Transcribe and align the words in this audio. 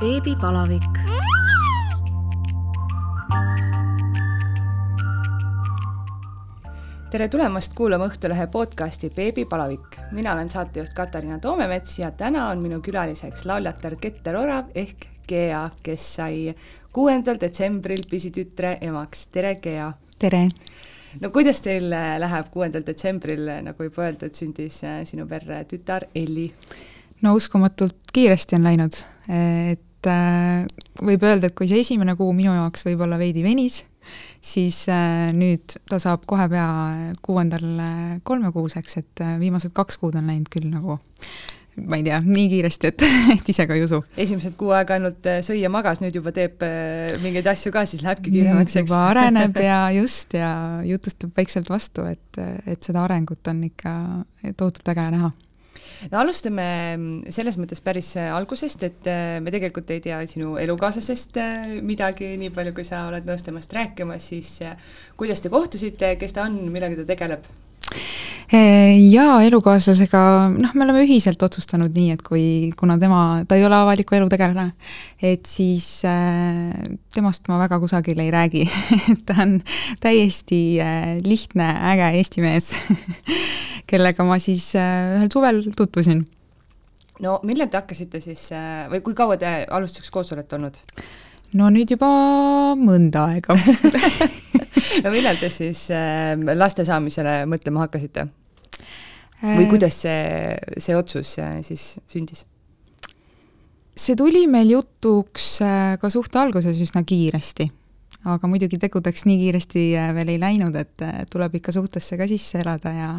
beebipalavik. 0.00 0.82
tere 7.10 7.28
tulemast 7.32 7.72
kuulama 7.74 8.04
Õhtulehe 8.10 8.46
podcasti 8.52 9.10
Beebipalavik. 9.10 9.96
mina 10.12 10.32
olen 10.32 10.50
saatejuht 10.50 10.92
Katariina 10.94 11.38
Toomemets 11.38 11.98
ja 11.98 12.10
täna 12.10 12.48
on 12.48 12.62
minu 12.62 12.80
külaliseks 12.80 13.44
lauljatar 13.44 13.96
Keter 13.96 14.36
Orav 14.36 14.64
ehk 14.74 15.06
Gea, 15.28 15.70
kes 15.82 16.14
sai 16.16 16.54
kuuendal 16.92 17.40
detsembril 17.40 18.02
pisitütre 18.10 18.78
emaks. 18.80 19.26
tere, 19.26 19.54
Gea! 19.54 19.92
tere! 20.18 20.48
no 21.20 21.30
kuidas 21.30 21.60
teil 21.60 21.88
läheb 22.18 22.52
kuuendal 22.52 22.84
detsembril, 22.86 23.48
nagu 23.62 23.82
juba 23.82 24.02
öeldud, 24.02 24.34
sündis 24.34 24.84
äh, 24.84 25.04
sinu 25.04 25.26
perre 25.26 25.64
tütar 25.64 26.04
Elli? 26.14 26.52
no 27.22 27.34
uskumatult 27.34 27.96
kiiresti 28.12 28.56
on 28.56 28.64
läinud, 28.68 29.02
et 29.28 29.85
äh, 30.10 30.64
võib 31.02 31.26
öelda, 31.26 31.50
et 31.50 31.56
kui 31.58 31.68
see 31.70 31.82
esimene 31.84 32.16
kuu 32.18 32.32
minu 32.36 32.54
jaoks 32.54 32.86
võib-olla 32.88 33.18
veidi 33.20 33.44
venis, 33.46 33.82
siis 34.44 34.84
äh, 34.92 35.28
nüüd 35.36 35.78
ta 35.90 36.00
saab 36.02 36.24
kohe 36.30 36.48
pea 36.52 36.70
kuuendal 37.26 37.66
kolmekuuseks, 38.26 38.96
et 39.02 39.26
viimased 39.42 39.74
kaks 39.76 40.00
kuud 40.02 40.18
on 40.18 40.32
läinud 40.32 40.50
küll 40.52 40.70
nagu 40.70 41.00
ma 41.84 41.98
ei 41.98 42.04
tea, 42.06 42.18
nii 42.24 42.48
kiiresti, 42.50 42.90
et, 42.90 43.04
et 43.36 43.50
ise 43.52 43.66
ka 43.68 43.76
ei 43.76 43.84
usu. 43.84 44.00
esimesed 44.16 44.56
kuu 44.58 44.72
aega 44.76 44.96
ainult 44.96 45.28
äh, 45.28 45.40
sõi 45.44 45.60
ja 45.60 45.70
magas, 45.72 46.00
nüüd 46.02 46.16
juba 46.16 46.32
teeb 46.36 46.62
äh, 46.64 47.16
mingeid 47.22 47.48
asju 47.52 47.72
ka, 47.74 47.84
siis 47.88 48.04
lähebki 48.06 48.32
kiiremaks, 48.32 48.78
eks? 48.80 48.88
juba 48.88 49.02
areneb 49.10 49.60
ja 49.62 49.80
just, 50.00 50.36
ja 50.36 50.50
jutustab 50.86 51.36
vaikselt 51.36 51.70
vastu, 51.72 52.06
et, 52.08 52.40
et 52.66 52.80
seda 52.80 53.04
arengut 53.04 53.52
on 53.52 53.64
ikka 53.68 53.96
tohutult 54.56 54.94
äge 54.94 55.10
näha 55.16 55.32
no 56.12 56.22
alustame 56.22 56.66
mm, 56.96 57.34
selles 57.34 57.58
mõttes 57.60 57.82
päris 57.84 58.14
äh, 58.20 58.30
algusest, 58.34 58.86
et 58.86 59.10
me 59.42 59.52
tegelikult 59.54 59.90
ei 59.94 60.02
tea 60.04 60.22
sinu 60.30 60.56
elukaaslasest 60.62 61.40
midagi, 61.86 62.34
nii 62.40 62.52
palju 62.54 62.74
kui 62.76 62.86
sa 62.86 63.06
oled 63.10 63.28
nõus 63.28 63.46
temast 63.46 63.72
rääkima, 63.76 64.18
siis 64.22 64.58
kuidas 65.18 65.44
te 65.44 65.52
kohtusite, 65.52 66.16
kes 66.20 66.36
ta 66.36 66.48
on, 66.48 66.60
millega 66.72 67.02
ta 67.02 67.08
tegeleb? 67.14 67.46
Jaa, 68.52 69.40
elukaaslasega, 69.42 70.20
noh, 70.54 70.74
me 70.74 70.84
oleme 70.84 71.02
ühiselt 71.02 71.40
otsustanud 71.42 71.94
nii, 71.96 72.12
et 72.14 72.22
kui, 72.26 72.44
kuna 72.78 72.94
tema, 73.00 73.42
ta 73.48 73.58
ei 73.58 73.64
ole 73.66 73.74
avaliku 73.78 74.14
elu 74.18 74.28
tegelane, 74.30 74.68
et 75.18 75.48
siis 75.50 75.88
äh, 76.06 76.70
temast 77.14 77.50
ma 77.50 77.58
väga 77.64 77.80
kusagil 77.82 78.22
ei 78.22 78.30
räägi 78.34 78.64
ta 79.26 79.40
on 79.42 79.58
täiesti 80.02 80.60
äh, 80.82 81.16
lihtne, 81.26 81.72
äge 81.92 82.12
eesti 82.20 82.44
mees 82.44 82.72
kellega 83.90 84.26
ma 84.26 84.38
siis 84.42 84.70
äh, 84.78 85.18
ühel 85.18 85.30
suvel 85.32 85.62
tutvusin. 85.76 86.24
no 87.22 87.38
millal 87.46 87.70
te 87.70 87.82
hakkasite 87.82 88.22
siis 88.22 88.48
äh, 88.54 88.86
või 88.92 89.02
kui 89.02 89.18
kaua 89.18 89.38
te 89.40 89.58
alustuseks 89.66 90.14
koos 90.14 90.34
olete 90.36 90.58
olnud? 90.58 90.78
No 91.54 91.68
nüüd 91.72 91.94
juba 91.94 92.08
mõnda 92.80 93.28
aega 93.30 93.54
no 95.04 95.12
millal 95.12 95.38
te 95.40 95.50
siis 95.52 95.86
äh, 95.94 96.34
laste 96.56 96.86
saamisele 96.88 97.44
mõtlema 97.50 97.86
hakkasite? 97.86 98.26
või 99.42 99.66
äh, 99.66 99.70
kuidas 99.70 100.02
see, 100.06 100.76
see 100.80 100.96
otsus 100.96 101.36
äh, 101.42 101.58
siis 101.66 101.96
sündis? 102.10 102.44
see 103.96 104.16
tuli 104.18 104.46
meil 104.50 104.74
jutuks 104.74 105.56
ka 106.00 106.12
suhte 106.12 106.40
alguses 106.42 106.76
üsna 106.84 107.00
kiiresti, 107.08 107.70
aga 108.28 108.50
muidugi 108.50 108.76
tegudeks 108.82 109.24
nii 109.24 109.38
kiiresti 109.40 109.84
veel 110.18 110.34
ei 110.34 110.40
läinud, 110.42 110.76
et 110.76 111.04
tuleb 111.32 111.56
ikka 111.56 111.72
suhtesse 111.72 112.18
ka 112.20 112.28
sisse 112.28 112.60
elada 112.60 112.92
ja, 112.92 113.10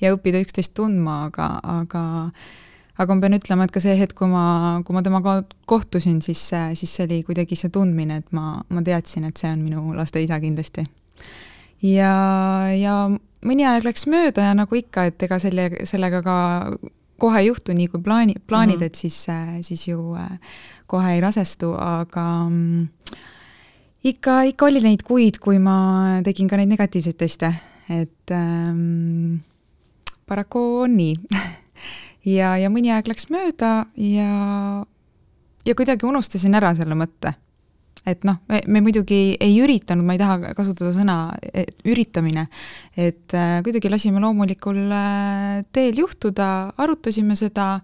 ja 0.00 0.14
õppida 0.14 0.40
üksteist 0.40 0.72
tundma, 0.78 1.26
aga, 1.28 1.50
aga 1.82 2.04
aga 3.02 3.14
ma 3.14 3.26
pean 3.26 3.36
ütlema, 3.36 3.66
et 3.66 3.74
ka 3.74 3.82
see 3.82 3.94
hetk, 3.98 4.16
kui 4.18 4.30
ma, 4.30 4.80
kui 4.86 4.96
ma 4.96 5.02
temaga 5.02 5.40
kohtusin, 5.70 6.22
siis, 6.24 6.42
siis 6.78 6.96
see 6.96 7.06
oli 7.08 7.22
kuidagi 7.26 7.58
see 7.58 7.72
tundmine, 7.74 8.22
et 8.22 8.32
ma, 8.32 8.56
ma 8.68 8.82
teadsin, 8.86 9.28
et 9.28 9.36
see 9.36 9.50
on 9.52 9.62
minu 9.66 9.96
laste 9.98 10.22
isa 10.22 10.40
kindlasti 10.42 10.86
ja, 11.82 12.14
ja 12.76 12.96
mõni 13.46 13.66
aeg 13.66 13.86
läks 13.86 14.06
mööda 14.10 14.48
ja 14.50 14.56
nagu 14.56 14.78
ikka, 14.78 15.08
et 15.10 15.22
ega 15.26 15.38
selle, 15.42 15.68
sellega 15.88 16.22
ka 16.24 16.36
kohe 17.22 17.42
ei 17.42 17.50
juhtu 17.50 17.74
nii, 17.76 17.88
kui 17.90 18.02
plaani, 18.02 18.34
plaanid 18.46 18.78
mm, 18.78 18.82
-hmm. 18.82 18.86
et 18.86 18.94
siis, 18.94 19.26
siis 19.68 19.88
ju 19.88 20.14
äh, 20.18 20.38
kohe 20.86 21.14
ei 21.14 21.20
rasestu, 21.20 21.74
aga 21.78 22.48
mm, 22.48 22.88
ikka, 24.04 24.42
ikka 24.42 24.66
oli 24.66 24.80
neid 24.80 25.02
kuid, 25.06 25.38
kui 25.38 25.58
ma 25.58 26.20
tegin 26.24 26.48
ka 26.48 26.56
neid 26.56 26.68
negatiivseid 26.68 27.18
teste, 27.18 27.54
et 27.88 28.30
ähm, 28.30 29.42
paraku 30.26 30.82
on 30.86 30.96
nii 30.96 31.14
ja, 32.28 32.56
ja 32.60 32.72
mõni 32.72 32.92
aeg 32.94 33.08
läks 33.10 33.28
mööda 33.32 33.72
ja, 33.96 34.32
ja 35.66 35.78
kuidagi 35.78 36.06
unustasin 36.08 36.54
ära 36.58 36.74
selle 36.78 36.98
mõtte 36.98 37.34
et 38.08 38.24
noh, 38.26 38.40
me, 38.50 38.80
muidugi 38.82 39.14
ei, 39.14 39.34
ei 39.40 39.58
üritanud, 39.62 40.06
ma 40.06 40.16
ei 40.16 40.20
taha 40.20 40.54
kasutada 40.58 40.90
sõna 40.94 41.16
et, 41.52 41.76
üritamine, 41.88 42.48
et 42.98 43.34
äh, 43.38 43.60
kuidagi 43.64 43.90
lasime 43.92 44.22
loomulikul 44.22 44.80
äh, 44.90 45.60
teel 45.74 46.02
juhtuda, 46.02 46.48
arutasime 46.82 47.36
seda 47.38 47.76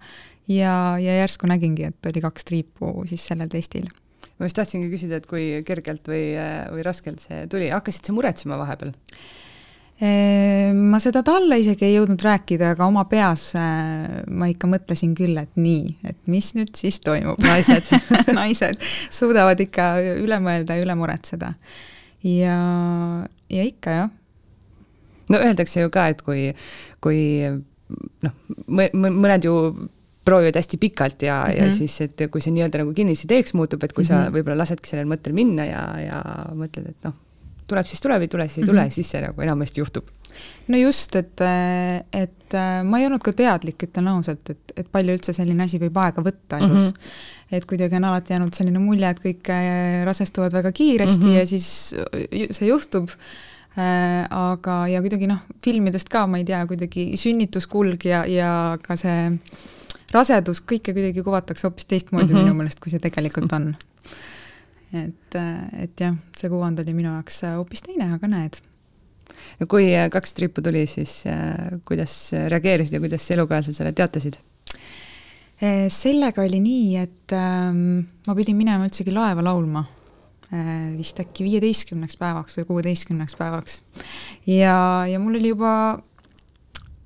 ja, 0.50 0.75
ja 0.99 1.19
järsku 1.20 1.50
nägingi, 1.50 1.93
et 1.93 2.10
oli 2.10 2.22
kaks 2.25 2.49
triipu 2.50 2.93
siis 3.10 3.28
sellel 3.31 3.50
testil. 3.53 3.87
ma 4.38 4.49
just 4.49 4.59
tahtsingi 4.59 4.91
küsida, 4.91 5.20
et 5.20 5.28
kui 5.31 5.50
kergelt 5.66 6.10
või, 6.10 6.32
või 6.75 6.87
raskelt 6.87 7.22
see 7.22 7.47
tuli, 7.50 7.70
hakkasid 7.75 8.10
sa 8.10 8.16
muretsema 8.16 8.59
vahepeal? 8.60 8.94
Ehm, 9.98 10.76
ma 10.92 11.00
seda 11.03 11.25
talle 11.26 11.56
isegi 11.59 11.88
ei 11.88 11.97
jõudnud 11.97 12.22
rääkida, 12.22 12.70
aga 12.76 12.86
oma 12.86 13.03
peas 13.10 13.48
äh, 13.59 14.20
ma 14.31 14.47
ikka 14.47 14.70
mõtlesin 14.70 15.16
küll, 15.19 15.34
et 15.41 15.59
nii, 15.59 15.88
et 16.06 16.19
mis 16.31 16.53
nüüd 16.54 16.70
siis 16.78 17.00
toimub. 17.03 17.42
naised 17.42 17.91
naised 18.38 18.78
suudavad 19.10 19.58
ikka 19.64 19.91
üle 20.22 20.38
mõelda 20.44 20.78
ja 20.78 20.87
üle 20.87 20.94
muretseda. 20.98 21.50
ja, 22.22 22.60
ja 23.50 23.66
ikka 23.66 23.98
jah. 23.98 24.14
no 25.34 25.42
öeldakse 25.42 25.82
ju 25.82 25.91
ka, 25.91 26.08
et 26.14 26.22
kui, 26.22 26.47
kui 27.03 27.20
noh, 28.22 28.41
mõned 28.70 29.50
ju 29.50 29.60
proovivad 30.22 30.60
hästi 30.60 30.78
pikalt 30.78 31.26
ja 31.26 31.42
mm, 31.42 31.50
-hmm. 31.50 31.58
ja 31.58 31.64
mhm. 31.64 31.75
siis, 31.75 32.00
et 32.06 32.31
kui 32.31 32.44
see 32.44 32.54
nii-öelda 32.54 32.84
nagu 32.84 32.94
kinnisideeks 32.94 33.58
muutub, 33.58 33.82
et 33.82 33.92
kui 33.92 34.04
mm 34.04 34.14
-hmm. 34.14 34.14
sa 34.14 34.28
mhm. 34.28 34.37
võib-olla 34.37 34.62
lasedki 34.62 34.94
sellel 34.94 35.10
mõttel 35.10 35.34
minna 35.34 35.66
ja, 35.66 35.88
ja 36.06 36.22
mõtled, 36.54 36.87
et 36.87 37.03
noh 37.03 37.19
tuleb, 37.69 37.89
siis 37.89 38.03
tuleb, 38.05 38.25
ei 38.25 38.31
tule, 38.33 38.47
siis 38.49 38.62
ei 38.62 38.69
tule 38.69 38.81
mm, 38.81 38.87
-hmm. 38.87 38.95
siis 38.95 39.11
see 39.15 39.25
nagu 39.25 39.45
enamasti 39.45 39.81
juhtub. 39.81 40.06
no 40.69 40.79
just, 40.79 41.17
et, 41.17 41.43
et 42.12 42.56
ma 42.84 43.01
ei 43.01 43.09
olnud 43.09 43.25
ka 43.25 43.33
teadlik, 43.33 43.83
ütlen 43.89 44.09
ausalt, 44.12 44.51
et, 44.55 44.73
et 44.77 44.89
palju 44.93 45.17
üldse 45.19 45.34
selline 45.37 45.65
asi 45.65 45.81
võib 45.83 45.97
aega 45.99 46.23
võtta 46.25 46.61
elus 46.62 46.89
mm. 46.91 46.95
-hmm. 46.95 47.59
et 47.59 47.69
kuidagi 47.69 47.99
on 47.99 48.09
alati 48.11 48.33
jäänud 48.33 48.55
selline 48.55 48.83
mulje, 48.83 49.11
et 49.11 49.23
kõik 49.25 49.53
äh, 49.55 50.05
rasestuvad 50.09 50.53
väga 50.53 50.73
kiiresti 50.73 51.25
mm 51.25 51.31
-hmm. 51.31 51.39
ja 51.39 51.47
siis 51.47 51.95
see 52.59 52.69
juhtub 52.69 53.11
äh, 53.11 54.27
aga, 54.31 54.87
ja 54.89 55.00
kuidagi 55.00 55.27
noh, 55.27 55.43
filmidest 55.65 56.09
ka, 56.09 56.27
ma 56.27 56.39
ei 56.39 56.45
tea, 56.45 56.67
kuidagi 56.67 57.11
sünnituskulg 57.17 58.05
ja, 58.05 58.25
ja 58.27 58.79
ka 58.83 58.97
see 58.97 59.31
rasedus, 60.15 60.62
kõike 60.65 60.95
kuidagi 60.97 61.23
kuvatakse 61.23 61.67
hoopis 61.67 61.85
teistmoodi 61.85 62.33
mm 62.33 62.39
-hmm. 62.39 62.43
minu 62.43 62.55
meelest, 62.55 62.81
kui 62.81 62.91
see 62.91 63.03
tegelikult 63.03 63.53
on 63.53 63.75
et, 64.97 65.38
et 65.76 66.00
jah, 66.00 66.16
see 66.38 66.50
kuvand 66.50 66.81
oli 66.81 66.94
minu 66.97 67.10
jaoks 67.12 67.43
hoopis 67.59 67.84
teine, 67.84 68.10
aga 68.16 68.31
näed. 68.31 68.60
no 69.60 69.69
kui 69.71 69.91
kaks 70.12 70.34
triipu 70.37 70.65
tuli, 70.65 70.87
siis 70.91 71.21
äh, 71.28 71.81
kuidas 71.88 72.15
reageerisid 72.32 72.97
ja 72.97 73.03
kuidas 73.03 73.28
elukaaslased 73.34 73.82
selle 73.82 73.93
teatasid? 73.97 74.41
Äh, 75.59 75.87
sellega 75.93 76.44
oli 76.47 76.60
nii, 76.62 76.91
et 77.03 77.37
ähm, 77.37 78.04
ma 78.26 78.34
pidin 78.38 78.59
minema 78.59 78.88
üldsegi 78.88 79.12
laeva 79.15 79.44
laulma 79.44 79.84
äh, 80.53 80.94
vist 80.97 81.20
äkki 81.20 81.47
viieteistkümneks 81.49 82.19
päevaks 82.20 82.60
või 82.60 82.69
kuueteistkümneks 82.72 83.37
päevaks. 83.38 83.82
ja, 84.47 84.76
ja 85.10 85.19
mul 85.19 85.41
oli 85.41 85.53
juba, 85.53 85.72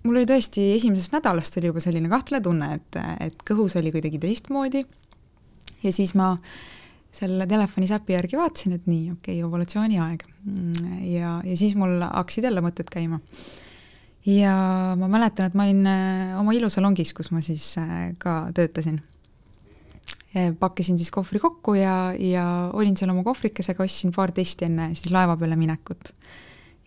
mul 0.04 0.20
oli 0.20 0.28
tõesti 0.28 0.69
esimesest 0.76 1.16
nädalast 1.16 1.59
oli 1.59 1.72
juba 1.72 1.82
selline 1.82 2.12
kahtlane 2.12 2.44
tunne, 2.44 2.70
et, 2.76 3.00
et 3.25 3.43
kõhus 3.49 3.75
oli 3.81 3.90
kuidagi 3.94 4.20
teistmoodi 4.23 4.84
ja 5.82 5.96
siis 5.96 6.12
ma 6.14 6.34
äh, 6.37 6.62
selle 7.12 7.47
telefoni 7.49 7.88
säpi 7.88 8.17
järgi 8.17 8.38
vaatasin, 8.41 8.76
et 8.79 8.87
nii, 8.88 9.12
okei 9.12 9.37
okay,, 9.38 9.47
ovulatsiooni 9.47 10.00
aeg. 10.00 10.25
ja, 11.12 11.37
ja 11.44 11.56
siis 11.59 11.76
mul 11.79 12.00
hakkasid 12.00 12.49
jälle 12.49 12.64
mõtted 12.64 12.88
käima. 12.93 13.20
ja 14.26 14.55
ma 14.99 15.09
mäletan, 15.12 15.50
et 15.50 15.59
ma 15.59 15.67
olin 15.69 15.87
äh, 15.87 16.38
oma 16.41 16.55
ilusalongis, 16.56 17.12
kus 17.17 17.31
ma 17.35 17.44
siis 17.44 17.75
äh, 17.79 18.12
ka 18.19 18.47
töötasin. 18.55 19.03
pakkisin 20.59 20.97
siis 20.99 21.11
kohvri 21.11 21.38
kokku 21.38 21.75
ja, 21.75 22.14
ja 22.19 22.70
olin 22.73 22.97
seal 22.97 23.12
oma 23.12 23.25
kohvrikesega, 23.26 23.85
ostsin 23.85 24.12
paar 24.12 24.32
testi 24.32 24.65
enne 24.65 24.94
siis 24.94 25.12
laeva 25.12 25.37
peale 25.37 25.56
minekut. 25.56 26.15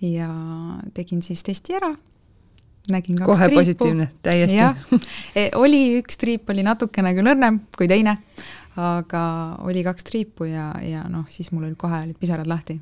ja 0.01 0.30
tegin 0.94 1.21
siis 1.21 1.44
testi 1.44 1.78
ära, 1.78 1.94
nägin 2.89 3.18
kaks 3.21 3.30
kohe 3.30 3.45
triipu. 3.45 3.62
positiivne, 3.62 4.10
täiesti. 4.25 4.57
e, 5.39 5.50
oli, 5.56 6.00
üks 6.01 6.18
triip 6.18 6.50
oli 6.50 6.66
natukene 6.66 7.13
küll 7.13 7.30
õrnem 7.30 7.62
kui 7.78 7.88
teine, 7.88 8.18
aga 8.75 9.24
oli 9.63 9.83
kaks 9.86 10.07
triipu 10.07 10.50
ja, 10.50 10.74
ja 10.83 11.06
noh, 11.12 11.25
siis 11.31 11.51
mul 11.51 11.68
olid 11.68 11.77
kohe 11.80 12.01
olid 12.04 12.19
pisarad 12.19 12.48
lahti. 12.48 12.80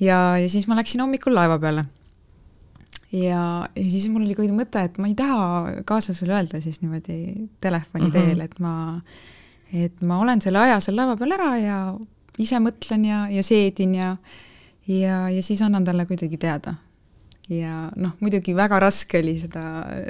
ja, 0.00 0.38
ja 0.38 0.48
siis 0.48 0.68
ma 0.68 0.78
läksin 0.78 1.04
hommikul 1.04 1.34
laeva 1.34 1.58
peale. 1.58 1.84
ja, 3.12 3.68
ja 3.76 3.86
siis 3.90 4.08
mul 4.08 4.24
oli 4.24 4.34
kuidagi 4.34 4.56
mõte, 4.56 4.84
et 4.88 4.98
ma 4.98 5.10
ei 5.10 5.14
taha 5.18 5.82
kaaslasele 5.88 6.36
öelda 6.36 6.60
siis 6.60 6.80
niimoodi 6.82 7.48
telefoni 7.60 8.08
mm 8.08 8.12
-hmm. 8.12 8.28
teel, 8.28 8.40
et 8.40 8.58
ma 8.60 9.00
et 9.72 10.02
ma 10.02 10.20
olen 10.20 10.40
selle 10.40 10.58
aja 10.58 10.80
seal 10.80 10.96
lava 10.96 11.16
peal 11.16 11.32
ära 11.32 11.56
ja 11.58 11.78
ise 12.38 12.58
mõtlen 12.60 13.04
ja, 13.04 13.26
ja 13.30 13.42
seedin 13.42 13.94
ja 13.94 14.16
ja, 14.86 15.28
ja 15.30 15.42
siis 15.42 15.62
annan 15.62 15.84
talle 15.84 16.06
kuidagi 16.06 16.38
teada. 16.38 16.74
Ja 17.52 17.88
noh, 17.94 18.14
muidugi 18.20 18.54
väga 18.56 18.78
raske 18.82 19.20
oli 19.22 19.36
seda 19.38 19.62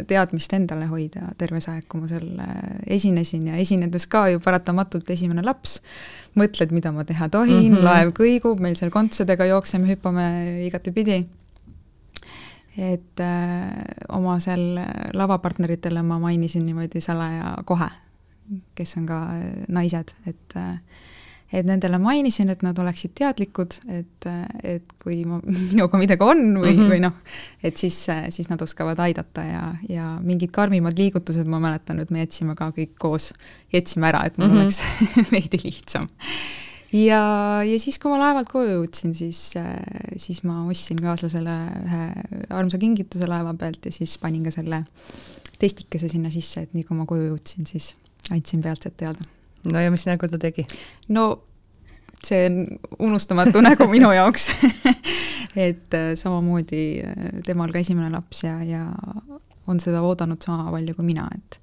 teadmist 0.09 0.53
endale 0.57 0.89
hoida 0.89 1.33
terve 1.39 1.61
see 1.61 1.75
aeg, 1.75 1.89
kui 1.89 2.01
ma 2.01 2.09
seal 2.11 2.29
esinesin 2.97 3.51
ja 3.51 3.59
esinedes 3.61 4.09
ka 4.13 4.27
ju 4.33 4.41
paratamatult 4.45 5.11
esimene 5.13 5.45
laps, 5.45 5.81
mõtled, 6.37 6.73
mida 6.73 6.93
ma 6.97 7.05
teha 7.05 7.29
tohin 7.33 7.73
mm, 7.73 7.77
-hmm. 7.77 7.85
laev 7.85 8.15
kõigub, 8.17 8.61
meil 8.61 8.77
seal 8.79 8.93
kontsadega 8.95 9.49
jookseme, 9.53 9.89
hüppame 9.93 10.29
igatepidi 10.67 11.27
et 12.77 13.21
äh, 13.21 13.69
oma 14.13 14.39
seal 14.41 14.77
lavapartneritele 15.17 16.03
ma 16.03 16.19
mainisin 16.21 16.67
niimoodi 16.67 17.01
salaja 17.01 17.57
kohe, 17.65 17.89
kes 18.77 18.97
on 19.01 19.07
ka 19.09 19.21
naised, 19.69 20.13
et 20.29 20.57
äh, 20.57 20.77
et 21.53 21.67
nendele 21.67 21.99
mainisin, 22.03 22.51
et 22.51 22.63
nad 22.67 22.79
oleksid 22.79 23.13
teadlikud, 23.19 23.77
et, 23.93 24.29
et 24.67 24.95
kui 25.03 25.21
ma, 25.29 25.39
minuga 25.73 26.01
midagi 26.01 26.27
on 26.27 26.43
või 26.59 26.73
mm, 26.73 26.81
-hmm. 26.81 26.93
või 26.93 27.03
noh, 27.05 27.15
et 27.63 27.77
siis, 27.79 27.99
siis 28.35 28.51
nad 28.51 28.63
oskavad 28.63 29.01
aidata 29.03 29.45
ja, 29.47 29.63
ja 29.89 30.09
mingid 30.23 30.51
karmimad 30.55 30.99
liigutused, 30.99 31.47
ma 31.47 31.61
mäletan, 31.63 32.01
et 32.03 32.11
me 32.11 32.25
jätsime 32.25 32.57
ka 32.59 32.73
kõik 32.77 32.97
koos, 32.99 33.33
jätsime 33.73 34.11
ära, 34.11 34.25
et 34.27 34.39
mul 34.39 34.49
mm 34.49 34.55
-hmm. 34.55 34.63
oleks 34.63 34.83
veidi 35.35 35.63
lihtsam. 35.65 36.09
ja, 36.93 37.23
ja 37.63 37.79
siis, 37.79 37.99
kui 37.99 38.11
ma 38.11 38.19
laevalt 38.19 38.51
koju 38.51 38.81
jõudsin, 38.81 39.15
siis, 39.15 39.55
siis 40.17 40.43
ma 40.43 40.65
ostsin 40.67 40.99
kaaslasele 41.03 41.57
ühe 41.85 42.05
armsa 42.51 42.79
kingituse 42.79 43.27
laeva 43.27 43.55
pealt 43.55 43.87
ja 43.87 43.93
siis 43.93 44.19
panin 44.19 44.45
ka 44.45 44.51
selle 44.51 44.85
testikese 45.59 46.09
sinna 46.09 46.31
sisse, 46.31 46.61
et 46.61 46.75
nii 46.75 46.85
kui 46.85 46.97
ma 46.97 47.07
koju 47.07 47.31
jõudsin, 47.31 47.67
siis 47.67 47.95
andsin 48.31 48.63
peatselt 48.63 48.97
teada 48.97 49.36
no 49.73 49.83
ja 49.83 49.91
mis 49.91 50.07
nägu 50.07 50.29
ta 50.31 50.39
tegi? 50.39 50.67
no 51.09 51.27
see 52.25 52.47
on 52.47 52.79
unustamatu 52.99 53.61
nägu 53.65 53.89
minu 53.95 54.13
jaoks 54.15 54.49
et 55.69 55.95
äh, 55.95 56.15
samamoodi 56.19 56.85
äh, 57.03 57.29
temal 57.47 57.73
ka 57.73 57.83
esimene 57.83 58.11
laps 58.13 58.45
ja, 58.47 58.59
ja 58.65 58.87
on 59.67 59.81
seda 59.83 60.03
oodanud 60.07 60.43
sama 60.43 60.71
palju 60.75 60.97
kui 60.97 61.13
mina, 61.13 61.29
et 61.35 61.61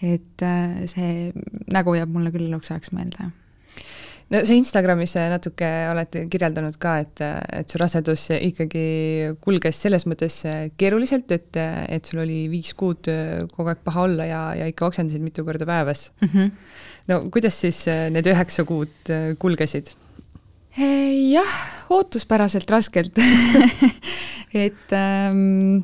et 0.00 0.46
äh, 0.46 0.86
see 0.90 1.30
nägu 1.72 1.96
jääb 1.98 2.12
mulle 2.12 2.32
küll 2.34 2.48
eluks 2.48 2.72
ajaks 2.72 2.94
meelde 2.96 3.30
no 4.30 4.40
sa 4.46 4.56
Instagramis 4.56 5.16
natuke 5.32 5.68
oled 5.90 6.20
kirjeldanud 6.32 6.78
ka, 6.80 6.96
et, 7.04 7.22
et 7.60 7.72
su 7.72 7.80
rasedus 7.80 8.28
ikkagi 8.38 8.84
kulges 9.42 9.80
selles 9.84 10.06
mõttes 10.08 10.38
keeruliselt, 10.80 11.32
et, 11.34 11.58
et 11.58 12.06
sul 12.06 12.22
oli 12.22 12.44
viis 12.52 12.72
kuud 12.78 13.10
kogu 13.50 13.72
aeg 13.72 13.82
paha 13.84 14.06
olla 14.06 14.28
ja, 14.28 14.42
ja 14.62 14.70
ikka 14.70 14.88
oksendasid 14.88 15.24
mitu 15.24 15.44
korda 15.44 15.66
päevas 15.68 16.12
mm. 16.22 16.28
-hmm. 16.28 16.54
No 17.10 17.22
kuidas 17.32 17.58
siis 17.62 17.84
need 18.14 18.28
üheksa 18.30 18.64
kuud 18.68 19.12
kulgesid? 19.42 19.94
jah, 20.78 21.54
ootuspäraselt 21.90 22.70
raskelt 22.70 23.18
et 24.64 24.94
ähm, 24.94 25.80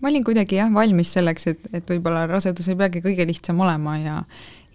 ma 0.00 0.10
olin 0.12 0.24
kuidagi 0.24 0.60
jah, 0.60 0.72
valmis 0.74 1.14
selleks, 1.16 1.46
et, 1.54 1.70
et 1.72 1.94
võib-olla 1.94 2.26
rasedus 2.28 2.68
ei 2.68 2.76
peagi 2.80 3.02
kõige 3.04 3.24
lihtsam 3.28 3.60
olema 3.64 3.96
ja 4.00 4.18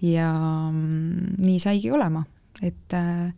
ja 0.03 0.31
mm, 0.71 1.38
nii 1.45 1.59
saigi 1.62 1.94
olema 1.94 2.25
et 2.63 2.94
äh, 2.94 3.30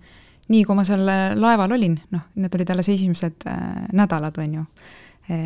nii 0.51 0.63
kui 0.67 0.77
ma 0.77 0.85
seal 0.87 1.03
laeval 1.39 1.75
olin, 1.75 1.97
noh, 2.13 2.29
need 2.39 2.55
olid 2.55 2.71
alles 2.73 2.89
esimesed 2.93 3.47
äh, 3.49 3.83
nädalad, 3.97 4.37
on 4.43 4.57
ju 4.59 4.65
e,, 5.29 5.37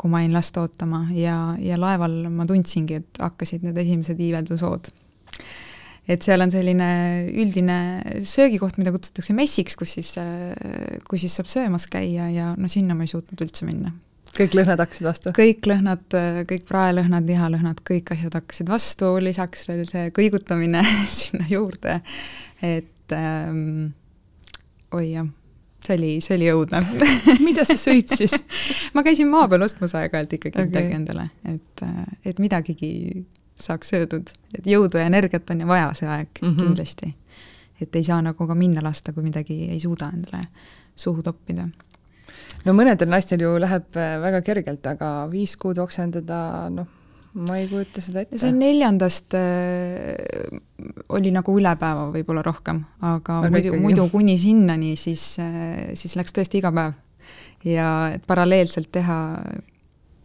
kui 0.00 0.12
ma 0.12 0.22
jäin 0.22 0.34
last 0.34 0.56
ootama 0.56 1.04
ja, 1.12 1.36
ja 1.60 1.76
laeval 1.80 2.22
ma 2.32 2.46
tundsingi, 2.48 3.00
et 3.02 3.20
hakkasid 3.20 3.66
need 3.66 3.76
esimesed 3.82 4.20
iiveldushood. 4.20 4.88
Et 6.10 6.26
seal 6.26 6.42
on 6.42 6.50
selline 6.50 6.90
üldine 7.30 7.78
söögikoht, 8.26 8.78
mida 8.80 8.92
kutsutakse 8.94 9.34
messiks, 9.36 9.76
kus 9.78 9.96
siis, 9.98 10.14
kus 11.08 11.24
siis 11.24 11.36
saab 11.38 11.50
söömas 11.50 11.86
käia 11.90 12.30
ja 12.34 12.52
no 12.58 12.70
sinna 12.70 12.96
ma 12.98 13.06
ei 13.06 13.12
suutnud 13.12 13.44
üldse 13.46 13.68
minna 13.68 13.94
kõik 14.36 14.54
lõhnad 14.54 14.78
hakkasid 14.78 15.06
vastu? 15.06 15.32
kõik 15.36 15.66
lõhnad, 15.66 16.04
kõik 16.50 16.66
praelõhnad, 16.68 17.26
lihalõhnad, 17.26 17.82
kõik 17.86 18.12
asjad 18.14 18.36
hakkasid 18.38 18.70
vastu, 18.70 19.16
lisaks 19.22 19.66
veel 19.68 19.84
see 19.90 20.12
kõigutamine 20.16 20.84
sinna 21.20 21.48
juurde 21.50 22.00
et 22.62 23.16
ähm, 23.16 23.90
oi 24.94 25.12
jah, 25.14 25.26
see 25.84 25.98
oli, 25.98 26.12
see 26.24 26.38
oli 26.38 26.50
õudne 26.52 26.82
mida 27.48 27.66
sa 27.68 27.76
sõid 27.80 28.12
siis 28.14 28.36
ma 28.94 29.04
käisin 29.06 29.30
maa 29.32 29.48
peal 29.50 29.66
ostmas 29.66 29.96
aeg-ajalt 29.98 30.38
ikkagi 30.38 30.56
okay. 30.58 30.70
midagi 30.70 30.98
endale, 31.00 31.28
et, 31.48 31.84
et 32.26 32.42
midagigi 32.42 32.92
saaks 33.60 33.92
söödud, 33.94 34.32
et 34.56 34.66
jõudu 34.66 35.00
ja 35.00 35.06
energiat 35.10 35.50
on 35.50 35.64
ju 35.64 35.66
vaja 35.70 35.92
see 35.94 36.08
aeg 36.08 36.28
mm 36.40 36.48
-hmm. 36.48 36.62
kindlasti. 36.62 37.14
et 37.80 37.96
ei 37.96 38.04
saa 38.04 38.22
nagu 38.22 38.46
ka 38.46 38.54
minna 38.54 38.82
lasta, 38.82 39.12
kui 39.12 39.22
midagi 39.22 39.70
ei 39.70 39.80
suuda 39.80 40.10
endale 40.12 40.42
suhu 40.94 41.22
toppida 41.22 41.68
no 42.64 42.72
mõnedel 42.72 43.08
naistel 43.08 43.40
ju 43.40 43.58
läheb 43.58 43.94
väga 43.94 44.42
kergelt, 44.42 44.86
aga 44.86 45.28
viis 45.30 45.56
kuud 45.56 45.78
oksendada, 45.78 46.68
noh 46.70 46.86
ma 47.38 47.56
ei 47.60 47.68
kujuta 47.70 48.02
seda 48.02 48.24
ette. 48.24 48.38
see 48.42 48.50
neljandast 48.54 49.36
äh, 49.38 50.58
oli 51.14 51.30
nagu 51.34 51.54
üle 51.58 51.72
päeva 51.78 52.08
võib-olla 52.14 52.42
rohkem, 52.42 52.82
aga, 52.98 53.40
aga 53.44 53.52
muidu, 53.54 53.76
muidu 53.78 54.06
kuni 54.10 54.36
sinnani 54.40 54.96
siis 54.98 55.36
äh,, 55.42 55.92
siis 55.98 56.16
läks 56.18 56.34
tõesti 56.34 56.58
iga 56.58 56.72
päev. 56.74 56.96
ja 57.66 58.10
et 58.16 58.26
paralleelselt 58.26 58.90
teha 58.92 59.20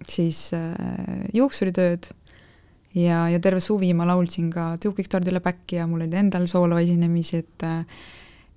siis 0.10 0.48
äh, 0.58 1.30
juuksuritööd 1.34 2.10
ja, 2.96 3.26
ja 3.30 3.40
terve 3.44 3.60
suvi 3.64 3.94
ma 3.94 4.08
laulsin 4.08 4.50
ka 4.54 4.76
Tubikstardile 4.82 5.42
back'i 5.44 5.80
ja 5.82 5.88
mul 5.88 6.06
oli 6.08 6.22
endal 6.22 6.48
sooloesinemisi, 6.52 7.44
et 7.44 7.68
äh, 7.68 7.82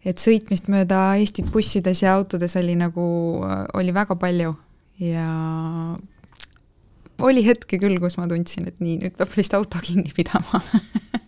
et 0.06 0.22
sõitmist 0.22 0.68
mööda 0.70 1.16
Eestit 1.18 1.50
bussides 1.52 2.02
ja 2.04 2.14
autodes 2.16 2.54
oli 2.60 2.76
nagu, 2.78 3.04
oli 3.74 3.94
väga 3.94 4.16
palju 4.20 4.54
ja 5.02 5.26
oli 7.26 7.42
hetki 7.46 7.80
küll, 7.82 7.98
kus 8.02 8.18
ma 8.20 8.28
tundsin, 8.30 8.68
et 8.70 8.78
nii, 8.82 8.98
nüüd 9.02 9.18
peab 9.18 9.32
vist 9.34 9.54
auto 9.58 9.80
kinni 9.82 10.12
pidama 10.14 10.62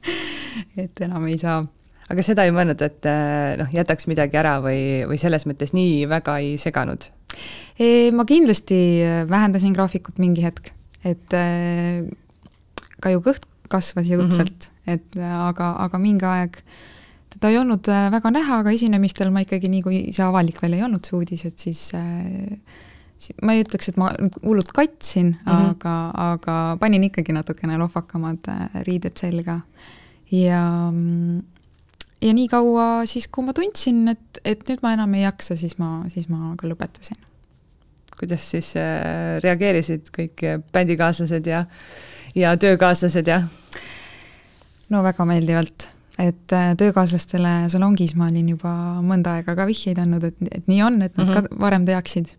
et 0.82 1.02
enam 1.02 1.26
ei 1.26 1.38
saa. 1.40 1.64
aga 2.10 2.24
seda 2.26 2.46
ei 2.46 2.54
mõelnud, 2.54 2.82
et 2.86 3.10
eh, 3.10 3.56
noh, 3.60 3.70
jätaks 3.74 4.06
midagi 4.10 4.38
ära 4.38 4.58
või, 4.62 5.02
või 5.10 5.18
selles 5.20 5.46
mõttes 5.50 5.74
nii 5.76 6.04
väga 6.10 6.38
ei 6.42 6.56
seganud? 6.60 7.10
ma 8.12 8.26
kindlasti 8.28 8.76
vähendasin 9.30 9.72
graafikut 9.72 10.18
mingi 10.20 10.42
hetk, 10.44 10.72
et 11.06 11.32
ka 13.00 13.12
ju 13.14 13.22
kõht 13.24 13.46
kasvas 13.70 14.08
jõudsalt 14.10 14.66
mm, 14.66 14.78
-hmm. 14.86 14.94
et 14.94 15.20
aga, 15.22 15.74
aga 15.86 15.98
mingi 16.02 16.26
aeg 16.26 16.62
teda 17.30 17.50
ei 17.52 17.58
olnud 17.60 17.88
eh, 17.90 18.06
väga 18.12 18.32
näha, 18.34 18.60
aga 18.62 18.74
esinemistel 18.74 19.30
ma 19.34 19.44
ikkagi, 19.44 19.70
nii 19.70 19.82
kui 19.84 20.00
see 20.14 20.24
avalik 20.26 20.60
veel 20.62 20.78
ei 20.78 20.84
olnud, 20.86 21.06
see 21.06 21.16
uudis, 21.18 21.44
et 21.46 21.62
siis 21.62 21.84
äh, 21.98 22.58
ma 23.44 23.54
ei 23.54 23.64
ütleks, 23.64 23.92
et 23.92 24.00
ma 24.00 24.10
hullult 24.42 24.72
katsin 24.74 25.34
mm, 25.34 25.46
-hmm. 25.46 25.70
aga, 25.70 25.94
aga 26.32 26.58
panin 26.80 27.06
ikkagi 27.06 27.36
natukene 27.36 27.78
lohvakamad 27.78 28.50
äh, 28.50 28.82
riided 28.88 29.16
selga. 29.16 29.60
ja, 30.30 30.92
ja 32.22 32.34
nii 32.34 32.48
kaua 32.48 33.06
siis, 33.06 33.28
kui 33.28 33.44
ma 33.44 33.52
tundsin, 33.52 34.08
et, 34.08 34.42
et 34.44 34.62
nüüd 34.68 34.82
ma 34.82 34.94
enam 34.98 35.14
ei 35.14 35.26
jaksa, 35.26 35.56
siis 35.56 35.78
ma, 35.78 36.04
siis 36.08 36.28
ma 36.28 36.54
ka 36.58 36.68
lõpetasin. 36.68 37.18
kuidas 38.18 38.50
siis 38.50 38.74
äh, 38.76 39.38
reageerisid 39.42 40.10
kõik 40.16 40.42
bändikaaslased 40.72 41.46
ja, 41.46 41.64
ja 42.34 42.56
töökaaslased 42.56 43.26
ja? 43.28 43.42
no 44.90 45.02
väga 45.02 45.24
meeldivalt 45.24 45.90
et 46.20 46.52
äh, 46.52 46.72
töökaaslastele 46.76 47.70
salongis 47.72 48.14
ma 48.18 48.28
olin 48.28 48.52
juba 48.54 48.72
mõnda 49.04 49.38
aega 49.38 49.54
ka 49.56 49.66
vihjeid 49.68 50.00
andnud, 50.02 50.26
et, 50.28 50.36
et 50.50 50.68
nii 50.70 50.82
on, 50.84 51.00
et 51.02 51.16
nad 51.16 51.26
mm 51.26 51.32
-hmm. 51.32 51.48
ka 51.48 51.60
varem 51.62 51.86
teaksid 51.88 52.34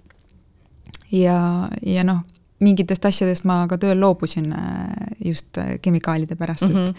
ja, 1.11 1.69
ja 1.85 2.03
noh, 2.07 2.21
mingitest 2.59 3.05
asjadest 3.05 3.45
ma 3.49 3.65
ka 3.67 3.77
tööl 3.81 3.99
loobusin 3.99 4.53
äh, 4.53 4.93
just 5.25 5.57
äh, 5.57 5.77
kemikaalide 5.81 6.35
pärast 6.35 6.67
mm, 6.67 6.75
-hmm. 6.75 6.95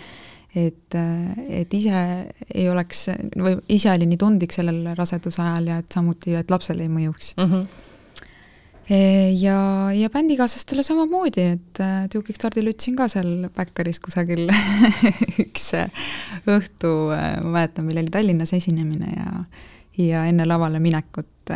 et 0.54 0.94
mhm. 0.94 1.32
et, 1.48 1.60
et 1.60 1.74
ise 1.74 2.26
ei 2.54 2.68
oleks, 2.70 3.08
või 3.36 3.56
ise 3.68 3.90
oli 3.90 4.06
nii 4.06 4.18
tundlik 4.18 4.52
sellel 4.52 4.94
raseduse 4.96 5.42
ajal 5.42 5.66
ja 5.66 5.78
et 5.78 5.92
samuti, 5.92 6.34
et 6.34 6.50
lapsele 6.50 6.82
ei 6.82 6.88
mõjuks 6.88 7.34
mm. 7.36 7.52
-hmm 7.52 7.66
ja, 8.92 9.58
ja 9.96 10.10
bändikaaslastele 10.12 10.82
samamoodi, 10.84 11.44
et 11.56 11.82
Duke 12.12 12.28
Kickstardil 12.28 12.70
ütlesin 12.72 12.96
ka 12.98 13.06
seal 13.08 13.48
Backeris 13.56 14.00
kusagil 14.02 14.50
üks 15.44 15.70
õhtu, 16.50 16.92
ma 17.12 17.54
mäletan, 17.58 17.86
meil 17.88 18.02
oli 18.02 18.12
Tallinnas 18.12 18.52
esinemine 18.58 19.14
ja 19.16 19.44
ja 20.00 20.22
enne 20.24 20.46
lavale 20.48 20.78
minekut 20.80 21.52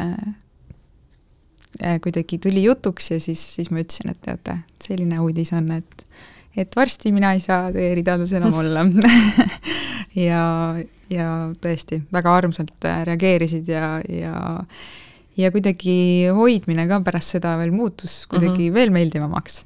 Äh, 1.84 2.00
kuidagi 2.00 2.38
tuli 2.38 2.62
jutuks 2.64 3.10
ja 3.10 3.20
siis, 3.20 3.42
siis 3.54 3.68
ma 3.70 3.82
ütlesin, 3.82 4.12
et 4.14 4.20
teate, 4.24 4.54
selline 4.80 5.18
uudis 5.20 5.52
on, 5.56 5.68
et 5.76 6.04
et 6.56 6.72
varsti 6.76 7.10
mina 7.12 7.34
ei 7.36 7.40
saa 7.44 7.68
teie 7.72 7.90
ridades 7.98 8.30
enam 8.32 8.54
olla 8.56 8.86
ja, 10.28 10.44
ja 11.12 11.26
tõesti, 11.60 11.98
väga 12.12 12.32
armsalt 12.32 12.86
äh, 12.88 13.02
reageerisid 13.10 13.68
ja, 13.68 13.98
ja 14.08 14.38
ja 15.36 15.52
kuidagi 15.52 15.96
hoidmine 16.34 16.86
ka 16.90 17.00
pärast 17.04 17.36
seda 17.36 17.56
veel 17.60 17.72
muutus 17.74 18.24
kuidagi 18.30 18.52
mm 18.52 18.68
-hmm. 18.68 18.74
veel 18.74 18.90
meeldivamaks. 18.90 19.64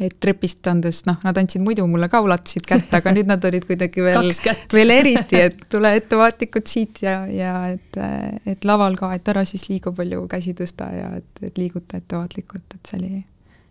et 0.00 0.14
trepist 0.20 0.66
andes, 0.66 1.04
noh, 1.06 1.16
nad 1.22 1.36
andsid 1.38 1.62
muidu 1.62 1.86
mulle 1.86 2.08
ka, 2.08 2.20
ulatasid 2.20 2.66
kätt, 2.66 2.92
aga 2.94 3.12
nüüd 3.14 3.26
nad 3.30 3.44
olid 3.44 3.64
kuidagi 3.66 4.02
veel, 4.02 4.32
veel 4.72 4.90
eriti, 4.90 5.40
et 5.40 5.60
tule 5.70 5.92
ettevaatlikult 5.96 6.66
siit 6.66 7.02
ja, 7.02 7.26
ja 7.26 7.52
et, 7.70 7.98
et 8.46 8.64
laval 8.64 8.96
ka, 8.98 9.12
et 9.14 9.28
ära 9.28 9.44
siis 9.44 9.68
liiga 9.68 9.92
palju 9.92 10.26
käsi 10.30 10.54
tõsta 10.54 10.90
ja 10.94 11.12
et, 11.18 11.30
et 11.42 11.58
liiguta 11.58 11.96
ettevaatlikult, 11.96 12.74
et 12.74 12.90
see 12.90 12.98
oli, 12.98 13.22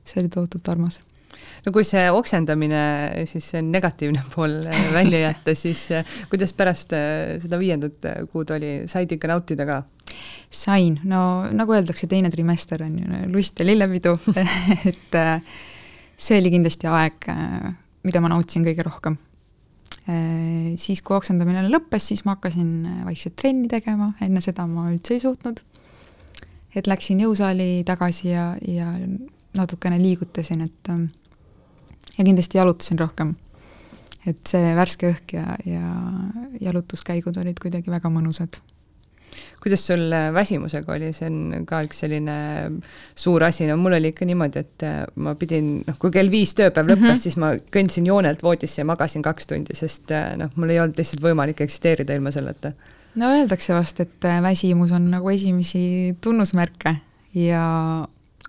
see 0.04 0.22
oli 0.24 0.32
tohutult 0.32 0.68
armas 0.70 1.02
no 1.66 1.72
kui 1.72 1.84
see 1.84 2.08
oksendamine, 2.12 2.84
siis 3.28 3.52
see 3.52 3.62
negatiivne 3.62 4.24
pool 4.36 4.56
välja 4.94 5.20
jätta, 5.28 5.56
siis 5.56 5.90
kuidas 6.32 6.54
pärast 6.54 6.96
seda 7.44 7.60
viiendat 7.60 8.12
kuud 8.32 8.52
oli, 8.56 8.82
said 8.88 9.12
ikka 9.12 9.28
nautida 9.28 9.68
ka? 9.68 9.84
Sain, 10.54 11.00
no 11.04 11.22
nagu 11.56 11.76
öeldakse, 11.76 12.08
teine 12.10 12.32
trimester 12.34 12.84
on 12.86 12.98
ju 13.00 13.22
lust 13.34 13.60
ja 13.60 13.68
lillepidu 13.68 14.16
et 14.92 15.18
see 16.18 16.40
oli 16.42 16.52
kindlasti 16.54 16.90
aeg, 16.90 17.30
mida 18.08 18.22
ma 18.24 18.32
nautisin 18.32 18.66
kõige 18.66 18.86
rohkem. 18.88 19.18
siis, 20.80 21.02
kui 21.04 21.18
oksendamine 21.18 21.66
lõppes, 21.68 22.10
siis 22.12 22.24
ma 22.26 22.38
hakkasin 22.38 23.04
vaikselt 23.06 23.36
trenni 23.40 23.68
tegema, 23.72 24.14
enne 24.24 24.42
seda 24.44 24.66
ma 24.70 24.88
üldse 24.92 25.18
ei 25.18 25.24
suutnud. 25.24 25.62
et 26.76 26.88
läksin 26.88 27.20
jõusaali 27.22 27.84
tagasi 27.86 28.30
ja, 28.32 28.54
ja 28.62 28.94
natukene 29.58 30.00
liigutasin, 30.00 30.62
et 30.62 30.92
ja 32.18 32.24
kindlasti 32.24 32.58
jalutasin 32.58 33.00
rohkem. 33.00 33.36
et 34.26 34.42
see 34.48 34.74
värske 34.76 35.12
õhk 35.12 35.38
ja, 35.38 35.56
ja 35.66 35.92
jalutuskäigud 36.62 37.38
olid 37.38 37.60
kuidagi 37.64 37.92
väga 37.92 38.10
mõnusad 38.12 38.60
kuidas 39.62 39.86
sul 39.88 40.12
äh, 40.14 40.30
väsimusega 40.34 40.94
oli, 40.94 41.12
see 41.16 41.28
on 41.30 41.66
ka 41.68 41.82
üks 41.86 42.02
selline 42.04 42.36
suur 43.18 43.44
asi, 43.48 43.68
no 43.70 43.78
mul 43.82 43.98
oli 43.98 44.12
ikka 44.14 44.28
niimoodi, 44.28 44.64
et 44.64 44.86
äh, 44.88 45.00
ma 45.24 45.34
pidin, 45.40 45.72
noh, 45.88 45.98
kui 46.02 46.14
kell 46.14 46.32
viis 46.32 46.54
tööpäev 46.58 46.92
lõppes 46.92 47.04
mm, 47.04 47.14
-hmm. 47.14 47.24
siis 47.24 47.38
ma 47.42 47.54
kõndsin 47.74 48.08
joonelt 48.08 48.44
voodisse 48.44 48.82
ja 48.82 48.88
magasin 48.88 49.26
kaks 49.26 49.50
tundi, 49.52 49.78
sest 49.78 50.14
äh, 50.16 50.36
noh, 50.40 50.54
mul 50.56 50.74
ei 50.74 50.80
olnud 50.84 51.00
lihtsalt 51.00 51.24
võimalik 51.24 51.62
eksisteerida 51.66 52.16
ilma 52.16 52.32
selleta. 52.32 52.72
no 53.16 53.32
öeldakse 53.34 53.74
vast, 53.74 54.00
et 54.00 54.30
väsimus 54.42 54.92
on 54.92 55.12
nagu 55.12 55.30
esimesi 55.30 56.16
tunnusmärke 56.22 56.96
ja 57.34 57.64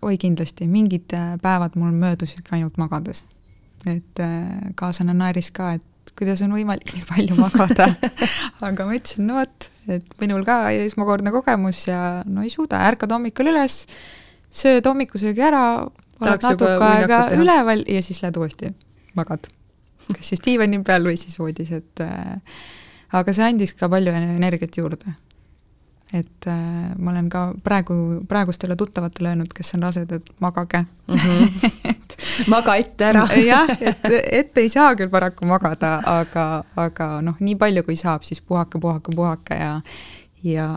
oi 0.02 0.16
kindlasti, 0.18 0.66
mingid 0.66 1.10
päevad 1.42 1.74
mul 1.74 1.90
möödusid 1.90 2.44
ka 2.46 2.56
ainult 2.56 2.76
magades. 2.76 3.24
et 3.86 4.20
kaaslane 4.74 5.14
naeris 5.14 5.50
ka, 5.50 5.72
et 5.72 5.82
kuidas 6.18 6.42
on 6.44 6.54
võimalik 6.56 6.94
nii 6.96 7.04
palju 7.08 7.36
magada. 7.38 7.88
Aga 8.66 8.86
ma 8.88 8.96
ütlesin, 8.96 9.28
no 9.28 9.38
vot, 9.38 9.68
et 9.90 10.08
minul 10.22 10.42
ka 10.46 10.60
esmakordne 10.74 11.32
kogemus 11.34 11.84
ja 11.88 12.00
no 12.26 12.46
ei 12.46 12.50
suuda, 12.52 12.82
ärkad 12.90 13.14
hommikul 13.14 13.52
üles, 13.52 13.84
sööd 14.50 14.86
hommikusöögi 14.88 15.44
ära, 15.48 15.62
oled 16.18 16.48
natuke 16.48 16.74
aega 16.88 17.22
üleval 17.38 17.84
ja 17.86 18.02
siis 18.04 18.22
lähed 18.24 18.40
uuesti 18.40 18.72
magad. 19.18 19.46
kas 20.08 20.32
siis 20.32 20.42
diivani 20.44 20.80
peal 20.86 21.04
või 21.04 21.18
siis 21.20 21.38
voodis, 21.38 21.70
et 21.76 22.02
äh, 22.02 22.60
aga 23.14 23.34
see 23.36 23.44
andis 23.46 23.74
ka 23.76 23.90
palju 23.92 24.14
energiat 24.16 24.78
juurde 24.80 25.14
et 26.12 26.46
äh, 26.48 26.94
ma 26.96 27.12
olen 27.12 27.28
ka 27.28 27.42
praegu, 27.64 27.94
praegustele 28.28 28.76
tuttavatele 28.76 29.34
öelnud, 29.34 29.50
kes 29.54 29.74
on 29.76 29.84
rasedad, 29.84 30.24
magage 30.40 30.78
mm. 30.80 31.14
-hmm. 31.14 31.70
et 31.90 32.16
maga 32.48 32.76
ette 32.80 33.04
ära 33.04 33.26
jah, 33.50 33.68
et 33.80 34.06
ette 34.40 34.60
ei 34.60 34.68
saa 34.72 34.94
küll 34.96 35.10
paraku 35.12 35.46
magada, 35.46 35.98
aga, 36.04 36.64
aga 36.76 37.10
noh, 37.20 37.36
nii 37.40 37.56
palju 37.60 37.84
kui 37.84 37.96
saab, 37.96 38.24
siis 38.24 38.40
puhake, 38.40 38.80
puhake, 38.80 39.12
puhake 39.16 39.60
ja 39.60 39.80
ja 40.44 40.68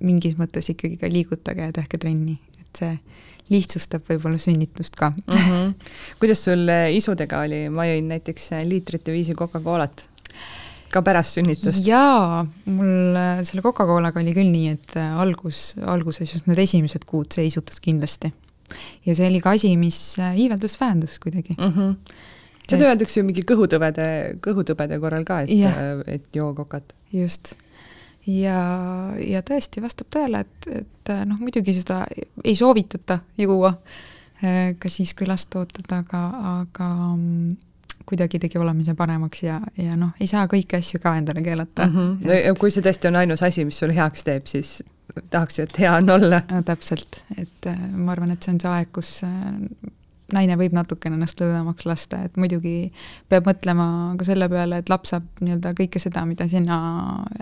mingis 0.00 0.36
mõttes 0.38 0.70
ikkagi 0.70 0.96
ka 0.96 1.08
liigutage 1.10 1.64
ja 1.68 1.72
tehke 1.74 1.98
trenni, 1.98 2.38
et 2.60 2.80
see 2.80 2.98
lihtsustab 3.50 4.04
võib-olla 4.08 4.38
sünnitust 4.38 4.96
ka 4.96 5.10
mm. 5.10 5.34
-hmm. 5.34 5.74
kuidas 6.20 6.44
sul 6.44 6.68
isudega 6.92 7.40
oli, 7.44 7.68
ma 7.68 7.84
jõin 7.88 8.08
näiteks 8.08 8.50
liitrite 8.64 9.12
viisi 9.12 9.34
Coca-Colat 9.34 10.08
ka 10.92 11.02
pärast 11.04 11.38
sünnitust? 11.38 11.82
jaa, 11.86 12.42
mul 12.70 13.18
äh, 13.18 13.42
selle 13.46 13.62
Coca-Colaga 13.64 14.20
oli 14.22 14.34
küll 14.36 14.50
nii, 14.52 14.74
et 14.76 14.96
äh, 15.00 15.20
algus, 15.20 15.72
alguses 15.84 16.34
just 16.34 16.48
need 16.50 16.60
esimesed 16.62 17.06
kuud 17.08 17.32
see 17.34 17.48
isutas 17.48 17.80
kindlasti. 17.84 18.32
ja 19.06 19.14
see 19.16 19.28
oli 19.28 19.42
ka 19.44 19.54
asi, 19.58 19.74
mis 19.80 20.00
äh, 20.22 20.36
iiveldust 20.44 20.80
vähendas 20.80 21.18
kuidagi 21.22 21.56
mm. 21.58 21.72
-hmm. 21.76 21.94
seda 22.66 22.82
et... 22.82 22.88
öeldakse 22.90 23.20
ju 23.20 23.28
mingi 23.28 23.44
kõhutõvede, 23.48 24.08
kõhutõbede 24.44 25.00
korral 25.00 25.24
ka, 25.28 25.42
et, 25.44 26.04
et 26.06 26.28
joo 26.36 26.52
kokat. 26.54 26.94
just. 27.12 27.54
ja, 28.26 28.60
ja 29.20 29.42
tõesti, 29.42 29.84
vastab 29.84 30.12
tõele, 30.14 30.44
et, 30.44 30.70
et 30.82 31.16
noh, 31.24 31.40
muidugi 31.40 31.76
seda 31.76 32.04
ei 32.44 32.56
soovitata 32.56 33.20
juua 33.38 33.74
ka 34.78 34.88
siis, 34.92 35.16
kui 35.18 35.26
last 35.26 35.54
ootad, 35.58 35.88
aga, 35.96 36.20
aga 36.60 36.88
mm, 38.08 38.10
kuidagi 38.10 38.38
tegi 38.38 38.58
olemise 38.58 38.94
paremaks 38.94 39.42
ja, 39.42 39.60
ja 39.76 39.96
noh, 39.96 40.14
ei 40.20 40.26
saa 40.26 40.46
kõiki 40.46 40.78
asju 40.78 41.00
ka 41.02 41.16
endale 41.16 41.42
keelata 41.42 41.86
mm. 41.86 41.96
-hmm. 41.96 42.30
Et... 42.30 42.44
ja 42.46 42.54
kui 42.54 42.70
see 42.70 42.82
tõesti 42.82 43.08
on 43.08 43.16
ainus 43.16 43.42
asi, 43.42 43.64
mis 43.64 43.78
sul 43.78 43.92
heaks 43.94 44.24
teeb, 44.24 44.46
siis 44.46 44.82
tahaks 45.30 45.58
ju, 45.58 45.64
et 45.68 45.78
hea 45.78 45.94
on 45.96 46.10
olla. 46.10 46.42
täpselt, 46.64 47.22
et 47.36 47.66
äh, 47.66 47.78
ma 47.92 48.12
arvan, 48.12 48.30
et 48.30 48.42
see 48.42 48.54
on 48.54 48.60
see 48.60 48.70
aeg, 48.70 48.90
kus 48.92 49.22
äh, 49.26 49.92
naine 50.32 50.56
võib 50.60 50.74
natukene 50.76 51.16
ennast 51.16 51.40
lõdvemaks 51.40 51.86
lasta, 51.88 52.22
et 52.28 52.36
muidugi 52.36 52.92
peab 53.28 53.48
mõtlema 53.48 53.88
ka 54.18 54.28
selle 54.28 54.48
peale, 54.52 54.82
et 54.82 54.92
laps 54.92 55.14
saab 55.14 55.28
nii-öelda 55.40 55.72
kõike 55.78 56.02
seda, 56.02 56.24
mida 56.28 56.48
sina 56.48 56.78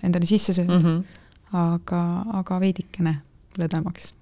endale 0.02 0.28
sisse 0.28 0.54
sööd 0.56 0.70
mm, 0.70 0.84
-hmm. 0.84 1.22
aga, 1.62 2.02
aga 2.42 2.60
veidikene 2.62 3.18
lõdvemaks. 3.58 4.12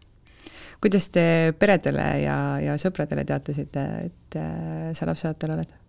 kuidas 0.80 1.08
te 1.08 1.54
peredele 1.58 2.08
ja, 2.22 2.60
ja 2.60 2.76
sõpradele 2.80 3.24
teatasite, 3.24 3.86
et 4.04 4.36
äh, 4.40 4.92
sa 4.94 5.06
lapseootel 5.06 5.56
oled? 5.58 5.83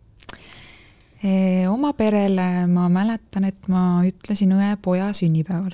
Oma 1.70 1.94
perele 1.98 2.68
ma 2.70 2.86
mäletan, 2.92 3.48
et 3.50 3.68
ma 3.72 4.02
ütlesin 4.06 4.52
õe-poja 4.54 5.12
sünnipäeval. 5.18 5.74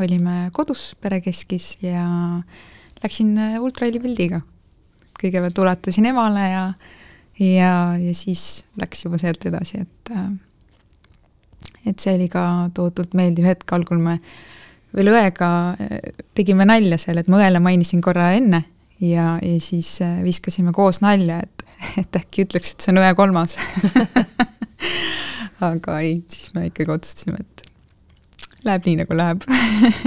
olime 0.00 0.50
kodus 0.52 0.94
perekeskis 1.00 1.76
ja 1.82 2.06
läksin 3.02 3.34
ultrahelipildiga. 3.60 4.40
kõigepealt 5.22 5.58
ulatasin 5.58 6.06
emale 6.06 6.46
ja, 6.50 6.64
ja, 7.38 7.74
ja 7.98 8.14
siis 8.14 8.64
läks 8.80 9.04
juba 9.04 9.18
sealt 9.18 9.44
edasi, 9.46 9.82
et 9.82 10.14
et 11.86 11.98
see 11.98 12.14
oli 12.14 12.28
ka 12.30 12.70
tohutult 12.74 13.14
meeldiv 13.18 13.46
hetk, 13.50 13.72
algul 13.74 13.98
me 13.98 14.18
veel 14.94 15.10
õega 15.12 15.48
tegime 16.36 16.66
nalja 16.68 16.98
seal, 17.00 17.18
et 17.18 17.30
ma 17.32 17.40
õele 17.42 17.62
mainisin 17.62 18.02
korra 18.04 18.32
enne 18.36 18.62
ja, 19.00 19.38
ja 19.42 19.60
siis 19.60 19.96
viskasime 20.22 20.72
koos 20.76 21.00
nalja, 21.02 21.40
et, 21.42 21.61
et 22.00 22.20
äkki 22.22 22.46
ütleks, 22.46 22.74
et 22.74 22.84
see 22.84 22.94
on 22.94 23.02
õe 23.02 23.12
kolmas 23.18 23.58
aga 25.72 25.98
ei, 26.00 26.16
siis 26.28 26.54
me 26.56 26.68
ikkagi 26.70 26.94
otsustasime, 26.94 27.42
et 27.42 27.66
läheb 28.66 28.88
nii, 28.88 28.96
nagu 29.02 29.18
läheb 29.18 29.46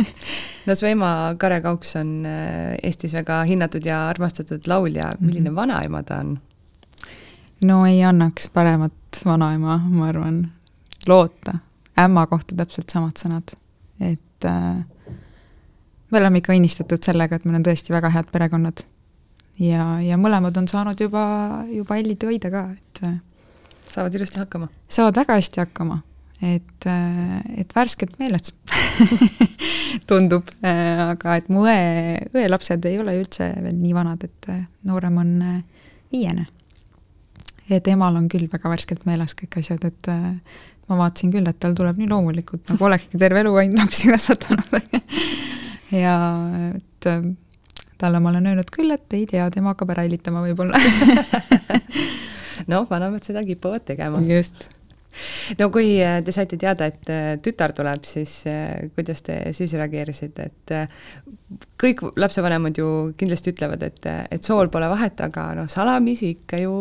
no 0.67 0.75
su 0.75 0.89
ema 0.89 1.11
Kare 1.39 1.61
Kauks 1.63 1.95
on 2.01 2.17
äh, 2.29 2.75
Eestis 2.83 3.15
väga 3.17 3.43
hinnatud 3.49 3.85
ja 3.85 4.07
armastatud 4.09 4.67
laulja, 4.67 5.13
milline 5.19 5.49
mm 5.49 5.53
-hmm. 5.53 5.61
vanaema 5.61 6.03
ta 6.03 6.19
on? 6.23 6.37
no 7.63 7.85
ei 7.85 8.03
annaks 8.03 8.49
paremat 8.53 8.93
vanaema, 9.25 9.77
ma 9.77 10.07
arvan, 10.07 10.51
loota. 11.07 11.57
ämma 11.99 12.27
kohta 12.27 12.55
täpselt 12.55 12.89
samad 12.89 13.15
sõnad, 13.19 13.55
et 13.99 14.45
äh, 14.45 14.83
me 16.11 16.19
oleme 16.19 16.41
ikka 16.41 16.53
õnnistatud 16.53 17.03
sellega, 17.03 17.35
et 17.35 17.45
meil 17.45 17.59
on 17.59 17.65
tõesti 17.65 17.93
väga 17.95 18.09
head 18.09 18.31
perekonnad. 18.31 18.83
Ja, 19.61 19.85
ja 20.03 20.17
mõlemad 20.19 20.57
on 20.59 20.67
saanud 20.69 20.99
juba, 20.99 21.23
juba 21.71 21.99
Ellit 21.99 22.25
hoida 22.27 22.51
ka, 22.53 22.65
et 22.75 23.01
äh, 23.07 23.15
saavad 23.91 24.17
ilusti 24.17 24.41
hakkama? 24.41 24.69
saavad 24.91 25.21
väga 25.21 25.37
hästi 25.39 25.63
hakkama, 25.63 26.01
et, 26.41 26.89
äh, 26.91 27.39
et 27.61 27.75
värskelt 27.75 28.17
meeles 28.19 28.51
tundub, 30.09 30.51
äh, 30.65 31.05
aga 31.11 31.39
et 31.39 31.49
mu 31.53 31.65
õe, 31.67 32.27
õe 32.33 32.45
lapsed 32.51 32.85
ei 32.89 32.99
ole 33.01 33.17
üldse 33.21 33.49
veel 33.55 33.79
nii 33.79 33.95
vanad, 33.95 34.27
et 34.27 34.51
noorem 34.87 35.23
on 35.23 35.33
viiene. 36.11 36.47
et 37.69 37.87
emal 37.89 38.15
on 38.15 38.29
küll 38.29 38.47
väga 38.51 38.69
värskelt 38.69 39.07
meeles 39.09 39.33
kõik 39.37 39.59
asjad, 39.61 39.85
et 39.87 40.11
ma 40.85 40.97
vaatasin 40.99 41.31
küll, 41.33 41.47
et 41.49 41.57
tal 41.59 41.73
tuleb 41.77 41.97
nii 41.97 42.11
loomulikult, 42.11 42.67
nagu 42.69 42.85
olekski 42.85 43.17
terve 43.17 43.41
elu 43.41 43.55
ainult 43.61 43.81
lapsi 43.81 44.11
kasvatanud 44.11 44.99
ja 46.03 46.19
et 46.75 47.09
talle 48.01 48.19
ma 48.19 48.31
olen 48.31 48.51
öelnud 48.51 48.71
küll, 48.73 48.93
et 48.95 49.13
ei 49.17 49.25
tea, 49.29 49.47
tema 49.53 49.73
hakkab 49.73 49.93
ära 49.95 50.05
helitama 50.07 50.43
võib-olla 50.45 50.79
noh, 52.71 52.87
vanemad 52.89 53.23
seda 53.25 53.43
kipuvad 53.45 53.85
tegema. 53.87 54.21
just. 54.27 54.67
no 55.59 55.69
kui 55.71 55.95
äh, 56.03 56.19
te 56.25 56.33
saite 56.35 56.59
teada, 56.59 56.89
et 56.91 57.11
äh, 57.11 57.35
tütar 57.43 57.73
tuleb, 57.75 58.03
siis 58.07 58.41
äh, 58.51 58.89
kuidas 58.95 59.23
te 59.25 59.39
siis 59.55 59.73
reageerisite, 59.79 60.49
et 60.51 60.75
kõik 61.79 62.03
lapsevanemad 62.19 62.77
ju 62.79 62.87
kindlasti 63.17 63.53
ütlevad, 63.55 63.83
et, 63.87 64.09
et 64.31 64.47
sool 64.47 64.71
pole 64.73 64.89
vahet, 64.91 65.21
aga 65.23 65.51
noh, 65.61 65.69
salamisi 65.71 66.33
ikka 66.35 66.59
ju 66.63 66.73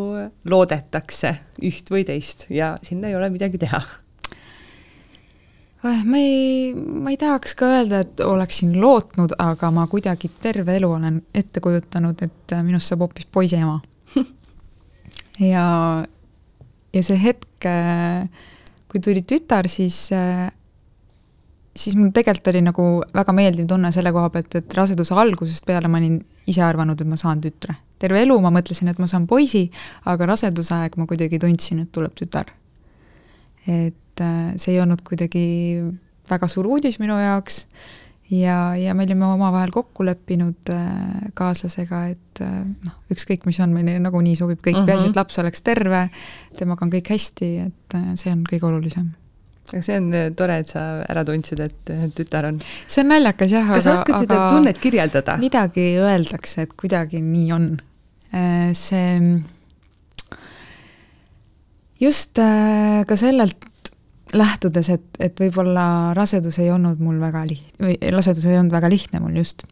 loodetakse 0.50 1.34
üht 1.62 1.92
või 1.94 2.06
teist 2.08 2.48
ja 2.50 2.74
sinna 2.82 3.12
ei 3.12 3.18
ole 3.18 3.30
midagi 3.34 3.60
teha 3.62 3.82
ma 5.84 6.18
ei, 6.18 6.72
ma 6.74 7.12
ei 7.12 7.18
tahaks 7.20 7.54
ka 7.58 7.68
öelda, 7.76 8.00
et 8.04 8.22
oleksin 8.24 8.72
lootnud, 8.80 9.36
aga 9.42 9.70
ma 9.74 9.86
kuidagi 9.90 10.30
terve 10.42 10.78
elu 10.78 10.90
olen 10.96 11.20
ette 11.34 11.60
kujutanud, 11.64 12.24
et 12.24 12.56
minust 12.64 12.90
saab 12.90 13.04
hoopis 13.04 13.28
poisi 13.28 13.60
ema 13.60 13.80
ja, 15.52 15.66
ja 16.94 17.02
see 17.04 17.20
hetk, 17.20 17.68
kui 18.88 19.02
tuli 19.04 19.24
tütar, 19.28 19.68
siis 19.68 20.06
siis 21.74 21.96
mul 21.98 22.12
tegelikult 22.14 22.52
oli 22.52 22.62
nagu 22.62 22.84
väga 23.14 23.34
meeldiv 23.34 23.66
tunne 23.70 23.90
selle 23.94 24.12
koha 24.14 24.30
pealt, 24.34 24.54
et 24.60 24.76
raseduse 24.78 25.16
algusest 25.18 25.66
peale 25.66 25.90
ma 25.90 25.98
olin 26.00 26.20
ise 26.50 26.62
arvanud, 26.62 27.00
et 27.00 27.10
ma 27.10 27.18
saan 27.20 27.42
tütre. 27.42 27.76
terve 27.98 28.20
elu 28.20 28.36
ma 28.42 28.50
mõtlesin, 28.52 28.90
et 28.90 28.98
ma 29.00 29.06
saan 29.08 29.26
poisi, 29.26 29.64
aga 30.10 30.26
raseduse 30.28 30.74
aeg 30.76 30.96
ma 31.00 31.06
kuidagi 31.08 31.38
tundsin, 31.40 31.80
et 31.84 31.92
tuleb 31.92 32.14
tütar. 32.18 32.52
et 33.66 33.96
äh, 34.22 34.54
see 34.56 34.76
ei 34.76 34.80
olnud 34.84 35.02
kuidagi 35.06 35.44
väga 36.30 36.48
suur 36.48 36.68
uudis 36.70 36.98
minu 37.02 37.16
jaoks 37.20 37.64
ja, 38.30 38.76
ja 38.76 38.94
me 38.94 39.04
olime 39.04 39.26
omavahel 39.26 39.72
kokku 39.74 40.04
leppinud 40.06 40.70
äh, 40.72 41.26
kaaslasega, 41.36 42.04
et 42.14 42.42
äh, 42.44 42.62
noh, 42.86 42.96
ükskõik, 43.12 43.44
mis 43.48 43.60
on, 43.64 43.74
meile 43.76 43.98
nagunii 44.02 44.36
sobib 44.38 44.62
kõik 44.64 44.78
uh, 44.78 44.82
-huh. 44.82 44.88
peaasi, 44.88 45.10
et 45.10 45.18
laps 45.18 45.38
oleks 45.42 45.64
terve, 45.66 46.06
temaga 46.58 46.86
on 46.86 46.94
kõik 46.94 47.10
hästi, 47.14 47.50
et 47.66 47.98
see 48.20 48.32
on 48.32 48.46
kõige 48.48 48.68
olulisem 48.70 49.12
aga 49.64 49.80
see 49.82 49.96
on 49.96 50.10
tore, 50.36 50.58
et 50.60 50.68
sa 50.68 50.80
ära 51.08 51.24
tundsid, 51.24 51.60
et 51.60 51.92
tütar 52.14 52.50
on. 52.50 52.60
see 52.86 53.02
on 53.02 53.08
naljakas 53.10 53.50
jah, 53.50 53.64
aga. 53.64 53.80
kas 53.80 53.84
sa 53.88 53.94
oskad 53.98 54.24
seda 54.26 54.40
tunnet 54.52 54.78
kirjeldada? 54.78 55.36
midagi 55.40 55.86
öeldakse, 55.98 56.68
et 56.68 56.74
kuidagi 56.76 57.22
nii 57.24 57.52
on. 57.56 57.68
See, 58.74 59.40
just 62.02 62.36
ka 62.36 63.16
sellelt 63.16 63.64
lähtudes, 64.34 64.90
et, 64.90 65.06
et 65.22 65.40
võib-olla 65.40 65.86
rasedus 66.16 66.58
ei 66.62 66.70
olnud 66.74 67.00
mul 67.02 67.20
väga 67.22 67.44
liht-, 67.48 67.74
või 67.82 67.96
rasedus 68.14 68.46
ei 68.50 68.58
olnud 68.58 68.74
väga 68.74 68.90
lihtne 68.92 69.22
mul 69.22 69.36
just. 69.40 69.66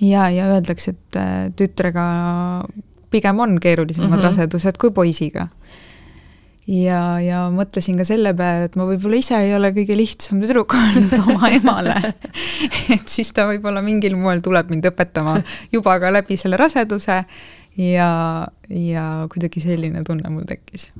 ja, 0.00 0.28
ja 0.32 0.48
öeldakse, 0.54 0.94
et 0.96 1.20
tütrega 1.56 2.06
pigem 3.10 3.40
on 3.40 3.58
keerulisemad 3.60 4.10
mm 4.10 4.16
-hmm. 4.16 4.28
rasedused 4.28 4.80
kui 4.80 4.90
poisiga 4.90 5.48
ja, 6.68 7.00
ja 7.24 7.44
mõtlesin 7.52 7.96
ka 7.98 8.04
selle 8.06 8.34
peale, 8.36 8.68
et 8.68 8.76
ma 8.78 8.86
võib-olla 8.88 9.18
ise 9.18 9.38
ei 9.40 9.54
ole 9.56 9.70
kõige 9.76 9.96
lihtsam 9.96 10.42
tüdruk 10.42 10.76
olnud 10.76 11.14
oma 11.24 11.50
emale 11.56 11.96
et 12.94 13.08
siis 13.08 13.32
ta 13.32 13.48
võib-olla 13.48 13.82
mingil 13.84 14.16
moel 14.20 14.42
tuleb 14.44 14.70
mind 14.72 14.90
õpetama 14.92 15.38
juba 15.72 15.98
ka 16.02 16.12
läbi 16.12 16.36
selle 16.40 16.60
raseduse 16.60 17.22
ja, 17.78 18.10
ja 18.68 19.06
kuidagi 19.32 19.62
selline 19.64 20.02
tunne 20.06 20.32
mul 20.32 20.46
tekkis. 20.48 20.90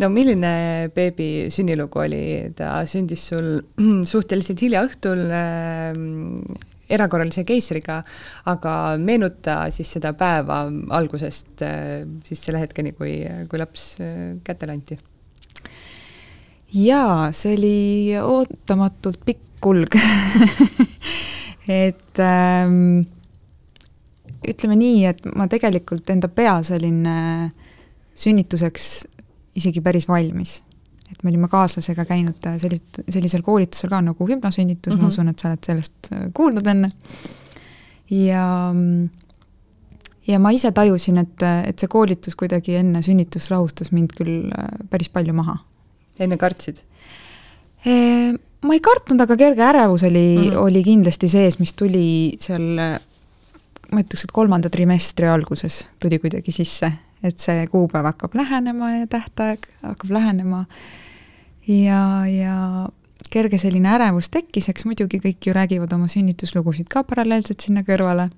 No 0.00 0.08
milline 0.12 0.52
beebi 0.94 1.28
sünnilugu 1.52 2.02
oli, 2.04 2.24
ta 2.56 2.80
sündis 2.88 3.28
sul 3.32 3.54
suhteliselt 4.12 4.62
hilja 4.64 4.84
õhtul 4.86 5.24
äh, 5.28 5.92
erakorralise 6.92 7.44
keisriga, 7.48 8.00
aga 8.50 8.74
meenuta 9.00 9.64
siis 9.74 9.94
seda 9.96 10.12
päeva 10.18 10.64
algusest 10.96 11.64
äh, 11.66 12.02
siis 12.26 12.44
selle 12.44 12.62
hetkeni, 12.62 12.94
kui, 12.96 13.20
kui 13.50 13.60
laps 13.60 13.94
äh, 14.02 14.36
kätele 14.44 14.76
anti. 14.76 14.98
Jaa, 16.72 17.28
see 17.36 17.56
oli 17.58 17.78
ootamatult 18.16 19.20
pikk 19.26 19.58
kulg. 19.60 19.96
Et 21.68 22.18
ähm, 22.18 23.04
ütleme 24.48 24.78
nii, 24.80 25.02
et 25.06 25.20
ma 25.38 25.46
tegelikult 25.52 26.08
enda 26.10 26.26
peas 26.32 26.72
olin 26.74 27.04
äh, 27.06 27.44
sünnituseks 28.18 28.88
isegi 29.56 29.80
päris 29.84 30.08
valmis 30.08 30.60
et 31.12 31.22
me 31.22 31.32
olime 31.32 31.48
kaaslasega 31.52 32.04
käinud 32.08 32.46
sellit-, 32.60 33.02
sellisel 33.12 33.44
koolitusel 33.44 33.90
ka 33.92 34.00
nagu 34.04 34.28
hüpnosünnitus 34.28 34.92
mm, 34.92 34.96
-hmm. 34.96 35.02
ma 35.02 35.08
mhm. 35.08 35.12
usun, 35.12 35.28
et 35.28 35.38
sa 35.38 35.50
oled 35.50 35.66
sellest 35.66 36.12
äh, 36.12 36.28
kuulnud 36.34 36.66
enne. 36.66 36.90
ja, 38.10 38.46
ja 40.26 40.38
ma 40.38 40.50
ise 40.50 40.72
tajusin, 40.72 41.18
et, 41.18 41.44
et 41.66 41.78
see 41.78 41.88
koolitus 41.88 42.36
kuidagi 42.38 42.78
enne 42.80 43.02
sünnitust 43.02 43.52
rahustas 43.52 43.92
mind 43.92 44.16
küll 44.16 44.48
äh, 44.48 44.72
päris 44.90 45.12
palju 45.12 45.36
maha. 45.36 45.58
enne 46.18 46.36
kartsid? 46.36 46.82
ma 48.62 48.74
ei 48.76 48.80
kartnud, 48.80 49.20
aga 49.20 49.36
kerge 49.36 49.62
ärevus 49.66 50.04
oli 50.06 50.26
mm, 50.38 50.50
-hmm. 50.50 50.58
oli 50.64 50.84
kindlasti 50.86 51.28
sees, 51.28 51.58
mis 51.58 51.74
tuli 51.74 52.36
seal 52.40 52.68
ma 53.92 54.00
ütleks, 54.00 54.24
et 54.24 54.32
kolmanda 54.32 54.70
trimestri 54.70 55.26
alguses 55.28 55.88
tuli 56.00 56.18
kuidagi 56.18 56.52
sisse, 56.52 56.92
et 57.22 57.38
see 57.38 57.66
kuupäev 57.70 58.04
hakkab 58.10 58.34
lähenema 58.34 58.90
ja 58.96 59.06
tähtaeg 59.06 59.68
hakkab 59.82 60.10
lähenema 60.10 60.64
ja, 61.68 62.26
ja 62.26 62.88
kerge 63.32 63.58
selline 63.58 63.92
ärevus 63.94 64.30
tekkis, 64.32 64.68
eks 64.72 64.86
muidugi 64.88 65.20
kõik 65.22 65.48
ju 65.48 65.54
räägivad 65.56 65.92
oma 65.96 66.08
sünnituslugusid 66.10 66.90
ka 66.92 67.04
paralleelselt 67.08 67.64
sinna 67.64 67.84
kõrvale. 67.86 68.30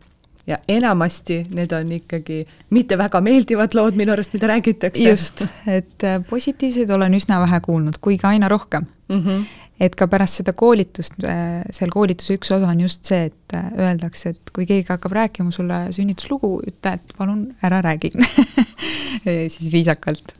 ja 0.46 0.58
enamasti 0.68 1.38
need 1.56 1.72
on 1.72 1.92
ikkagi 1.92 2.42
mitte 2.70 2.98
väga 3.00 3.20
meeldivad 3.24 3.74
lood 3.74 3.96
minu 3.96 4.12
arust, 4.12 4.34
mida 4.36 4.46
räägitakse. 4.46 5.08
just, 5.08 5.44
et 5.66 6.04
positiivseid 6.30 6.90
olen 6.90 7.14
üsna 7.14 7.40
vähe 7.40 7.60
kuulnud, 7.60 7.96
kuigi 8.00 8.26
aina 8.26 8.48
rohkem 8.48 8.86
mm. 9.08 9.20
-hmm. 9.20 9.44
Et 9.80 9.96
ka 9.98 10.06
pärast 10.10 10.40
seda 10.40 10.54
koolitust, 10.56 11.16
äh, 11.26 11.64
seal 11.74 11.90
koolituse 11.92 12.36
üks 12.38 12.52
osa 12.54 12.68
on 12.70 12.84
just 12.84 13.08
see, 13.08 13.30
et 13.30 13.56
äh, 13.56 13.66
öeldakse, 13.88 14.34
et 14.34 14.52
kui 14.54 14.68
keegi 14.68 14.86
hakkab 14.92 15.16
rääkima 15.16 15.54
sulle 15.54 15.80
sünnituslugu, 15.94 16.52
ütle, 16.62 16.94
et 16.94 17.16
palun 17.18 17.48
ära 17.66 17.80
räägi 17.84 18.12
siis 19.54 19.66
viisakalt 19.72 20.36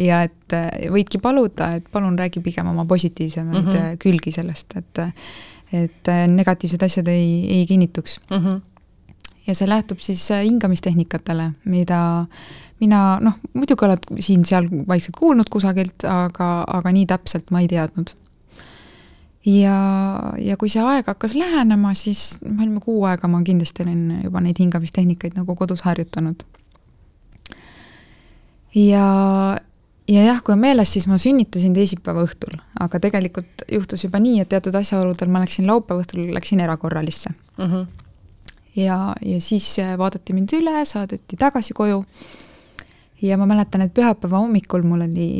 ja 0.00 0.22
et 0.24 0.56
äh, 0.56 0.88
võidki 0.92 1.20
paluda, 1.22 1.74
et 1.80 1.92
palun 1.92 2.16
räägi 2.18 2.42
pigem 2.44 2.72
oma 2.72 2.86
positiivsemaid 2.88 3.62
mm 3.64 3.70
-hmm. 3.76 4.00
külgi 4.00 4.32
sellest, 4.32 4.76
et 4.76 5.04
et 5.70 6.08
negatiivsed 6.26 6.82
asjad 6.82 7.08
ei, 7.08 7.46
ei 7.58 7.66
kinnituks 7.66 8.20
mm. 8.30 8.36
-hmm. 8.36 8.60
ja 9.46 9.54
see 9.54 9.68
lähtub 9.68 9.98
siis 9.98 10.28
hingamistehnikatele, 10.30 11.52
mida 11.64 12.26
mina 12.80 13.18
noh, 13.22 13.36
muidugi 13.54 13.86
oled 13.86 14.10
siin-seal 14.24 14.68
vaikselt 14.88 15.18
kuulnud 15.20 15.50
kusagilt, 15.52 16.06
aga, 16.08 16.50
aga 16.66 16.92
nii 16.96 17.06
täpselt 17.10 17.52
ma 17.52 17.62
ei 17.62 17.68
teadnud. 17.70 18.14
ja, 19.46 19.76
ja 20.40 20.56
kui 20.60 20.72
see 20.72 20.84
aeg 20.84 21.08
hakkas 21.08 21.36
lähenema, 21.38 21.94
siis 21.96 22.38
me 22.44 22.64
olime 22.64 22.80
kuu 22.84 23.04
aega, 23.08 23.28
ma 23.28 23.42
kindlasti 23.44 23.84
olin 23.86 24.04
juba 24.24 24.42
neid 24.44 24.60
hingamistehnikaid 24.60 25.36
nagu 25.36 25.56
kodus 25.56 25.84
harjutanud. 25.88 26.44
ja, 28.74 29.06
ja 30.08 30.26
jah, 30.26 30.42
kui 30.44 30.56
on 30.56 30.64
meeles, 30.64 30.92
siis 30.92 31.08
ma 31.10 31.20
sünnitasin 31.20 31.76
teisipäeva 31.76 32.24
õhtul, 32.24 32.60
aga 32.80 33.00
tegelikult 33.00 33.64
juhtus 33.72 34.04
juba 34.08 34.20
nii, 34.22 34.40
et 34.40 34.52
teatud 34.52 34.76
asjaoludel 34.80 35.32
ma 35.32 35.44
läksin 35.44 35.68
laupäeva 35.68 36.04
õhtul, 36.04 36.30
läksin 36.34 36.60
erakorralisse 36.64 37.32
mm. 37.32 37.64
-hmm. 37.64 37.88
ja, 38.76 39.00
ja 39.20 39.40
siis 39.40 39.74
vaadati 39.98 40.32
mind 40.32 40.56
üle, 40.56 40.84
saadeti 40.84 41.36
tagasi 41.36 41.76
koju 41.76 42.06
ja 43.22 43.38
ma 43.38 43.46
mäletan, 43.46 43.84
et 43.84 43.94
pühapäeva 43.94 44.40
hommikul 44.40 44.84
mul 44.86 45.04
oli 45.06 45.30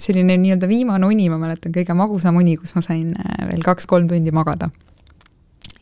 selline 0.00 0.36
nii-öelda 0.40 0.68
viimane 0.68 1.06
uni, 1.06 1.28
ma 1.32 1.38
mäletan, 1.40 1.74
kõige 1.74 1.94
magusam 1.96 2.38
uni, 2.40 2.56
kus 2.60 2.74
ma 2.76 2.82
sain 2.84 3.10
äh, 3.12 3.44
veel 3.50 3.64
kaks-kolm 3.66 4.08
tundi 4.10 4.32
magada. 4.34 4.70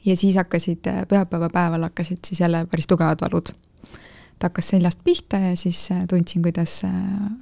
ja 0.05 0.17
siis 0.17 0.37
hakkasid, 0.37 0.87
äh, 0.87 1.05
pühapäeva 1.09 1.51
päeval 1.53 1.89
hakkasid 1.89 2.25
siis 2.27 2.41
jälle 2.41 2.67
päris 2.67 2.87
tugevad 2.87 3.21
valud 3.21 3.53
ta 4.39 4.47
hakkas 4.47 4.69
seljast 4.69 5.01
pihta 5.05 5.39
ja 5.39 5.57
siis 5.57 5.91
äh, 5.93 6.05
tundsin, 6.11 6.43
kuidas 6.43 6.83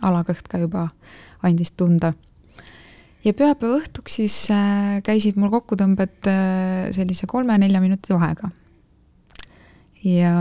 alakõht 0.03 0.49
ka 0.49 0.59
juba 0.59 0.89
andis 1.43 1.73
tunda. 1.73 2.13
ja 3.25 3.33
pühapäeva 3.33 3.81
õhtuks 3.81 4.21
siis 4.21 4.39
käisid 5.05 5.37
mul 5.37 5.51
kokkutõmbed 5.51 6.31
sellise 6.97 7.27
kolme-nelja 7.27 7.81
minuti 7.81 8.13
vahega. 8.13 8.51
ja 10.05 10.35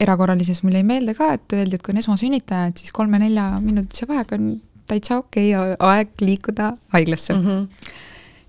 erakorralises 0.00 0.62
mul 0.62 0.74
jäi 0.78 0.86
meelde 0.86 1.14
ka, 1.14 1.32
et 1.36 1.52
öeldi, 1.56 1.78
et 1.78 1.82
kui 1.82 1.94
on 1.94 2.00
esmasünnitaja, 2.02 2.70
et 2.70 2.80
siis 2.82 2.92
kolme-nelja 2.92 3.60
minutise 3.64 4.08
vahega 4.08 4.38
on 4.38 4.56
täitsa 4.90 5.18
okei 5.22 5.54
okay, 5.56 5.76
aeg 5.78 6.08
liikuda 6.20 6.72
haiglasse 6.92 7.34
mm. 7.34 7.44
-hmm. 7.46 7.92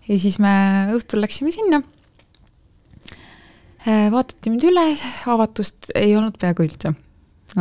ja 0.07 0.19
siis 0.19 0.39
me 0.39 0.55
õhtul 0.97 1.21
läksime 1.23 1.51
sinna 1.51 1.81
Äh, 3.85 4.07
vaadati 4.09 4.49
mind 4.49 4.63
üle, 4.65 4.83
avatust 5.29 5.91
ei 5.93 6.15
olnud 6.17 6.39
peaaegu 6.41 6.65
üldse. 6.65 6.95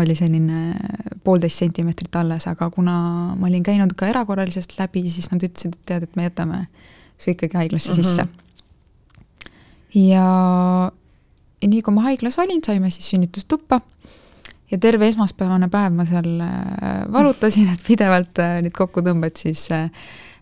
oli 0.00 0.14
selline 0.18 0.72
poolteist 1.22 1.60
sentimeetrit 1.60 2.16
alles, 2.16 2.48
aga 2.50 2.66
kuna 2.72 2.94
ma 3.36 3.46
olin 3.46 3.62
käinud 3.62 3.92
ka 3.94 4.08
erakorralisest 4.10 4.72
läbi, 4.78 5.04
siis 5.12 5.28
nad 5.30 5.44
ütlesid, 5.44 5.76
et 5.76 5.84
tead, 5.86 6.06
et 6.08 6.16
me 6.16 6.24
jätame 6.24 6.62
su 7.20 7.30
ikkagi 7.30 7.60
haiglasse 7.60 7.92
mm 7.92 7.98
-hmm. 7.98 8.02
sisse. 8.02 8.26
ja, 9.94 10.90
ja 11.64 11.70
nii 11.72 11.80
kui 11.82 11.96
ma 11.96 12.04
haiglas 12.10 12.36
olin, 12.42 12.60
saime 12.64 12.92
siis 12.92 13.08
sünnitustuppa. 13.14 13.80
Ja 14.70 14.78
terve 14.80 15.08
esmaspäevane 15.08 15.68
päev 15.72 15.96
ma 15.96 16.04
seal 16.08 16.28
äh, 16.44 17.00
valutasin, 17.12 17.72
et 17.72 17.82
pidevalt 17.86 18.40
äh, 18.42 18.60
neid 18.64 18.76
kokkutõmbed 18.76 19.40
siis 19.40 19.66
äh, 19.72 19.88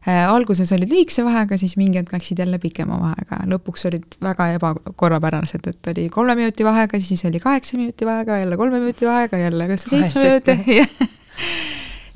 Äh, 0.03 0.27
alguses 0.27 0.73
olid 0.75 0.91
liigse 0.91 1.23
vahega, 1.23 1.55
siis 1.61 1.77
mingi 1.79 2.01
hetk 2.01 2.11
läksid 2.11 2.41
jälle 2.43 2.59
pikema 2.59 2.97
vahega, 2.99 3.37
lõpuks 3.47 3.85
olid 3.87 4.17
väga 4.25 4.49
ebakorrapärased, 4.57 5.69
et 5.71 5.91
oli 5.93 6.09
kolme 6.11 6.35
minuti 6.41 6.67
vahega, 6.67 6.99
siis 6.99 7.23
oli 7.29 7.39
kaheksa 7.43 7.79
minuti 7.79 8.09
vahega, 8.09 8.41
jälle 8.41 8.59
kolme 8.59 8.81
minuti 8.83 9.07
vahega, 9.07 9.39
jälle 9.39 9.69
seitsme 9.79 10.25
minuti 10.27 10.75
ja, 10.75 10.89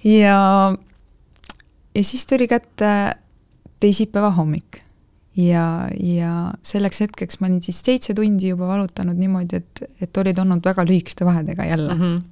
ja 0.16 0.40
ja 1.94 2.04
siis 2.04 2.26
tuli 2.26 2.50
kätte 2.50 2.90
teisipäeva 3.78 4.32
hommik 4.34 4.82
ja, 5.36 5.88
ja 6.00 6.32
selleks 6.64 7.00
hetkeks 7.04 7.40
ma 7.40 7.50
olin 7.50 7.62
siis 7.62 7.80
seitse 7.84 8.14
tundi 8.16 8.50
juba 8.52 8.68
valutanud 8.70 9.18
niimoodi, 9.20 9.60
et, 9.60 9.82
et 10.02 10.20
olid 10.22 10.38
olnud 10.42 10.64
väga 10.64 10.84
lühikeste 10.88 11.26
vahedega 11.28 11.64
jälle 11.64 11.94
mm. 11.94 12.00
-hmm. 12.00 12.22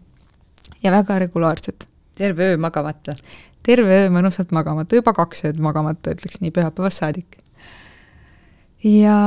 ja 0.83 0.93
väga 0.93 1.19
regulaarsed. 1.19 1.89
terve 2.19 2.51
öö 2.51 2.57
magamata? 2.57 3.15
terve 3.63 4.05
öö 4.05 4.11
mõnusalt 4.11 4.53
magamata, 4.53 4.97
juba 4.97 5.13
kaks 5.13 5.45
ööd 5.45 5.61
magamata, 5.61 6.11
ütleks 6.17 6.41
nii, 6.41 6.51
pühapäevast 6.51 6.99
saadik. 6.99 7.37
ja, 8.85 9.19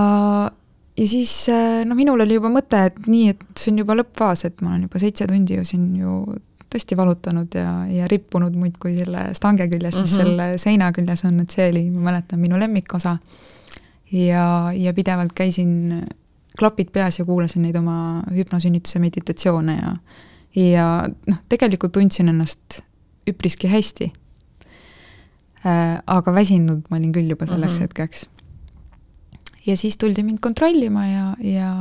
ja 0.98 1.08
siis 1.08 1.48
noh, 1.86 1.96
minul 1.96 2.20
oli 2.20 2.34
juba 2.34 2.50
mõte, 2.50 2.86
et 2.86 3.08
nii, 3.08 3.30
et 3.30 3.46
see 3.56 3.72
on 3.72 3.78
juba 3.86 3.96
lõppfaas, 3.96 4.46
et 4.46 4.62
ma 4.62 4.70
olen 4.74 4.90
juba 4.90 5.00
seitse 5.00 5.28
tundi 5.28 5.56
ju 5.56 5.66
siin 5.66 5.96
ju 5.96 6.24
tõesti 6.68 6.98
valutanud 6.98 7.54
ja, 7.56 7.86
ja 7.88 8.08
rippunud 8.08 8.56
muudkui 8.56 8.98
selle 8.98 9.30
stange 9.34 9.68
küljes, 9.68 9.96
mis 9.96 10.18
mm 10.18 10.22
-hmm. 10.22 10.24
selle 10.24 10.58
seina 10.58 10.92
küljes 10.92 11.24
on, 11.26 11.40
et 11.40 11.50
see 11.50 11.70
oli, 11.70 11.90
ma 11.90 12.10
mäletan, 12.12 12.40
minu 12.40 12.60
lemmikosa 12.60 13.18
ja, 14.12 14.72
ja 14.74 14.94
pidevalt 14.94 15.34
käisin 15.36 16.06
klapid 16.60 16.90
peas 16.94 17.20
ja 17.20 17.26
kuulasin 17.26 17.62
neid 17.62 17.76
oma 17.76 18.24
hüpnosünnituse 18.34 19.00
meditatsioone 19.00 19.76
ja 19.76 19.98
ja 20.58 20.86
noh, 21.28 21.40
tegelikult 21.50 21.94
tundsin 21.98 22.32
ennast 22.32 22.82
üpriski 23.30 23.70
hästi 23.70 24.12
äh,. 25.66 26.00
aga 26.08 26.34
väsinud 26.34 26.88
ma 26.90 26.98
olin 26.98 27.14
küll 27.14 27.30
juba 27.30 27.46
selleks 27.46 27.74
mm 27.74 27.78
-hmm. 27.78 27.82
hetkeks. 27.82 28.30
ja 29.66 29.78
siis 29.78 29.98
tuldi 29.98 30.24
mind 30.24 30.40
kontrollima 30.42 31.08
ja, 31.08 31.36
ja, 31.40 31.74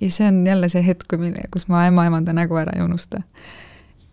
ja 0.00 0.10
see 0.10 0.28
on 0.28 0.46
jälle 0.46 0.68
see 0.68 0.86
hetk, 0.86 1.08
kui, 1.08 1.32
kus 1.50 1.68
ma 1.68 1.86
ämmaemanda 1.86 2.32
nägu 2.32 2.56
ära 2.56 2.72
ei 2.76 2.82
unusta. 2.82 3.22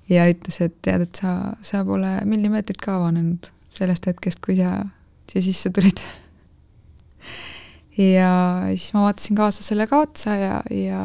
ja 0.09 0.29
ütles, 0.29 0.61
et 0.61 0.75
tead, 0.81 1.01
et 1.01 1.15
sa, 1.15 1.53
sa 1.61 1.85
pole 1.85 2.21
millimeetrit 2.25 2.77
ka 2.77 2.95
avanenud 2.95 3.51
sellest 3.69 4.05
hetkest, 4.05 4.39
kui 4.45 4.55
sa 4.55 4.85
siia 5.31 5.41
sisse 5.41 5.69
tulid 5.69 5.99
ja 7.97 8.31
siis 8.75 8.93
ma 8.93 9.05
vaatasin 9.07 9.37
kaaslasele 9.37 9.87
ka 9.87 9.99
otsa 10.03 10.35
ja, 10.35 10.61
ja 10.71 11.01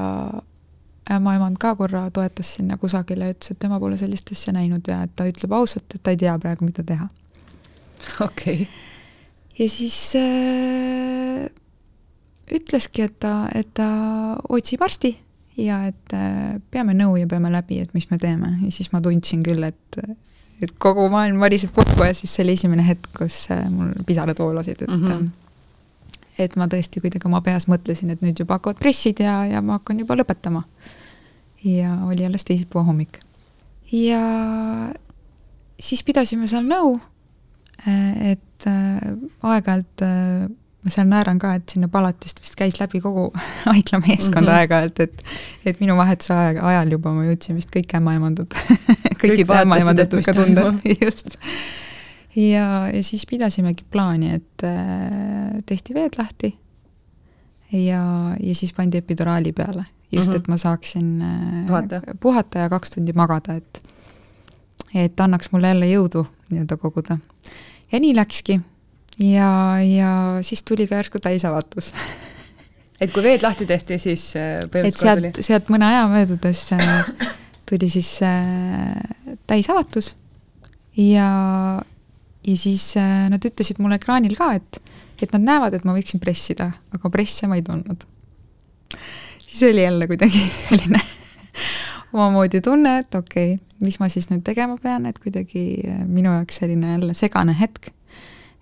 ämmaemand 1.11 1.59
ka 1.61 1.75
korra 1.77 2.11
toetas 2.11 2.55
sinna 2.55 2.79
kusagile 2.79 3.29
ja 3.31 3.35
ütles, 3.35 3.55
et 3.55 3.59
tema 3.63 3.81
pole 3.81 3.99
sellist 3.99 4.33
asja 4.33 4.55
näinud 4.55 4.87
ja 4.91 5.03
et 5.07 5.15
ta 5.17 5.27
ütleb 5.31 5.55
ausalt, 5.55 5.87
et 5.95 6.03
ta 6.03 6.15
ei 6.15 6.21
tea 6.21 6.37
praegu, 6.43 6.67
mida 6.67 6.85
teha. 6.87 7.09
okei. 8.27 8.63
Okay.. 8.63 8.67
ja 9.59 9.69
siis 9.69 9.99
äh, 10.19 11.49
ütleski, 12.51 13.07
et 13.07 13.19
ta, 13.23 13.35
et 13.55 13.71
ta 13.75 13.91
otsib 14.49 14.83
arsti 14.83 15.15
ja 15.61 15.85
et 15.91 16.17
äh, 16.17 16.59
peame 16.71 16.95
nõu 16.97 17.19
ja 17.21 17.29
peame 17.31 17.53
läbi, 17.53 17.81
et 17.85 17.95
mis 17.95 18.09
me 18.11 18.19
teeme. 18.19 18.57
Ja 18.65 18.73
siis 18.75 18.93
ma 18.95 19.03
tundsin 19.05 19.45
küll, 19.47 19.67
et 19.67 20.03
et 20.61 20.73
kogu 20.79 21.07
maailm 21.09 21.41
variseb 21.41 21.73
kokku 21.73 22.05
ja 22.05 22.13
siis 22.17 22.35
see 22.35 22.45
oli 22.45 22.59
esimene 22.59 22.85
hetk, 22.85 23.09
kus 23.17 23.47
äh, 23.55 23.63
mul 23.73 23.95
pisarad 24.07 24.39
voolasid, 24.39 24.83
et 24.83 24.91
mm 24.91 25.07
-hmm 25.07 25.31
et 26.47 26.57
ma 26.61 26.69
tõesti 26.71 27.03
kuidagi 27.03 27.29
oma 27.29 27.43
peas 27.45 27.69
mõtlesin, 27.71 28.13
et 28.15 28.23
nüüd 28.25 28.41
juba 28.43 28.59
hakkavad 28.59 28.81
pressid 28.83 29.23
ja, 29.25 29.41
ja 29.49 29.63
ma 29.65 29.79
hakkan 29.79 30.01
juba 30.03 30.17
lõpetama. 30.19 30.65
ja 31.65 31.99
oli 32.07 32.25
alles 32.25 32.45
teisipäeva 32.45 32.85
hommik. 32.89 33.21
ja 33.93 34.23
siis 35.81 36.05
pidasime 36.05 36.49
seal 36.51 36.67
nõu, 36.69 36.99
et 37.87 38.69
äh, 38.69 39.13
aeg-ajalt 39.43 40.05
äh, 40.05 40.49
ma 40.81 40.93
seal 40.93 41.09
naeran 41.11 41.41
ka, 41.41 41.55
et 41.59 41.73
sinna 41.73 41.91
palatist 41.93 42.41
vist 42.41 42.57
käis 42.59 42.79
läbi 42.81 43.03
kogu 43.05 43.29
haigla 43.69 44.01
meeskond 44.07 44.47
mm 44.47 44.53
-hmm. 44.53 44.59
aeg-ajalt, 44.61 45.01
et 45.01 45.23
et 45.67 45.81
minu 45.81 45.97
vahetuse 45.97 46.35
aeg, 46.35 46.63
ajal 46.73 46.97
juba 46.97 47.13
ma 47.17 47.27
jõudsin 47.29 47.61
vist 47.61 47.73
kõik 47.77 47.95
ämmaemandad 48.01 48.57
kõikide 49.23 49.61
ämmaemandatega 49.63 50.35
tunda, 50.35 50.73
just 51.05 51.37
ja, 52.37 52.89
ja 52.95 53.03
siis 53.03 53.27
pidasimegi 53.27 53.85
plaani, 53.91 54.35
et 54.35 54.65
äh, 54.65 55.63
tehti 55.67 55.95
veed 55.95 56.19
lahti 56.19 56.53
ja, 57.73 58.03
ja 58.41 58.55
siis 58.55 58.73
pandi 58.73 58.99
epiduraali 58.99 59.53
peale. 59.53 59.85
just 60.13 60.29
mm, 60.29 60.35
-hmm. 60.35 60.37
et 60.37 60.49
ma 60.49 60.57
saaksin 60.57 61.23
äh, 61.23 61.67
puhata. 61.67 62.03
puhata 62.21 62.59
ja 62.59 62.69
kaks 62.69 62.91
tundi 62.91 63.13
magada, 63.13 63.55
et 63.55 63.83
et 64.95 65.21
annaks 65.21 65.53
mulle 65.53 65.69
jälle 65.69 65.87
jõudu 65.87 66.27
nii-öelda 66.51 66.77
koguda. 66.77 67.19
ja 67.93 68.01
nii 68.01 68.17
läkski. 68.17 68.61
ja, 69.19 69.77
ja 69.97 70.39
siis 70.43 70.63
tuli 70.63 70.87
ka 70.87 70.95
järsku 70.95 71.19
täisavatus 71.19 71.93
et 73.01 73.11
kui 73.11 73.23
veed 73.23 73.43
lahti 73.43 73.67
tehti, 73.67 73.99
siis 73.99 74.37
äh, 74.37 74.85
et 74.85 74.97
sealt, 74.97 75.37
sealt 75.41 75.69
mõne 75.69 75.85
aja 75.85 76.09
möödudes 76.09 76.71
tuli 77.71 77.89
siis 77.89 78.21
täisavatus 79.47 80.17
ja, 80.97 81.31
ja 82.47 82.57
siis 82.57 82.95
äh, 82.97 83.29
nad 83.31 83.45
ütlesid 83.45 83.81
mulle 83.83 83.99
ekraanil 84.01 84.35
ka, 84.39 84.53
et, 84.57 84.81
et 85.21 85.33
nad 85.37 85.45
näevad, 85.45 85.77
et 85.77 85.87
ma 85.89 85.95
võiksin 85.97 86.23
pressida, 86.23 86.71
aga 86.97 87.13
presse 87.13 87.49
ma 87.51 87.59
ei 87.59 87.65
tundnud. 87.67 88.07
siis 89.47 89.63
oli 89.71 89.83
jälle 89.83 90.09
kuidagi 90.11 90.41
selline 90.69 91.01
omamoodi 92.13 92.61
tunne, 92.65 92.99
et 93.05 93.15
okei 93.15 93.55
okay,, 93.55 93.67
mis 93.85 94.01
ma 94.01 94.09
siis 94.13 94.31
nüüd 94.33 94.45
tegema 94.47 94.77
pean, 94.83 95.07
et 95.07 95.19
kuidagi 95.19 95.65
äh, 95.85 96.05
minu 96.07 96.33
jaoks 96.39 96.63
selline 96.63 96.97
jälle 96.97 97.15
segane 97.15 97.57
hetk, 97.61 97.93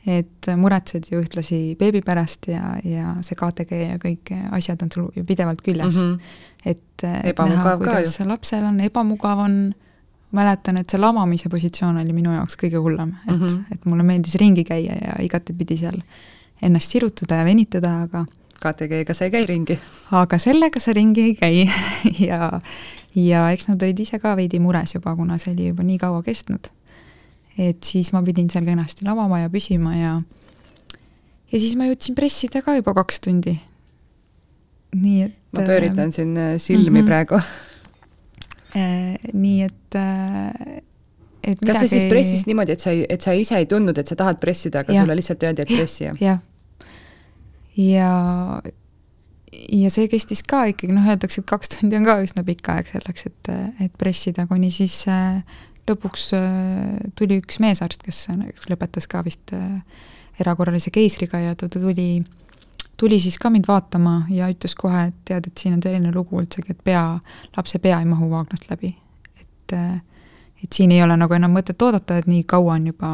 et 0.08 0.48
muretsed 0.56 1.10
ju 1.12 1.20
ühtlasi 1.20 1.76
beebi 1.78 2.00
pärast 2.02 2.48
ja, 2.48 2.76
ja 2.86 3.16
see 3.26 3.36
KTG 3.36 3.80
ja 3.82 3.98
kõik 4.00 4.30
asjad 4.56 4.82
on 4.86 4.92
sul 4.94 5.10
ju 5.14 5.24
pidevalt 5.28 5.60
küljes 5.62 5.98
mm. 5.98 6.14
-hmm. 6.14 6.46
et, 6.64 7.04
et 7.04 7.38
näha, 7.38 7.76
kuidas 7.76 8.16
lapsel 8.24 8.64
on, 8.64 8.80
ebamugav 8.80 9.42
on 9.44 9.58
mäletan, 10.32 10.76
et 10.76 10.90
see 10.90 11.00
lamamise 11.00 11.48
positsioon 11.48 12.00
oli 12.02 12.12
minu 12.12 12.32
jaoks 12.34 12.58
kõige 12.60 12.80
hullem, 12.82 13.14
et 13.26 13.34
mm, 13.34 13.46
-hmm. 13.46 13.74
et 13.74 13.86
mulle 13.88 14.02
meeldis 14.02 14.34
ringi 14.40 14.64
käia 14.64 14.96
ja 15.00 15.16
igatepidi 15.24 15.76
seal 15.76 16.00
ennast 16.62 16.92
sirutada 16.92 17.40
ja 17.40 17.44
venitada, 17.44 18.02
aga 18.02 18.24
KTG-ga 18.58 19.14
sa 19.14 19.24
ei 19.28 19.30
käi 19.30 19.46
ringi? 19.46 19.78
aga 20.10 20.38
sellega 20.38 20.80
sa 20.80 20.92
ringi 20.92 21.22
ei 21.22 21.34
käi 21.38 21.68
ja, 22.28 22.60
ja 23.14 23.50
eks 23.54 23.68
nad 23.68 23.82
olid 23.82 24.00
ise 24.02 24.18
ka 24.18 24.34
veidi 24.36 24.60
mures 24.60 24.94
juba, 24.94 25.14
kuna 25.16 25.38
see 25.38 25.52
oli 25.54 25.70
juba 25.70 25.86
nii 25.86 25.98
kaua 25.98 26.22
kestnud. 26.22 26.70
et 27.58 27.82
siis 27.82 28.12
ma 28.12 28.22
pidin 28.22 28.50
seal 28.50 28.64
kenasti 28.64 29.06
lamama 29.06 29.40
ja 29.40 29.50
püsima 29.50 29.94
ja 29.96 30.20
ja 31.52 31.60
siis 31.60 31.76
ma 31.76 31.88
jõudsin 31.88 32.18
pressida 32.18 32.62
ka 32.62 32.76
juba 32.76 32.94
kaks 32.94 33.20
tundi. 33.24 33.58
nii 34.94 35.22
et 35.22 35.34
ma 35.52 35.64
pööritan 35.64 36.12
siin 36.12 36.36
äh, 36.36 36.56
silmi 36.58 36.90
mm 36.90 37.02
-hmm. 37.02 37.06
praegu 37.06 37.40
nii 38.74 39.62
et, 39.64 39.96
äh, 39.96 40.80
et 41.42 41.62
kas 41.64 41.80
sa 41.82 41.86
siis 41.90 42.08
pressis 42.10 42.44
niimoodi, 42.48 42.74
et 42.76 42.84
sa 42.84 42.92
ei, 42.94 43.06
et 43.08 43.24
sa 43.24 43.34
ise 43.36 43.56
ei 43.56 43.68
tundnud, 43.70 43.98
et 43.98 44.10
sa 44.10 44.18
tahad 44.18 44.40
pressida, 44.42 44.82
aga 44.84 44.96
ja. 44.96 45.04
sulle 45.04 45.16
lihtsalt 45.18 45.46
öeldi, 45.48 45.64
et 45.64 45.72
pressi, 45.72 46.04
jah? 46.04 46.18
jah. 46.22 46.42
ja, 47.78 48.10
ja 49.80 49.94
see 49.94 50.10
kestis 50.12 50.44
ka 50.46 50.66
ikkagi, 50.74 50.92
noh, 50.96 51.08
öeldakse, 51.08 51.42
et 51.42 51.48
kaks 51.48 51.76
tundi 51.76 51.98
on 52.00 52.08
ka 52.08 52.18
üsna 52.24 52.44
pikk 52.46 52.72
aeg 52.74 52.92
selleks, 52.92 53.30
et, 53.30 53.54
et 53.86 53.96
pressida, 54.00 54.48
kuni 54.50 54.72
siis 54.74 55.00
äh, 55.12 55.40
lõpuks 55.88 56.30
tuli 57.16 57.40
üks 57.40 57.62
meesarst, 57.64 58.04
kes 58.04 58.26
lõpetas 58.68 59.08
ka 59.08 59.22
vist 59.24 59.54
erakorralise 60.38 60.92
keisriga 60.92 61.40
ja 61.40 61.54
ta 61.56 61.70
tuli 61.72 62.10
äh, 62.20 62.47
tuli 62.98 63.20
siis 63.20 63.38
ka 63.38 63.50
mind 63.50 63.68
vaatama 63.68 64.22
ja 64.30 64.48
ütles 64.50 64.74
kohe, 64.78 65.04
et 65.10 65.16
tead, 65.24 65.46
et 65.46 65.60
siin 65.60 65.76
on 65.76 65.82
selline 65.82 66.12
lugu 66.14 66.40
üldsegi, 66.42 66.74
et 66.74 66.84
pea, 66.84 67.04
lapse 67.56 67.78
pea 67.82 68.00
ei 68.02 68.08
mahu 68.10 68.30
vaagnast 68.30 68.70
läbi. 68.70 68.96
et, 69.40 69.76
et 70.64 70.72
siin 70.74 70.92
ei 70.92 71.02
ole 71.02 71.16
nagu 71.16 71.34
enam 71.34 71.54
mõtet 71.54 71.82
oodata, 71.82 72.18
et 72.18 72.26
nii 72.26 72.42
kaua 72.48 72.74
on 72.74 72.86
juba 72.90 73.10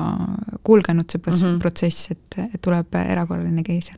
kulgenud 0.62 1.10
see 1.10 1.20
mm 1.26 1.32
-hmm. 1.32 1.58
protsess, 1.60 2.10
et, 2.10 2.38
et 2.54 2.60
tuleb 2.62 2.94
erakorraline 2.94 3.62
keiser. 3.62 3.96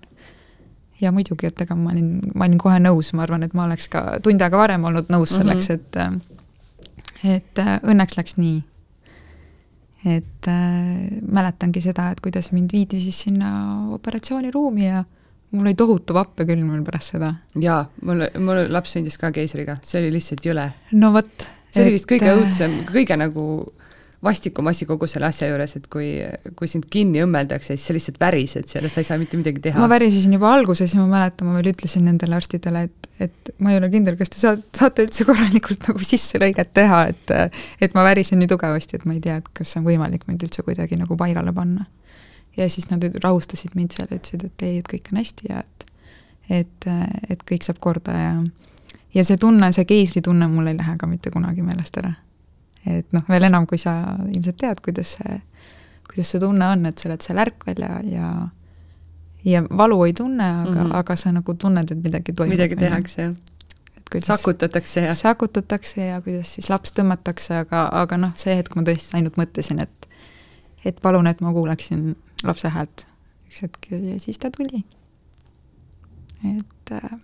ja 1.00 1.12
muidugi, 1.12 1.46
et 1.46 1.60
ega 1.60 1.74
ma 1.74 1.90
olin, 1.90 2.20
ma 2.34 2.44
olin 2.44 2.58
kohe 2.58 2.78
nõus, 2.78 3.12
ma 3.12 3.22
arvan, 3.22 3.42
et 3.42 3.54
ma 3.54 3.64
oleks 3.64 3.88
ka 3.88 4.18
tund 4.22 4.40
aega 4.40 4.58
varem 4.58 4.84
olnud 4.84 5.06
nõus 5.08 5.32
mhm. 5.32 5.40
selleks 5.40 5.68
mm, 5.68 5.74
-hmm. 5.74 6.20
et 7.24 7.36
et 7.36 7.58
õnneks 7.82 8.16
läks 8.16 8.36
nii 8.36 8.62
et 10.06 10.48
äh, 10.48 11.20
mäletangi 11.32 11.80
seda, 11.80 12.10
et 12.10 12.20
kuidas 12.20 12.52
mind 12.52 12.70
viidi 12.72 13.00
siis 13.00 13.20
sinna 13.20 13.50
operatsiooniruumi 13.90 14.86
ja 14.86 15.04
mul 15.54 15.66
oli 15.66 15.76
tohutu 15.78 16.16
vappekülm 16.16 16.72
veel 16.74 16.84
pärast 16.86 17.14
seda. 17.14 17.34
jaa, 17.62 17.82
mul, 18.06 18.26
mul 18.42 18.66
laps 18.72 18.96
sündis 18.96 19.18
ka 19.20 19.32
keisriga, 19.34 19.78
see 19.86 20.02
oli 20.02 20.14
lihtsalt 20.16 20.44
jõle. 20.46 20.70
no 20.98 21.12
vot. 21.14 21.48
see 21.70 21.84
oli 21.84 21.96
vist 21.96 22.08
kõige 22.10 22.32
õudsem, 22.34 22.80
kõige 22.90 23.18
nagu 23.20 23.46
vastikum 24.26 24.66
asi 24.66 24.86
kogu 24.88 25.06
selle 25.10 25.28
asja 25.28 25.48
juures, 25.50 25.76
et 25.78 25.86
kui, 25.92 26.08
kui 26.58 26.68
sind 26.70 26.86
kinni 26.90 27.20
õmmeldakse, 27.24 27.76
siis 27.76 27.84
sa 27.86 27.94
lihtsalt 27.94 28.18
värised 28.20 28.70
seal 28.70 28.86
ja 28.86 28.90
sa 28.92 29.02
ei 29.02 29.08
saa 29.08 29.18
mitte 29.20 29.38
midagi 29.38 29.62
teha. 29.68 29.80
ma 29.80 29.88
värisesin 29.92 30.34
juba 30.34 30.50
alguses 30.56 30.94
ja 30.94 31.02
ma 31.02 31.06
mäletan, 31.10 31.50
ma 31.50 31.58
veel 31.58 31.70
ütlesin 31.74 32.06
nendele 32.08 32.38
arstidele, 32.38 32.86
et, 32.88 33.10
et 33.28 33.52
ma 33.62 33.74
ei 33.74 33.80
ole 33.80 33.90
kindel, 33.92 34.16
kas 34.18 34.32
te 34.32 34.40
saate, 34.40 34.64
saate 34.76 35.06
üldse 35.06 35.28
korralikult 35.28 35.90
nagu 35.90 36.08
sisselõiget 36.10 36.72
teha, 36.76 37.02
et 37.12 37.36
et 37.84 37.94
ma 37.96 38.06
värisen 38.06 38.40
nii 38.42 38.50
tugevasti, 38.50 38.98
et 38.98 39.06
ma 39.08 39.14
ei 39.16 39.22
tea, 39.22 39.38
et 39.42 39.52
kas 39.60 39.76
on 39.78 39.86
võimalik 39.86 40.26
mind 40.30 40.48
üldse 40.48 40.64
kuidagi 40.66 40.98
nagu 40.98 41.18
paigale 41.20 41.54
panna 41.56 41.86
ja 42.56 42.68
siis 42.70 42.90
nad 42.90 43.04
rahustasid 43.22 43.74
mind 43.74 43.96
seal 43.96 44.08
ja 44.10 44.20
ütlesid, 44.20 44.44
et 44.46 44.62
ei, 44.62 44.78
et 44.78 44.88
kõik 44.92 45.12
on 45.12 45.22
hästi 45.22 45.50
ja 45.50 45.64
et 45.64 45.72
et, 46.46 46.86
et 47.30 47.40
kõik 47.42 47.64
saab 47.66 47.80
korda 47.82 48.12
ja 48.14 48.30
ja 49.14 49.24
see 49.24 49.38
tunne, 49.40 49.70
see 49.72 49.86
keisritunne 49.88 50.48
mul 50.52 50.70
ei 50.70 50.76
lähe 50.76 50.96
ka 51.00 51.08
mitte 51.10 51.32
kunagi 51.34 51.64
meelest 51.64 51.96
ära. 52.02 52.12
et 52.86 53.08
noh, 53.16 53.24
veel 53.28 53.48
enam, 53.48 53.66
kui 53.66 53.78
sa 53.82 53.96
ilmselt 54.28 54.60
tead, 54.60 54.82
kuidas 54.84 55.16
see, 55.16 55.40
kuidas 56.06 56.30
see 56.30 56.42
tunne 56.42 56.68
on, 56.74 56.86
et 56.86 56.98
sa 56.98 57.08
oled 57.08 57.24
seal 57.24 57.42
ärkvel 57.42 57.82
ja, 57.82 57.96
ja 58.06 58.28
ja 59.46 59.62
valu 59.78 60.00
ei 60.04 60.12
tunne, 60.12 60.44
aga 60.44 60.70
mm. 60.70 60.76
-hmm. 60.76 60.96
aga 60.96 61.16
sa 61.16 61.32
nagu 61.32 61.54
tunned, 61.54 61.90
et 61.90 62.02
midagi 62.02 62.32
toimub. 62.32 62.52
midagi 62.52 62.76
tehakse, 62.76 63.22
jah. 63.22 63.34
kuidas 64.10 64.26
sakutatakse 64.26 65.00
ja 65.00 65.14
sakutatakse 65.14 66.06
ja 66.06 66.20
kuidas 66.20 66.54
siis 66.54 66.70
laps 66.70 66.92
tõmmatakse, 66.92 67.54
aga, 67.54 67.88
aga 67.92 68.16
noh, 68.16 68.32
see 68.34 68.56
hetk 68.56 68.76
ma 68.76 68.82
tõesti 68.82 69.16
ainult 69.16 69.36
mõtlesin, 69.36 69.82
et 69.82 70.08
et 70.84 71.00
palun, 71.02 71.26
et 71.26 71.40
ma 71.40 71.52
kuuleksin 71.52 72.16
lapse 72.44 72.68
häält 72.68 73.06
üks 73.46 73.62
hetk 73.62 73.90
ja 73.90 74.18
siis 74.20 74.38
ta 74.38 74.50
tuli. 74.50 74.84
et 76.44 76.92
äh, 76.92 77.16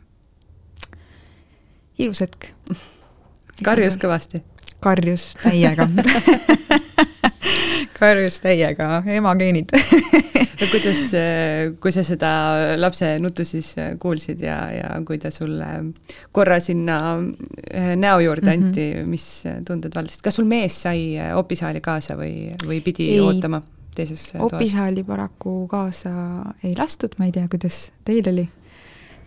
ilus 1.99 2.21
hetk. 2.25 2.49
karjus 3.65 3.99
kõvasti. 4.01 4.41
karjus 4.81 5.35
täiega 5.43 5.89
karjus 8.03 8.41
täiega, 8.43 9.03
ema 9.15 9.35
geenid 9.39 9.71
no 9.73 10.67
kuidas, 10.71 11.03
kui 11.83 11.93
sa 11.95 12.03
seda 12.07 12.31
lapse 12.79 13.13
nuttu 13.23 13.45
siis 13.47 13.73
kuulsid 14.03 14.43
ja, 14.43 14.57
ja 14.75 14.89
kui 15.07 15.19
ta 15.23 15.31
sulle 15.31 15.69
korra 16.33 16.59
sinna 16.63 16.99
eh, 17.71 17.95
näo 17.97 18.21
juurde 18.25 18.57
Mhm. 18.57 18.65
anti 18.65 18.95
mm, 18.95 19.01
-hmm. 19.01 19.07
mis 19.07 19.43
tunded 19.67 19.93
valdasid, 19.95 20.23
kas 20.23 20.35
sul 20.35 20.45
mees 20.45 20.83
sai 20.83 21.19
opisaali 21.35 21.81
kaasa 21.81 22.15
või, 22.17 22.55
või 22.67 22.81
pidi 22.81 23.11
Ei. 23.11 23.21
ootama 23.21 23.63
teises 23.95 24.33
opisaali 24.39 25.05
paraku 25.05 25.67
kaasa 25.71 26.11
ei 26.65 26.75
lastud, 26.79 27.17
ma 27.19 27.29
ei 27.29 27.33
tea, 27.33 27.49
kuidas 27.49 27.91
teil 28.05 28.29
oli, 28.33 28.47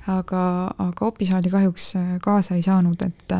aga, 0.08 0.46
aga 0.88 1.06
opisaali 1.06 1.52
kahjuks 1.54 1.92
kaasa 2.24 2.56
ei 2.56 2.64
saanud, 2.66 3.02
et 3.06 3.38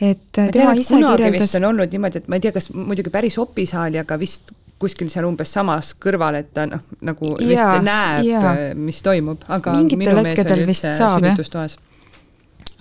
et 0.00 0.18
ma 0.38 0.50
tema 0.50 0.72
tean, 0.74 0.78
ise 0.82 0.98
kirjeldas 0.98 1.46
vist 1.46 1.60
on 1.60 1.70
olnud 1.70 1.92
niimoodi, 1.94 2.20
et 2.22 2.28
ma 2.28 2.38
ei 2.38 2.44
tea, 2.44 2.52
kas 2.52 2.70
muidugi 2.74 3.12
päris 3.14 3.38
opisaali, 3.38 4.00
aga 4.02 4.18
vist 4.20 4.52
kuskil 4.82 5.08
seal 5.12 5.26
umbes 5.28 5.52
samas 5.54 5.92
kõrval, 6.00 6.40
et 6.40 6.50
ta 6.54 6.66
noh, 6.68 6.82
nagu 7.04 7.34
vist 7.38 7.56
Jaa, 7.56 7.78
näeb, 7.84 8.26
jaa. 8.26 8.54
mis 8.78 9.00
toimub, 9.04 9.44
aga 9.48 9.76
Mingitel 9.78 10.20
hetkedel 10.20 10.64
vist 10.68 10.88
saab, 10.98 11.24
jah. 11.24 11.78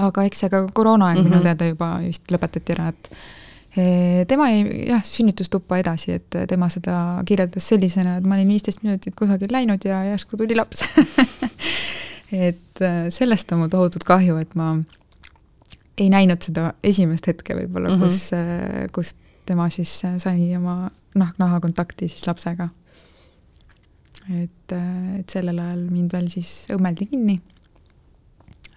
aga 0.08 0.26
eks 0.28 0.44
see 0.44 0.52
ka 0.52 0.66
koroonaaeg 0.74 1.20
mm 1.20 1.24
-hmm. 1.24 1.30
Mhm. 1.30 1.40
minu 1.40 1.44
teada 1.50 1.70
juba 1.70 1.92
vist 2.04 2.32
lõpetati 2.34 2.76
ära, 2.76 2.90
et 2.90 3.10
tema 4.28 4.50
jäi 4.52 4.88
jah, 4.88 5.02
sünnitustuppa 5.06 5.80
edasi, 5.82 6.12
et 6.20 6.36
tema 6.50 6.70
seda 6.70 7.24
kirjeldas 7.26 7.68
sellisena, 7.74 8.18
et 8.18 8.28
ma 8.28 8.36
olin 8.38 8.52
viisteist 8.54 8.84
minutit 8.84 9.16
kusagil 9.18 9.50
läinud 9.52 9.86
ja 9.86 10.04
järsku 10.12 10.38
tuli 10.38 10.56
laps 10.56 10.84
et 12.50 12.82
eh, 12.82 13.00
sellest 13.10 13.52
on 13.52 13.64
mul 13.64 13.72
tohutult 13.74 14.06
kahju, 14.08 14.38
et 14.42 14.54
ma 14.60 14.76
ei 15.98 16.10
näinud 16.10 16.42
seda 16.42 16.74
esimest 16.84 17.28
hetke 17.30 17.56
võib-olla 17.58 17.90
mm. 17.90 18.02
-hmm. 18.02 18.92
kus, 18.94 19.14
kus 19.14 19.16
tema 19.46 19.70
siis 19.70 19.94
sai 20.18 20.56
oma 20.58 20.90
nahk 21.16 21.38
naha 21.42 21.60
kontakti 21.60 22.08
siis 22.08 22.28
lapsega. 22.28 22.70
et, 24.44 24.76
et 25.20 25.30
sellel 25.30 25.60
ajal 25.60 25.90
mind 25.90 26.14
veel 26.14 26.30
siis 26.30 26.66
õmmeldi 26.74 27.10
kinni. 27.12 27.42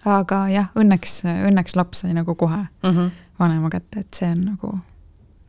aga 0.05 0.47
jah, 0.49 0.69
õnneks, 0.75 1.21
õnneks 1.49 1.75
laps 1.75 2.05
sai 2.05 2.13
nagu 2.13 2.35
kohe 2.35 2.67
Mm 2.83 2.89
-hmm. 2.89 3.11
Vanema 3.39 3.69
kätte, 3.73 3.99
et 4.05 4.13
see 4.17 4.29
on 4.33 4.43
nagu 4.53 4.71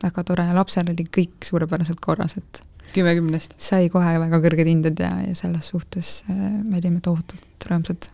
väga 0.03 0.23
tore 0.23 0.45
ja 0.47 0.55
lapsel 0.55 0.91
oli 0.93 1.05
kõik 1.11 1.43
suurepäraselt 1.43 1.99
korras, 1.99 2.37
et 2.37 2.61
kümme 2.93 3.15
kümnest. 3.17 3.55
sai 3.61 3.89
kohe 3.93 4.13
väga 4.19 4.39
kõrged 4.41 4.69
hinded 4.69 4.99
ja, 4.99 5.11
ja 5.27 5.35
selles 5.35 5.67
suhtes 5.73 6.23
äh, 6.29 6.37
me 6.63 6.77
olime 6.79 7.01
tohutult 7.05 7.67
rõõmsad. 7.69 8.09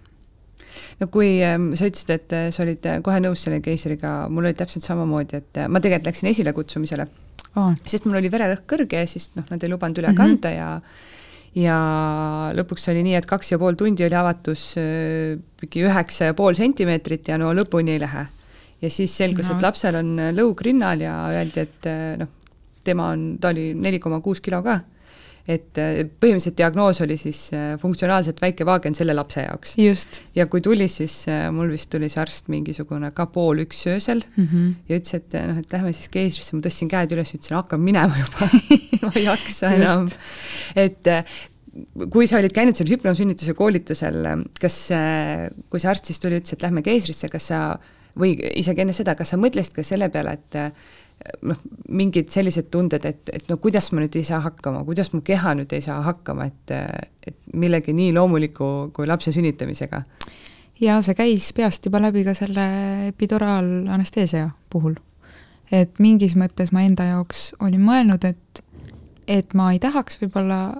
no 1.00 1.08
kui 1.08 1.38
ähm, 1.46 1.74
sa 1.76 1.88
ütlesid, 1.92 2.10
et 2.16 2.34
äh, 2.36 2.48
sa 2.52 2.64
olid 2.66 2.86
äh, 2.90 3.02
kohe 3.06 3.20
nõus 3.24 3.46
selle 3.46 3.62
keisriga, 3.64 4.26
mul 4.30 4.50
oli 4.50 4.58
täpselt 4.58 4.84
samamoodi, 4.88 5.38
et 5.44 5.62
äh, 5.62 5.68
ma 5.70 5.80
tegelikult 5.84 6.12
läksin 6.14 6.32
esilekutsumisele, 6.34 7.08
Oh, 7.56 7.70
sest 7.88 8.04
mul 8.04 8.18
oli 8.20 8.28
vererõhk 8.28 8.66
kõrge 8.68 9.00
ja 9.00 9.08
siis 9.08 9.30
noh, 9.38 9.46
nad 9.48 9.62
ei 9.64 9.70
lubanud 9.72 9.96
üle 10.02 10.10
Mhm. 10.12 10.18
kanda 10.18 10.50
ja 10.52 10.70
ja 11.56 11.76
lõpuks 12.52 12.90
oli 12.92 13.04
nii, 13.06 13.14
et 13.16 13.26
kaks 13.30 13.54
ja 13.54 13.58
pool 13.62 13.78
tundi 13.80 14.04
oli 14.04 14.16
avatus 14.20 14.74
äh, 14.82 15.38
mingi 15.62 15.86
üheksa 15.88 16.28
ja 16.32 16.34
pool 16.36 16.58
sentimeetrit 16.58 17.30
ja 17.32 17.38
no 17.40 17.54
lõpuni 17.56 17.96
ei 17.96 18.02
lähe. 18.04 18.26
Ja 18.82 18.92
siis 18.92 19.14
selgus 19.18 19.50
No 19.50 19.58
et 19.58 19.64
lapsel 19.66 20.00
on 20.02 20.18
äh, 20.20 20.34
lõug 20.36 20.60
rinnal 20.66 21.04
ja 21.04 21.16
öeldi, 21.32 21.64
et 21.66 21.88
äh, 21.90 22.18
noh, 22.20 22.34
tema 22.86 23.12
on, 23.14 23.32
ta 23.42 23.54
oli 23.54 23.72
neli 23.78 24.02
koma 24.04 24.22
kuus 24.26 24.42
kilo 24.46 24.62
ka. 24.66 24.82
et 25.46 25.78
äh, 25.78 26.02
põhimõtteliselt 26.10 26.58
diagnoos 26.58 27.02
oli 27.06 27.18
siis 27.22 27.40
funktsionaalselt 27.82 28.40
väike 28.42 28.66
vaagen 28.66 28.98
selle 28.98 29.14
lapse 29.14 29.46
jaoks. 29.46 29.76
just 29.78 30.22
ja 30.36 30.48
kui 30.52 30.62
tuli, 30.66 30.88
siis 30.92 31.24
mul 31.54 31.72
vist 31.74 31.90
tuli 31.94 32.10
see 32.10 32.22
arst 32.22 32.50
mingisugune 32.52 33.12
ka 33.16 33.28
pool 33.32 33.64
üks 33.66 33.86
öösel 33.92 34.24
mm. 34.36 34.46
-hmm. 34.46 34.70
ja 34.90 35.02
ütles, 35.02 35.18
et 35.22 35.40
noh, 35.48 35.60
et 35.62 35.74
lähme 35.74 35.94
siis 35.94 36.10
keisrisse, 36.14 36.56
ma 36.56 36.66
tõstsin 36.66 36.92
käed 36.92 37.14
üles, 37.14 37.34
ütlesin, 37.34 37.60
hakkame 37.62 37.92
minema 37.92 38.24
juba 38.24 38.50
ma 39.06 39.12
ei 39.16 39.28
jaksa 39.30 39.76
enam. 39.78 40.10
Et 40.76 41.14
kui 42.10 42.26
sa 42.28 42.40
olid 42.40 42.54
käinud 42.56 42.76
seal 42.78 42.90
hüpnosünnituse 42.90 43.54
koolitusel, 43.54 44.24
kas, 44.62 44.78
kui 45.70 45.82
see 45.82 45.90
arst 45.92 46.08
siis 46.08 46.22
tuli, 46.24 46.40
ütles, 46.40 46.56
et 46.56 46.64
lähme 46.64 46.82
keisrisse, 46.82 47.28
kas 47.30 47.52
sa 47.52 47.60
või 48.20 48.36
isegi 48.56 48.82
enne 48.82 48.94
seda, 48.94 49.16
kas 49.16 49.34
sa 49.34 49.40
mõtlesid 49.42 49.76
ka 49.76 49.84
selle 49.84 50.10
peale, 50.14 50.38
et 50.38 50.56
äh, 50.60 50.72
noh, 51.48 51.60
mingid 51.90 52.30
sellised 52.34 52.70
tunded, 52.74 53.06
et, 53.08 53.30
et 53.34 53.50
no 53.50 53.58
kuidas 53.62 53.92
ma 53.94 54.04
nüüd 54.04 54.16
ei 54.20 54.26
saa 54.28 54.42
hakkama, 54.46 54.84
kuidas 54.88 55.12
mu 55.14 55.22
keha 55.26 55.56
nüüd 55.60 55.74
ei 55.76 55.84
saa 55.84 56.02
hakkama, 56.06 56.50
et, 56.52 56.76
et 57.28 57.38
millegi 57.54 57.96
nii 57.96 58.14
loomuliku 58.16 58.72
kui 58.96 59.08
lapse 59.10 59.34
sünnitamisega? 59.36 60.04
ja 60.82 60.98
see 61.04 61.16
käis 61.16 61.52
peast 61.56 61.86
juba 61.88 62.02
läbi 62.04 62.26
ka 62.28 62.34
selle 62.36 62.66
epiduraalanesteesia 63.08 64.50
puhul. 64.70 64.98
et 65.72 66.00
mingis 66.04 66.36
mõttes 66.36 66.74
ma 66.76 66.84
enda 66.86 67.08
jaoks 67.14 67.54
olin 67.64 67.82
mõelnud, 67.82 68.26
et, 68.28 68.64
et 69.28 69.54
ma 69.54 69.72
ei 69.74 69.80
tahaks 69.80 70.20
võib-olla 70.22 70.76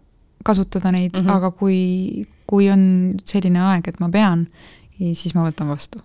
kasutada 0.46 0.92
neid 0.92 1.16
mm. 1.16 1.24
-hmm. 1.24 1.38
aga 1.38 1.52
kui, 1.52 2.28
kui 2.48 2.70
on 2.70 3.16
selline 3.24 3.62
aeg, 3.62 3.88
et 3.88 4.00
ma 4.00 4.10
pean, 4.10 4.48
siis 5.00 5.34
ma 5.36 5.48
võtan 5.48 5.72
vastu. 5.72 6.04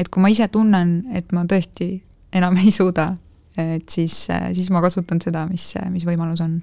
Et 0.00 0.08
kui 0.08 0.22
ma 0.24 0.30
ise 0.32 0.48
tunnen, 0.52 1.02
et 1.14 1.28
ma 1.36 1.44
tõesti 1.48 1.92
enam 2.32 2.56
ei 2.62 2.72
suuda, 2.74 3.10
et 3.60 3.88
siis, 3.92 4.16
siis 4.56 4.70
ma 4.72 4.80
kasutan 4.80 5.20
seda, 5.22 5.44
mis, 5.50 5.66
mis 5.92 6.06
võimalus 6.08 6.40
on. 6.44 6.60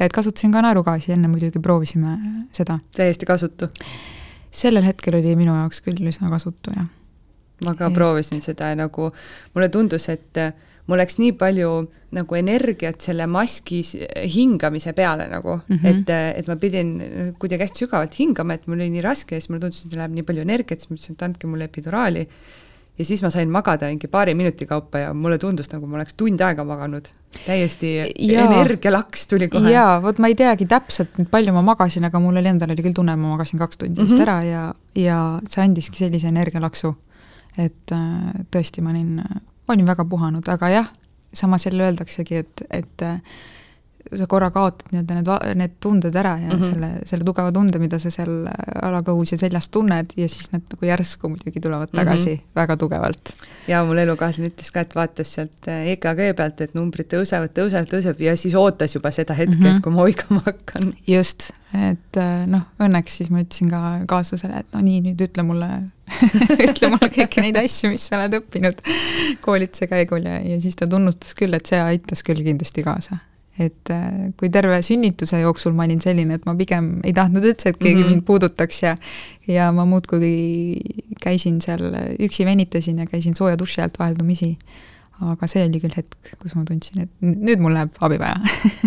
et 0.00 0.12
kasutasin 0.14 0.52
ka 0.54 0.62
naerugaasi, 0.64 1.12
enne 1.16 1.28
muidugi 1.28 1.60
proovisime 1.60 2.16
seda. 2.56 2.78
täiesti 2.96 3.26
kasutu? 3.26 3.68
sellel 4.50 4.82
hetkel 4.86 5.14
oli 5.18 5.36
minu 5.38 5.52
jaoks 5.54 5.82
küll 5.84 6.08
üsna 6.10 6.30
kasutu, 6.30 6.72
jah 6.76 6.88
ma 7.64 7.74
ka 7.76 7.86
Et- 7.86 7.94
proovisin 7.94 8.40
seda 8.42 8.72
ja 8.72 8.76
nagu 8.78 9.10
mulle 9.54 9.68
tundus, 9.68 10.08
et 10.08 10.38
mul 10.90 10.98
läks 10.98 11.20
nii 11.22 11.32
palju 11.38 11.70
nagu 12.16 12.34
energiat 12.34 13.04
selle 13.06 13.26
maski 13.30 13.80
hingamise 14.34 14.92
peale 14.98 15.28
nagu 15.30 15.60
mm. 15.60 15.76
-hmm. 15.76 16.00
et, 16.00 16.40
et 16.40 16.48
ma 16.50 16.56
pidin 16.58 16.88
kuidagi 17.38 17.62
hästi 17.62 17.84
sügavalt 17.84 18.16
hingama, 18.18 18.56
et 18.58 18.66
mul 18.66 18.80
oli 18.80 18.90
nii 18.96 19.04
raske 19.06 19.36
ja 19.36 19.40
siis 19.40 19.50
mulle 19.52 19.62
tundus, 19.62 19.84
et 19.86 19.94
läheb 19.94 20.16
nii 20.18 20.26
palju 20.26 20.42
energiat, 20.42 20.80
siis 20.82 20.90
ma 20.90 20.96
ütlesin, 20.98 21.14
et 21.14 21.22
andke 21.28 21.46
mulle 21.46 21.64
epiduraali. 21.70 22.26
ja 22.98 23.04
siis 23.04 23.22
ma 23.22 23.30
sain 23.30 23.48
magada 23.48 23.86
mingi 23.88 24.08
paari 24.12 24.34
minuti 24.34 24.66
kaupa 24.66 24.98
ja 24.98 25.12
mulle 25.14 25.38
tundus, 25.38 25.70
nagu 25.72 25.86
ma 25.86 25.96
oleks 25.96 26.14
tund 26.14 26.40
aega 26.40 26.64
maganud. 26.64 27.06
täiesti 27.46 27.92
Jaa. 28.18 28.44
energialaks 28.50 29.26
tuli 29.28 29.48
kohe. 29.48 29.70
jaa, 29.70 30.02
vot 30.02 30.18
ma 30.18 30.26
ei 30.28 30.34
teagi 30.34 30.66
täpselt, 30.66 31.08
palju 31.30 31.52
ma 31.52 31.62
magasin, 31.62 32.04
aga 32.04 32.20
mul 32.20 32.36
oli 32.36 32.48
endal 32.48 32.70
oli 32.74 32.82
küll 32.82 32.94
tunne, 32.98 33.14
ma 33.16 33.30
magasin 33.36 33.58
kaks 33.62 33.78
tundi 33.78 34.02
vist 34.02 34.18
Mhm. 34.18 34.22
ära 34.22 34.42
ja, 34.44 34.74
ja 34.94 35.40
see 35.48 35.62
andiski 35.64 35.96
sellise 35.96 36.28
energialaksu. 36.28 36.94
et 37.58 37.92
äh, 37.92 38.44
tõesti, 38.50 38.80
ma 38.82 38.90
olin, 38.90 39.22
olin 39.74 39.86
väga 39.86 40.04
puhanud, 40.04 40.48
aga 40.48 40.68
jah, 40.68 40.90
samas 41.34 41.66
jälle 41.66 41.84
öeldaksegi, 41.88 42.36
et, 42.44 42.62
et 42.70 43.04
sa 44.16 44.26
korra 44.26 44.50
kaotad 44.50 44.88
nii-öelda 44.92 45.14
need, 45.18 45.56
need 45.60 45.74
tunded 45.80 46.14
ära 46.16 46.36
ja 46.38 46.48
mm 46.48 46.50
Mhm. 46.50 46.62
-hmm. 46.62 46.72
selle, 46.72 46.90
selle 47.06 47.24
tugeva 47.24 47.52
tunde, 47.52 47.78
mida 47.78 47.98
sa 47.98 48.10
seal 48.10 48.48
alakõhus 48.82 49.32
ja 49.32 49.38
seljas 49.38 49.68
tunned 49.68 50.12
ja 50.16 50.28
siis 50.28 50.52
need 50.52 50.62
nagu 50.72 50.86
järsku 50.86 51.28
muidugi 51.28 51.60
tulevad 51.60 51.88
tagasi 51.92 52.30
mm 52.30 52.36
-hmm. 52.36 52.56
väga 52.56 52.76
tugevalt. 52.76 53.32
ja 53.68 53.84
mul 53.84 53.98
elukaaslane 53.98 54.48
ütles 54.50 54.70
ka, 54.72 54.80
et 54.80 54.94
vaatas 54.94 55.32
sealt 55.34 55.68
äh, 55.68 55.86
EKG 55.94 56.36
pealt, 56.36 56.60
et 56.60 56.74
numbrid 56.74 57.06
tõusevad, 57.12 57.52
tõusevad, 57.58 57.88
tõuseb 57.92 58.20
ja 58.20 58.36
siis 58.36 58.54
ootas 58.54 58.94
juba 58.94 59.10
seda 59.10 59.34
hetke 59.34 59.56
mm, 59.56 59.60
Mhm. 59.60 59.66
-hmm. 59.68 59.76
et 59.76 59.82
kui 59.82 59.92
ma 59.92 60.02
oigama 60.02 60.42
hakkan. 60.46 60.94
just, 61.06 61.50
et 61.74 62.16
äh, 62.16 62.46
noh, 62.46 62.62
õnneks 62.80 63.16
siis 63.16 63.30
ma 63.30 63.40
ütlesin 63.40 63.70
ka 63.70 64.00
kaaslasele, 64.06 64.58
et 64.58 64.66
no 64.72 64.80
nii, 64.80 65.00
nüüd 65.00 65.20
ütle 65.28 65.42
mulle 65.42 65.68
ütle 66.68 66.88
mulle 66.90 67.08
kõiki 67.14 67.40
neid 67.40 67.56
asju, 67.56 67.90
mis 67.90 68.06
sa 68.08 68.16
oled 68.18 68.34
õppinud 68.40 68.80
koolituse 69.40 69.86
käigul 69.86 70.24
ja, 70.26 70.40
ja 70.40 70.60
siis 70.60 70.76
ta 70.76 70.86
tunnustas 70.86 71.34
küll, 71.34 71.54
et 71.54 71.66
see 71.66 71.80
aitas 71.80 72.22
küll 72.26 72.42
kindlasti 72.44 72.82
kaasa. 72.82 73.18
Et 73.60 73.92
äh, 73.92 74.30
kui 74.40 74.50
terve 74.52 74.80
sünnituse 74.82 75.42
jooksul 75.42 75.74
ma 75.76 75.86
olin 75.88 76.00
selline, 76.02 76.38
et 76.38 76.46
ma 76.48 76.54
pigem 76.58 76.92
ei 77.04 77.14
tahtnud 77.16 77.44
üldse, 77.44 77.72
et 77.72 77.78
keegi 77.78 77.98
mm. 77.98 78.02
-hmm. 78.02 78.14
mind 78.14 78.26
puudutaks 78.28 78.82
ja 78.82 78.96
ja 79.48 79.70
ma 79.72 79.84
muudkui 79.84 80.80
käisin 81.20 81.60
seal, 81.60 81.92
üksi 82.18 82.46
venitasin 82.46 82.98
ja 82.98 83.06
käisin 83.06 83.34
sooja 83.34 83.58
duši 83.58 83.82
alt 83.82 83.98
vaheldumisi. 83.98 84.56
Aga 85.20 85.48
see 85.50 85.62
oli 85.66 85.80
küll 85.82 85.94
hetk, 85.96 86.32
kus 86.40 86.54
ma 86.56 86.64
tundsin, 86.68 87.04
et 87.04 87.10
nüüd 87.20 87.60
mul 87.60 87.74
läheb 87.76 87.96
abi 88.04 88.16
vaja 88.20 88.38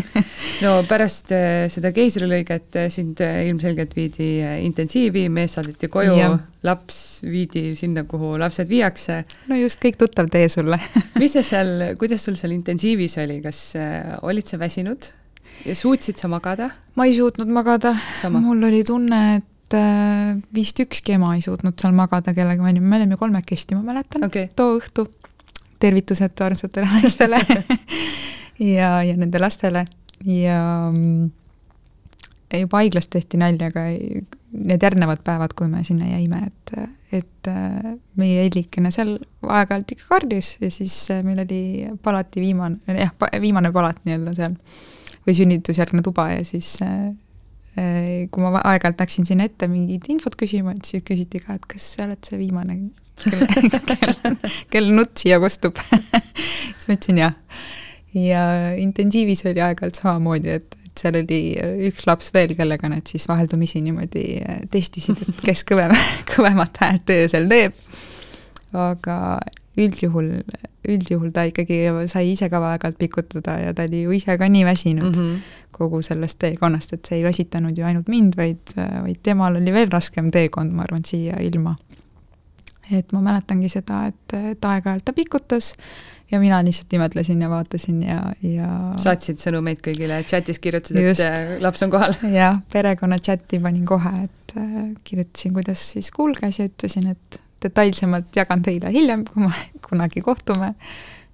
no 0.64 0.74
pärast 0.90 1.32
äh, 1.36 1.66
seda 1.72 1.94
keisrilõiget 1.96 2.78
äh, 2.80 2.90
sind 2.94 3.22
äh, 3.24 3.44
ilmselgelt 3.50 3.94
viidi 3.98 4.36
intensiivi, 4.66 5.28
mees 5.34 5.58
saadeti 5.58 5.90
koju 5.94 6.32
laps 6.66 6.98
viidi 7.26 7.74
sinna, 7.78 8.06
kuhu 8.10 8.34
lapsed 8.42 8.70
viiakse. 8.72 9.22
no 9.52 9.60
just, 9.60 9.82
kõik 9.84 10.00
tuttav 10.02 10.32
tee 10.34 10.50
sulle 10.52 10.80
mis 11.22 11.38
sa 11.38 11.46
seal, 11.46 11.94
kuidas 12.02 12.26
sul 12.26 12.38
seal 12.40 12.56
intensiivis 12.56 13.20
oli, 13.24 13.40
kas 13.44 13.66
olid 14.26 14.50
sa 14.50 14.62
väsinud? 14.62 15.10
ja 15.68 15.78
suutsid 15.78 16.22
sa 16.22 16.32
magada? 16.32 16.72
ma 16.98 17.10
ei 17.10 17.18
suutnud 17.18 17.52
magada, 17.54 17.94
mul 18.34 18.70
oli 18.70 18.84
tunne, 18.88 19.24
et 19.42 19.78
vist 20.54 20.78
ükski 20.82 21.16
ema 21.16 21.32
ei 21.38 21.42
suutnud 21.46 21.78
seal 21.82 21.94
magada, 21.98 22.34
kellega 22.38 22.62
me 22.62 22.98
olime 23.00 23.18
kolmekesti, 23.18 23.78
ma 23.78 23.94
mäletan 23.94 24.26
okay., 24.30 24.50
too 24.58 24.80
õhtu. 24.80 25.08
Tervitused 25.84 26.44
armsatele 26.46 26.88
naistele 26.88 27.40
ja, 28.76 28.96
ja 29.04 29.16
nende 29.20 29.42
lastele. 29.42 29.86
Ja 30.24 30.60
mm, 30.88 31.32
juba 32.60 32.80
haiglas 32.84 33.10
tehti 33.12 33.40
nalja, 33.42 33.70
aga 33.72 33.88
need 34.54 34.86
järgnevad 34.86 35.24
päevad, 35.26 35.56
kui 35.58 35.68
me 35.68 35.82
sinna 35.86 36.08
jäime, 36.12 36.44
et, 36.48 36.74
et 37.20 37.50
äh, 37.50 37.96
meie 38.20 38.46
Ellikene 38.46 38.92
seal 38.94 39.16
aeg-ajalt 39.42 39.96
ikka 39.96 40.10
karjus 40.12 40.54
ja 40.62 40.70
siis 40.74 40.96
äh, 41.14 41.24
meil 41.26 41.42
oli 41.44 41.62
palati 42.06 42.44
viimane, 42.44 42.78
jah, 43.00 43.14
viimane 43.42 43.74
palat 43.74 44.04
nii-öelda 44.06 44.36
seal 44.38 44.58
või 45.26 45.38
sünnitusjärgne 45.40 46.04
tuba 46.06 46.30
ja 46.36 46.44
siis 46.46 46.76
äh, 46.86 47.10
kui 48.30 48.46
ma 48.46 48.62
aeg-ajalt 48.62 49.02
läksin 49.02 49.26
sinna 49.26 49.48
ette 49.50 49.68
mingit 49.72 50.06
infot 50.14 50.38
küsima, 50.38 50.76
et 50.78 50.86
siis 50.86 51.06
küsiti 51.08 51.42
ka, 51.42 51.58
et 51.58 51.66
kas 51.74 51.96
sa 51.96 52.06
oled 52.06 52.22
see 52.22 52.38
viimane, 52.38 52.78
kelle, 53.24 53.48
kelle, 53.90 54.36
kelle 54.70 54.96
nutt 54.96 55.18
siia 55.22 55.40
kostub 55.40 55.78
siis 56.78 56.88
ma 56.88 56.98
ütlesin 56.98 57.22
jah. 57.22 57.36
ja 58.14 58.46
intensiivis 58.78 59.46
oli 59.50 59.62
aeg-ajalt 59.64 60.02
samamoodi, 60.02 60.58
et 60.60 60.80
et 60.94 61.02
seal 61.02 61.18
oli 61.24 61.40
äh, 61.58 61.74
üks 61.90 62.06
laps 62.06 62.30
veel, 62.36 62.54
kellega 62.58 62.90
nad 62.92 63.10
siis 63.10 63.26
vaheldumisi 63.30 63.82
niimoodi 63.84 64.28
äh, 64.44 64.62
testisid, 64.72 65.20
et 65.26 65.42
kes 65.46 65.66
kõvem, 65.70 65.96
kõvemat 66.30 66.80
häält 66.84 67.14
öösel 67.16 67.50
teeb. 67.50 67.78
aga 68.74 69.18
üldjuhul, 69.78 70.30
üldjuhul 70.86 71.32
ta 71.34 71.48
ikkagi 71.50 71.80
sai 72.10 72.32
ise 72.34 72.50
ka 72.50 72.62
aeg-ajalt 72.62 73.00
pikutada 73.02 73.58
ja 73.62 73.74
ta 73.74 73.88
oli 73.88 74.04
ju 74.04 74.14
ise 74.14 74.38
ka 74.38 74.50
nii 74.50 74.66
väsinud 74.66 75.16
mm 75.16 75.22
-hmm. 75.22 75.40
kogu 75.72 76.02
sellest 76.02 76.40
teekonnast, 76.40 76.94
et 76.94 77.06
see 77.06 77.18
ei 77.18 77.24
väsitanud 77.24 77.78
ju 77.78 77.86
ainult 77.86 78.08
mind, 78.08 78.38
vaid, 78.38 78.76
vaid 78.78 79.22
temal 79.24 79.58
oli 79.58 79.74
veel 79.74 79.90
raskem 79.90 80.32
teekond, 80.32 80.74
ma 80.74 80.84
arvan, 80.84 81.06
siia 81.06 81.42
ilma. 81.42 81.76
Et 82.92 83.14
ma 83.16 83.22
mäletangi 83.24 83.70
seda, 83.72 84.08
et, 84.12 84.36
et 84.54 84.66
aeg-ajalt 84.68 85.06
ta 85.08 85.14
pikutas 85.16 85.74
ja 86.32 86.40
mina 86.40 86.64
lihtsalt 86.66 86.94
imetlesin 86.94 87.42
ja 87.42 87.50
vaatasin 87.50 88.02
ja, 88.04 88.20
ja 88.42 88.70
saatsid 89.02 89.42
sõnumeid 89.44 89.84
kõigile, 89.86 90.18
chatis 90.28 90.60
kirjutasid, 90.64 91.00
et 91.14 91.22
äh, 91.28 91.54
laps 91.64 91.86
on 91.86 91.94
kohal? 91.94 92.16
jah, 92.40 92.58
perekonna 92.74 93.20
chati 93.22 93.60
panin 93.62 93.86
kohe, 93.88 94.14
et 94.26 94.56
äh, 94.58 94.78
kirjutasin, 95.06 95.54
kuidas 95.56 95.86
siis 95.94 96.12
kulges 96.16 96.60
ja 96.60 96.68
ütlesin, 96.70 97.12
et 97.14 97.40
detailsemalt 97.64 98.36
jagan 98.36 98.64
teile 98.66 98.92
hiljem, 98.94 99.26
kui 99.30 99.46
me 99.46 99.54
kunagi 99.88 100.26
kohtume. 100.26 100.74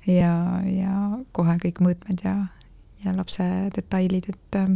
ja, 0.08 0.36
ja 0.66 0.94
kohe 1.32 1.58
kõik 1.64 1.82
mõõtmed 1.86 2.24
ja, 2.26 2.36
ja 3.06 3.16
lapse 3.16 3.46
detailid, 3.76 4.30
et, 4.34 4.60
äh, 4.60 4.72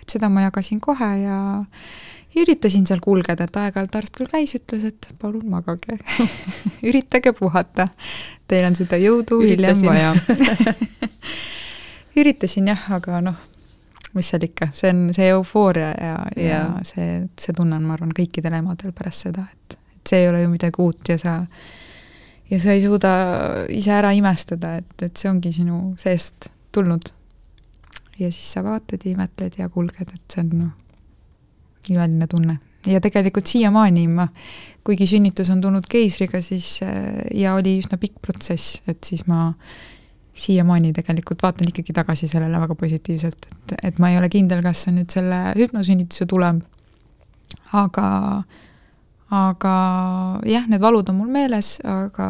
et 0.00 0.16
seda 0.16 0.30
ma 0.32 0.46
jagasin 0.46 0.80
kohe 0.80 1.10
ja 1.24 1.38
üritasin 2.36 2.86
seal 2.88 3.00
kulgeda, 3.04 3.46
et 3.46 3.56
aeg-ajalt 3.56 3.98
arst 3.98 4.16
küll 4.16 4.30
käis, 4.30 4.54
ütles, 4.58 4.86
et 4.90 5.08
palun 5.20 5.46
magage 5.50 5.98
üritage 6.88 7.32
puhata. 7.36 7.88
Teil 8.48 8.68
on 8.68 8.76
seda 8.78 8.98
jõudu 9.00 9.40
hiljem 9.42 9.84
vaja 9.86 10.12
üritasin 12.20 12.70
jah, 12.72 12.84
aga 12.96 13.20
noh, 13.24 13.40
mis 14.16 14.30
seal 14.30 14.46
ikka, 14.46 14.70
see 14.76 14.92
on 14.92 15.02
see 15.16 15.28
eufooria 15.34 15.90
ja, 15.92 16.14
ja, 16.36 16.46
ja 16.46 16.60
see, 16.86 17.24
see 17.40 17.56
tunne 17.56 17.76
on, 17.76 17.88
ma 17.88 17.96
arvan, 17.96 18.14
kõikidel 18.16 18.56
emadel 18.60 18.94
pärast 18.96 19.28
seda, 19.28 19.46
et, 19.52 19.76
et 19.76 20.12
see 20.12 20.24
ei 20.24 20.30
ole 20.30 20.44
ju 20.44 20.52
midagi 20.52 20.82
uut 20.82 21.12
ja 21.12 21.18
sa 21.20 21.36
ja 22.50 22.60
sa 22.62 22.72
ei 22.72 22.82
suuda 22.84 23.12
ise 23.74 23.92
ära 23.92 24.12
imestada, 24.16 24.76
et, 24.80 24.96
et 25.02 25.18
see 25.18 25.30
ongi 25.30 25.52
sinu 25.52 25.80
seest 26.00 26.50
tulnud. 26.72 27.12
ja 28.18 28.32
siis 28.32 28.52
sa 28.54 28.62
vaatad 28.64 29.04
ja 29.04 29.12
imetled 29.12 29.58
ja 29.58 29.68
kulged, 29.68 30.14
et 30.14 30.32
see 30.32 30.44
on 30.44 30.52
noh, 30.54 30.74
imeline 31.90 32.26
tunne. 32.30 32.58
ja 32.86 33.00
tegelikult 33.02 33.46
siiamaani 33.50 34.06
ma, 34.08 34.28
kuigi 34.86 35.08
sünnitus 35.10 35.50
on 35.50 35.60
tulnud 35.60 35.88
keisriga, 35.90 36.40
siis 36.40 36.78
äh, 36.86 37.24
ja 37.34 37.56
oli 37.58 37.78
üsna 37.80 37.98
pikk 37.98 38.20
protsess, 38.22 38.80
et 38.86 39.02
siis 39.04 39.26
ma 39.26 39.50
siiamaani 40.36 40.92
tegelikult 40.92 41.42
vaatan 41.42 41.70
ikkagi 41.72 41.94
tagasi 41.96 42.28
sellele 42.28 42.60
väga 42.60 42.76
positiivselt, 42.78 43.48
et, 43.50 43.74
et 43.90 43.98
ma 43.98 44.12
ei 44.12 44.20
ole 44.20 44.28
kindel, 44.32 44.62
kas 44.62 44.84
see 44.84 44.92
on 44.92 45.00
nüüd 45.00 45.12
selle 45.12 45.40
hüpnosünnituse 45.56 46.28
tulem, 46.30 46.60
aga, 47.72 48.08
aga 49.32 49.76
jah, 50.46 50.68
need 50.70 50.84
valud 50.84 51.08
on 51.12 51.22
mul 51.22 51.32
meeles, 51.32 51.76
aga 51.82 52.28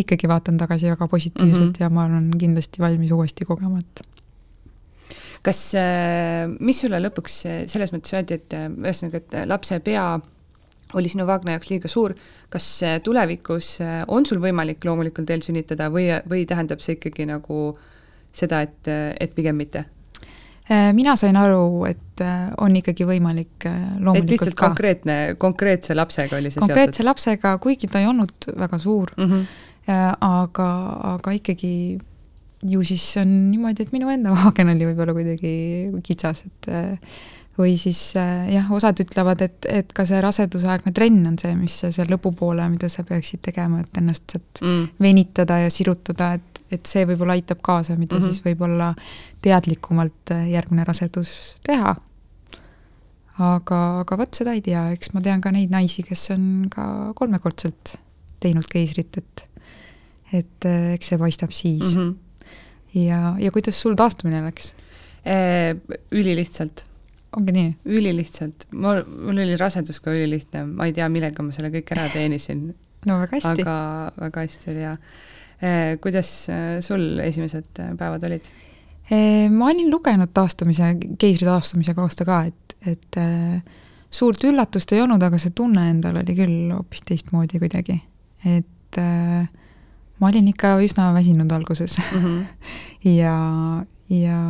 ikkagi 0.00 0.28
vaatan 0.30 0.56
tagasi 0.56 0.88
väga 0.88 1.08
positiivselt 1.08 1.66
mm 1.66 1.72
-hmm. 1.72 1.82
ja 1.84 1.90
ma 1.90 2.04
olen 2.04 2.30
kindlasti 2.38 2.80
valmis 2.80 3.12
uuesti 3.12 3.44
kogema, 3.44 3.78
et 3.78 4.06
kas, 5.46 5.62
äh, 5.78 6.46
mis 6.62 6.82
sulle 6.82 7.00
lõpuks 7.02 7.38
äh, 7.48 7.62
selles 7.70 7.92
mõttes 7.94 8.14
öeldi, 8.16 8.38
et 8.38 8.54
äh, 8.56 8.68
ühesõnaga, 8.70 9.22
et 9.22 9.38
lapse 9.50 9.78
pea 9.84 10.04
oli 10.98 11.08
sinu 11.08 11.24
vaagna 11.28 11.56
jaoks 11.56 11.70
liiga 11.70 11.88
suur, 11.88 12.12
kas 12.52 12.66
tulevikus 13.00 13.78
on 14.12 14.26
sul 14.28 14.42
võimalik 14.42 14.84
loomulikul 14.84 15.24
teel 15.24 15.40
sünnitada 15.40 15.86
või, 15.88 16.10
või 16.28 16.42
tähendab 16.44 16.84
see 16.84 16.98
ikkagi 16.98 17.24
nagu 17.30 17.70
seda, 18.28 18.60
et, 18.66 18.90
et 18.92 19.32
pigem 19.32 19.56
mitte? 19.56 19.86
mina 20.92 21.14
sain 21.16 21.36
aru, 21.36 21.86
et 21.88 22.20
on 22.60 22.76
ikkagi 22.76 23.06
võimalik 23.08 23.64
loomulikult 23.64 24.20
et 24.20 24.34
lihtsalt 24.34 24.54
ka. 24.54 24.68
konkreetne, 24.68 25.16
konkreetse 25.40 25.96
lapsega 25.96 26.36
oli 26.36 26.52
see 26.52 26.60
konkreetse 26.60 27.00
seotud? 27.00 27.08
lapsega, 27.08 27.56
kuigi 27.64 27.88
ta 27.88 28.04
ei 28.04 28.10
olnud 28.12 28.52
väga 28.60 28.78
suur 28.84 29.16
mm, 29.16 29.32
-hmm. 29.32 30.14
aga, 30.28 30.68
aga 31.16 31.34
ikkagi 31.40 31.72
ju 32.70 32.82
siis 32.86 33.04
on 33.20 33.30
niimoodi, 33.50 33.86
et 33.86 33.92
minu 33.94 34.10
enda 34.12 34.32
vaagen 34.38 34.72
oli 34.74 34.88
võib-olla 34.90 35.14
kuidagi 35.16 35.54
kitsas, 36.06 36.44
et 36.46 36.68
äh, 36.72 37.16
või 37.58 37.74
siis 37.80 38.00
äh, 38.16 38.48
jah, 38.54 38.70
osad 38.72 39.00
ütlevad, 39.02 39.42
et, 39.44 39.66
et 39.68 39.90
ka 39.92 40.06
see 40.08 40.20
rasedusaegne 40.24 40.92
trenn 40.96 41.26
on 41.28 41.36
see, 41.40 41.52
mis 41.58 41.74
see 41.82 42.06
lõpupoole, 42.08 42.64
mida 42.72 42.88
sa 42.92 43.04
peaksid 43.08 43.42
tegema, 43.44 43.82
et 43.82 44.00
ennast 44.00 44.24
sealt 44.32 44.62
mm. 44.62 44.86
venitada 45.02 45.58
ja 45.64 45.72
sirutada, 45.72 46.32
et, 46.38 46.62
et 46.72 46.88
see 46.88 47.04
võib-olla 47.08 47.36
aitab 47.36 47.60
kaasa, 47.64 47.96
mida 47.98 48.16
mm 48.16 48.22
-hmm. 48.22 48.32
siis 48.32 48.46
võib-olla 48.46 48.94
teadlikumalt 49.44 50.32
äh, 50.32 50.48
järgmine 50.54 50.88
rasedus 50.88 51.58
teha. 51.66 51.96
aga, 53.42 53.78
aga 54.00 54.18
vot 54.18 54.34
seda 54.34 54.52
ei 54.52 54.60
tea, 54.60 54.90
eks 54.92 55.12
ma 55.12 55.20
tean 55.20 55.40
ka 55.40 55.50
neid 55.50 55.70
naisi, 55.70 56.02
kes 56.02 56.30
on 56.30 56.68
ka 56.70 57.12
kolmekordselt 57.14 57.96
teinud 58.40 58.68
keisrit, 58.68 59.16
et 59.16 59.48
et 60.32 60.64
eks 60.94 61.08
see 61.08 61.18
paistab 61.18 61.50
siis 61.52 61.96
mm. 61.96 62.00
-hmm 62.00 62.31
ja, 62.94 63.34
ja 63.40 63.52
kuidas 63.54 63.80
sul 63.80 63.96
taastumine 63.98 64.42
läks? 64.46 64.72
Ülilihtsalt. 66.12 66.86
ongi 67.36 67.54
nii? 67.54 67.68
ülilihtsalt, 67.98 68.66
mul, 68.74 69.04
mul 69.06 69.44
oli 69.44 69.56
rasedus 69.60 70.00
ka 70.02 70.14
ülilihtne, 70.14 70.64
ma 70.72 70.88
ei 70.88 70.96
tea, 70.96 71.08
millega 71.12 71.44
ma 71.44 71.54
selle 71.54 71.70
kõik 71.74 71.94
ära 71.94 72.08
teenisin. 72.12 72.66
no 73.06 73.20
väga 73.22 73.38
hästi. 73.38 73.62
aga 73.62 73.76
väga 74.26 74.46
hästi 74.46 74.72
oli 74.74 74.82
ja 74.82 74.96
kuidas 76.02 76.32
sul 76.82 77.22
esimesed 77.22 77.70
päevad 77.98 78.26
olid? 78.26 78.50
ma 79.52 79.70
olin 79.70 79.90
lugenud 79.92 80.34
taastumise, 80.34 80.94
keisri 81.20 81.46
taastumise 81.46 81.94
kohta 81.94 82.26
ka, 82.26 82.42
et, 82.50 82.76
et 82.90 83.22
suurt 84.12 84.44
üllatust 84.44 84.92
ei 84.92 85.02
olnud, 85.02 85.22
aga 85.22 85.40
see 85.40 85.54
tunne 85.56 85.88
endal 85.90 86.20
oli 86.20 86.36
küll 86.36 86.72
hoopis 86.74 87.04
teistmoodi 87.08 87.60
kuidagi. 87.62 87.98
et 88.44 88.98
äh, 88.98 89.48
ma 90.22 90.30
olin 90.30 90.48
ikka 90.52 90.76
üsna 90.86 91.10
väsinud 91.16 91.50
alguses 91.52 91.98
mm. 91.98 92.24
-hmm. 92.24 92.42
ja, 93.20 93.36
ja 94.08 94.40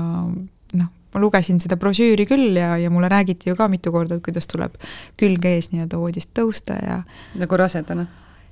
noh, 0.77 0.89
ma 1.15 1.21
lugesin 1.21 1.61
seda 1.65 1.79
brošüüri 1.81 2.27
küll 2.29 2.59
ja, 2.61 2.77
ja 2.79 2.91
mulle 2.91 3.09
räägiti 3.09 3.51
ju 3.51 3.57
ka 3.57 3.69
mitu 3.69 3.93
korda, 3.93 4.19
et 4.21 4.25
kuidas 4.25 4.47
tuleb 4.47 4.77
külg 5.21 5.45
ees 5.49 5.73
nii-öelda 5.73 5.99
voodist 5.99 6.31
tõusta 6.39 6.77
ja 6.77 7.03
nagu 7.41 7.57
rasedana? 7.57 8.07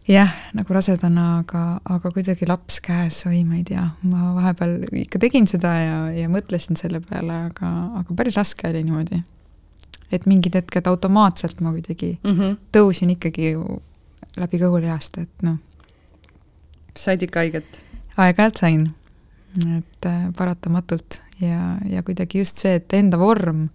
jah, 0.09 0.33
nagu 0.57 0.75
rasedana, 0.75 1.27
aga, 1.45 1.65
aga 1.85 2.11
kuidagi 2.11 2.49
laps 2.49 2.81
käes, 2.81 3.21
oi, 3.29 3.45
ma 3.45 3.61
ei 3.61 3.65
tea, 3.69 3.85
ma 4.03 4.33
vahepeal 4.39 4.79
ikka 5.05 5.21
tegin 5.21 5.47
seda 5.47 5.75
ja, 5.77 5.99
ja 6.17 6.33
mõtlesin 6.33 6.81
selle 6.81 7.03
peale, 7.05 7.45
aga, 7.51 7.75
aga 8.01 8.17
päris 8.17 8.41
raske 8.41 8.69
oli 8.69 8.83
niimoodi. 8.87 9.23
et 10.11 10.27
mingid 10.27 10.57
hetked 10.57 10.87
automaatselt 10.87 11.61
ma 11.61 11.71
kuidagi 11.71 12.19
mm 12.25 12.39
-hmm. 12.39 12.57
tõusin 12.73 13.11
ikkagi 13.11 13.53
ju 13.53 13.83
läbi 14.37 14.59
kõhulihast, 14.59 15.21
et 15.21 15.43
noh 15.43 15.59
said 17.05 17.23
ikka 17.27 17.45
haiget? 17.45 17.85
aeg-ajalt 18.21 18.61
sain, 18.61 18.87
et 19.79 20.07
äh, 20.07 20.27
paratamatult 20.37 21.21
ja, 21.41 21.79
ja 21.89 22.03
kuidagi 22.07 22.43
just 22.43 22.61
see, 22.63 22.77
et 22.81 22.93
enda 22.97 23.19
vorm 23.21 23.69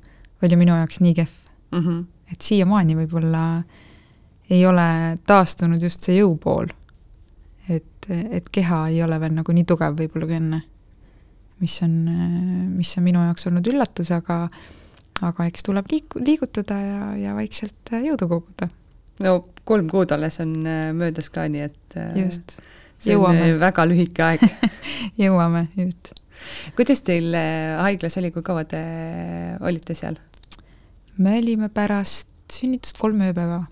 oli 0.43 0.59
minu 0.59 0.75
jaoks 0.75 1.01
nii 1.01 1.15
kehv 1.17 1.33
mm. 1.71 1.79
-hmm. 1.79 2.05
et 2.33 2.41
siiamaani 2.41 2.97
võib-olla 3.01 3.63
ei 4.49 4.65
ole 4.65 5.17
taastunud 5.27 5.81
just 5.81 6.03
see 6.05 6.19
jõupool. 6.19 6.69
et, 7.69 8.07
et 8.09 8.49
keha 8.51 8.87
ei 8.87 9.03
ole 9.03 9.19
veel 9.19 9.33
nagu 9.33 9.51
nii 9.51 9.65
tugev 9.65 9.97
võib-olla 9.97 10.25
kui 10.25 10.35
enne. 10.37 10.61
mis 11.59 11.81
on, 11.81 11.93
mis 12.75 12.97
on 12.97 13.03
minu 13.03 13.23
jaoks 13.23 13.47
olnud 13.47 13.67
üllatus, 13.67 14.11
aga 14.11 14.49
aga 15.23 15.45
eks 15.47 15.63
tuleb 15.63 15.87
liik-, 15.91 16.17
liigutada 16.19 16.77
ja, 16.79 17.03
ja 17.15 17.35
vaikselt 17.35 17.91
jõudu 17.91 18.27
koguda. 18.27 18.69
no 19.23 19.35
kolm 19.63 19.89
kuud 19.89 20.11
alles 20.11 20.39
on 20.43 20.55
äh, 20.67 20.89
möödas 20.93 21.29
ka, 21.29 21.47
nii 21.49 21.61
et 21.61 21.97
äh, 21.97 22.17
just 22.25 22.59
see 22.97 23.15
jõuame. 23.15 23.53
on 23.53 23.59
väga 23.63 23.87
lühike 23.89 24.23
aeg 24.23 24.45
jõuame, 25.23 25.67
just. 25.79 26.13
kuidas 26.77 27.03
teil 27.07 27.33
äh, 27.35 27.75
haiglas 27.81 28.17
oli, 28.21 28.31
kui 28.35 28.45
kaua 28.45 28.65
te 28.69 28.81
olite 29.61 29.97
seal? 29.97 30.19
me 31.17 31.37
olime 31.39 31.69
pärast 31.73 32.29
sünnitust 32.51 32.99
kolm 33.01 33.21
ööpäeva. 33.25 33.63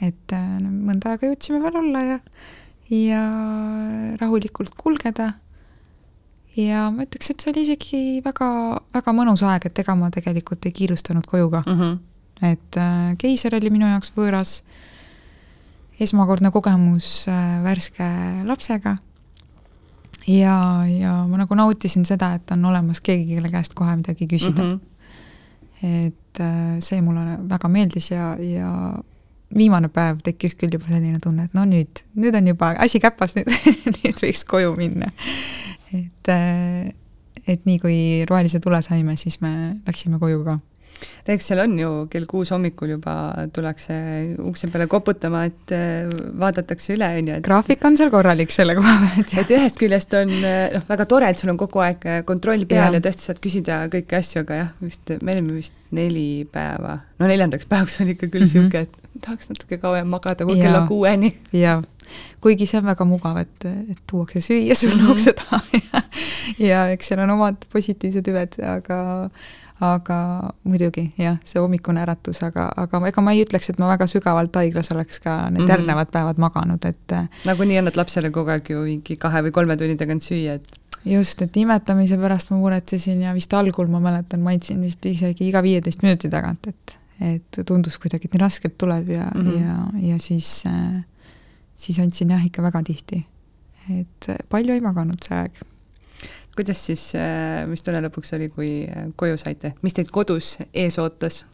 et 0.00 0.34
äh, 0.34 0.46
mõnda 0.60 1.14
aega 1.14 1.30
jõudsime 1.30 1.62
veel 1.62 1.80
olla 1.80 2.04
ja, 2.04 2.18
ja 2.92 3.22
rahulikult 4.20 4.74
kulgeda. 4.78 5.32
ja 6.56 6.88
ma 6.90 7.06
ütleks, 7.06 7.30
et 7.30 7.40
see 7.40 7.52
oli 7.52 7.64
isegi 7.66 8.02
väga, 8.24 8.48
väga 8.96 9.16
mõnus 9.16 9.44
aeg, 9.46 9.70
et 9.70 9.84
ega 9.84 9.96
ma 9.98 10.10
tegelikult 10.14 10.66
ei 10.66 10.76
kiirustanud 10.76 11.26
koju 11.28 11.50
ka 11.52 11.62
mm. 11.66 11.80
-hmm. 11.80 12.52
et 12.52 12.80
äh, 12.82 13.16
keiser 13.18 13.56
oli 13.56 13.70
minu 13.70 13.88
jaoks 13.88 14.12
võõras, 14.16 14.60
esmakordne 16.00 16.50
kogemus 16.54 17.26
äh, 17.28 17.62
värske 17.64 18.08
lapsega 18.48 18.96
ja, 20.26 20.58
ja 20.90 21.14
ma 21.28 21.40
nagu 21.40 21.58
nautisin 21.58 22.04
seda, 22.04 22.34
et 22.36 22.50
on 22.52 22.64
olemas 22.72 23.00
keegi, 23.00 23.36
kelle 23.36 23.52
käest 23.52 23.74
kohe 23.78 23.96
midagi 23.96 24.28
küsida 24.30 24.62
mm. 24.62 24.70
-hmm 24.70 24.94
et 25.82 26.40
äh, 26.40 26.78
see 26.80 27.00
mulle 27.04 27.36
väga 27.48 27.68
meeldis 27.68 28.10
ja, 28.10 28.34
ja 28.40 28.70
viimane 29.56 29.88
päev 29.92 30.22
tekkis 30.24 30.56
küll 30.58 30.72
juba 30.72 30.88
selline 30.88 31.20
tunne, 31.22 31.46
et 31.46 31.56
no 31.56 31.66
nüüd, 31.68 32.02
nüüd 32.18 32.36
on 32.38 32.48
juba 32.50 32.72
asi 32.82 33.00
käpas, 33.02 33.36
nüüd 33.38 34.00
nüüd 34.02 34.22
võiks 34.22 34.44
koju 34.48 34.74
minna. 34.78 35.12
et, 35.94 36.32
äh, 36.32 36.88
et 37.46 37.68
nii 37.68 37.78
kui 37.82 37.98
rohelise 38.28 38.60
tule 38.60 38.80
saime, 38.82 39.16
siis 39.20 39.40
me 39.44 39.52
läksime 39.86 40.18
koju 40.22 40.42
ka 40.48 40.58
eks 41.26 41.48
seal 41.50 41.62
on 41.64 41.74
ju 41.78 41.90
kell 42.10 42.26
kuus 42.30 42.52
hommikul 42.54 42.94
juba 42.96 43.14
tullakse 43.54 43.96
ukse 44.46 44.70
peale 44.72 44.86
koputama, 44.90 45.44
et 45.48 45.74
äh, 45.74 46.10
vaadatakse 46.40 46.94
üle, 46.94 47.08
on 47.20 47.32
ju. 47.32 47.38
graafik 47.46 47.84
on 47.88 47.98
seal 47.98 48.12
korralik 48.14 48.54
selle 48.54 48.76
koha 48.78 48.94
pealt. 49.02 49.34
et 49.42 49.54
ühest 49.56 49.80
küljest 49.80 50.14
on 50.18 50.32
äh, 50.38 50.68
noh, 50.76 50.86
väga 50.88 51.08
tore, 51.10 51.32
et 51.32 51.42
sul 51.42 51.52
on 51.52 51.60
kogu 51.60 51.82
aeg 51.84 52.06
äh, 52.06 52.22
kontroll 52.28 52.66
peal 52.70 52.88
ja, 52.90 53.00
ja 53.00 53.04
tõesti 53.08 53.30
saad 53.30 53.42
küsida 53.42 53.80
kõiki 53.92 54.20
asju, 54.20 54.44
aga 54.46 54.62
jah, 54.62 54.70
vist 54.84 55.16
me 55.20 55.36
olime 55.36 55.58
vist 55.58 55.76
neli 55.96 56.46
päeva, 56.52 56.96
no 57.20 57.28
neljandaks 57.30 57.68
päevaks 57.70 58.00
oli 58.04 58.16
ikka 58.16 58.30
küll 58.30 58.46
niisugune 58.46 58.70
mm 58.70 58.86
-hmm., 58.86 59.12
et 59.18 59.22
tahaks 59.26 59.50
natuke 59.50 59.78
kauem 59.82 60.08
magada 60.12 60.44
kui 60.44 60.58
kella 60.60 60.86
kuueni. 60.88 61.36
jaa 61.52 61.82
kuigi 62.40 62.66
see 62.68 62.78
on 62.78 62.86
väga 62.86 63.04
mugav, 63.08 63.38
et, 63.42 63.64
et 63.66 64.00
tuuakse 64.10 64.40
süüa 64.40 64.74
sulle 64.78 65.02
-hmm. 65.02 65.10
ukse 65.10 65.32
taha 65.32 65.60
ja, 65.82 66.02
ja 66.58 66.88
eks 66.94 67.08
seal 67.08 67.22
on 67.24 67.30
omad 67.30 67.66
positiivsed 67.72 68.28
hüved, 68.30 68.58
aga 68.62 68.98
aga 69.80 70.18
muidugi 70.64 71.10
jah, 71.20 71.36
see 71.44 71.60
hommikune 71.60 72.00
äratus, 72.00 72.40
aga, 72.46 72.70
aga 72.80 73.00
ega 73.10 73.24
ma 73.24 73.34
ei 73.36 73.42
ütleks, 73.44 73.68
et 73.70 73.80
ma 73.82 73.90
väga 73.90 74.06
sügavalt 74.08 74.56
haiglas 74.56 74.88
oleks 74.94 75.20
ka 75.20 75.36
need 75.50 75.60
mm 75.60 75.66
-hmm. 75.66 75.70
järgnevad 75.74 76.10
päevad 76.12 76.40
maganud, 76.40 76.84
et 76.84 77.16
nagunii 77.44 77.78
annad 77.78 77.96
lapsele 77.96 78.30
kogu 78.30 78.50
aeg 78.50 78.70
ju 78.70 78.84
mingi 78.86 79.16
kahe 79.16 79.42
või 79.42 79.52
kolme 79.52 79.76
tunni 79.76 79.96
tagant 79.96 80.22
süüa, 80.22 80.54
et 80.54 80.80
just, 81.04 81.42
et 81.42 81.56
imetamise 81.56 82.16
pärast 82.18 82.50
ma 82.50 82.56
muretsesin 82.56 83.22
ja 83.22 83.34
vist 83.34 83.52
algul 83.54 83.86
ma 83.86 84.00
mäletan, 84.00 84.40
ma 84.40 84.50
andsin 84.50 84.80
vist 84.82 85.06
isegi 85.06 85.48
iga 85.48 85.62
viieteist 85.62 86.02
minuti 86.02 86.30
tagant, 86.30 86.66
et 86.66 86.98
et 87.20 87.58
tundus 87.66 87.98
kuidagi, 87.98 88.28
et 88.28 88.34
nii 88.34 88.40
raskelt 88.40 88.74
tuleb 88.78 89.08
ja 89.08 89.30
mm, 89.34 89.46
-hmm. 89.46 89.62
ja, 89.62 90.08
ja 90.12 90.18
siis 90.18 90.64
siis 91.76 91.98
andsin 91.98 92.30
jah, 92.30 92.46
ikka 92.46 92.62
väga 92.62 92.82
tihti. 92.82 93.26
et 94.00 94.26
palju 94.48 94.72
ei 94.74 94.80
maganud 94.80 95.22
see 95.22 95.36
aeg 95.36 95.52
kuidas 96.56 96.86
siis, 96.86 97.10
äh, 97.18 97.66
mis 97.68 97.84
tunne 97.84 98.00
lõpuks 98.06 98.32
oli, 98.36 98.48
kui 98.52 98.70
äh, 98.88 99.10
koju 99.18 99.36
saite, 99.40 99.74
mis 99.84 99.96
teid 99.96 100.10
kodus 100.14 100.56
ees 100.72 100.98
ootas? 101.02 101.44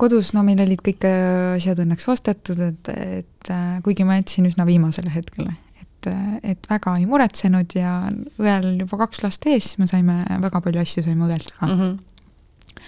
kodus, 0.00 0.32
no 0.34 0.42
meil 0.46 0.62
olid 0.64 0.80
kõik 0.82 1.04
äh, 1.06 1.56
asjad 1.56 1.82
õnneks 1.84 2.08
ostetud, 2.10 2.62
et, 2.64 2.92
et 2.92 3.50
kuigi 3.84 4.06
ma 4.06 4.16
jätsin 4.18 4.48
üsna 4.48 4.64
viimasele 4.66 5.12
hetkele, 5.14 5.52
et, 5.82 6.08
et 6.54 6.70
väga 6.70 6.96
ei 6.98 7.06
muretsenud 7.10 7.76
ja 7.78 7.98
õel 8.40 8.72
juba 8.80 9.02
kaks 9.04 9.22
last 9.26 9.46
ees, 9.50 9.74
me 9.78 9.86
saime, 9.90 10.22
väga 10.42 10.62
palju 10.64 10.82
asju 10.82 11.04
saime 11.06 11.28
õelt 11.28 11.52
ka 11.58 11.68
mm. 11.68 11.82
-hmm. 11.82 12.80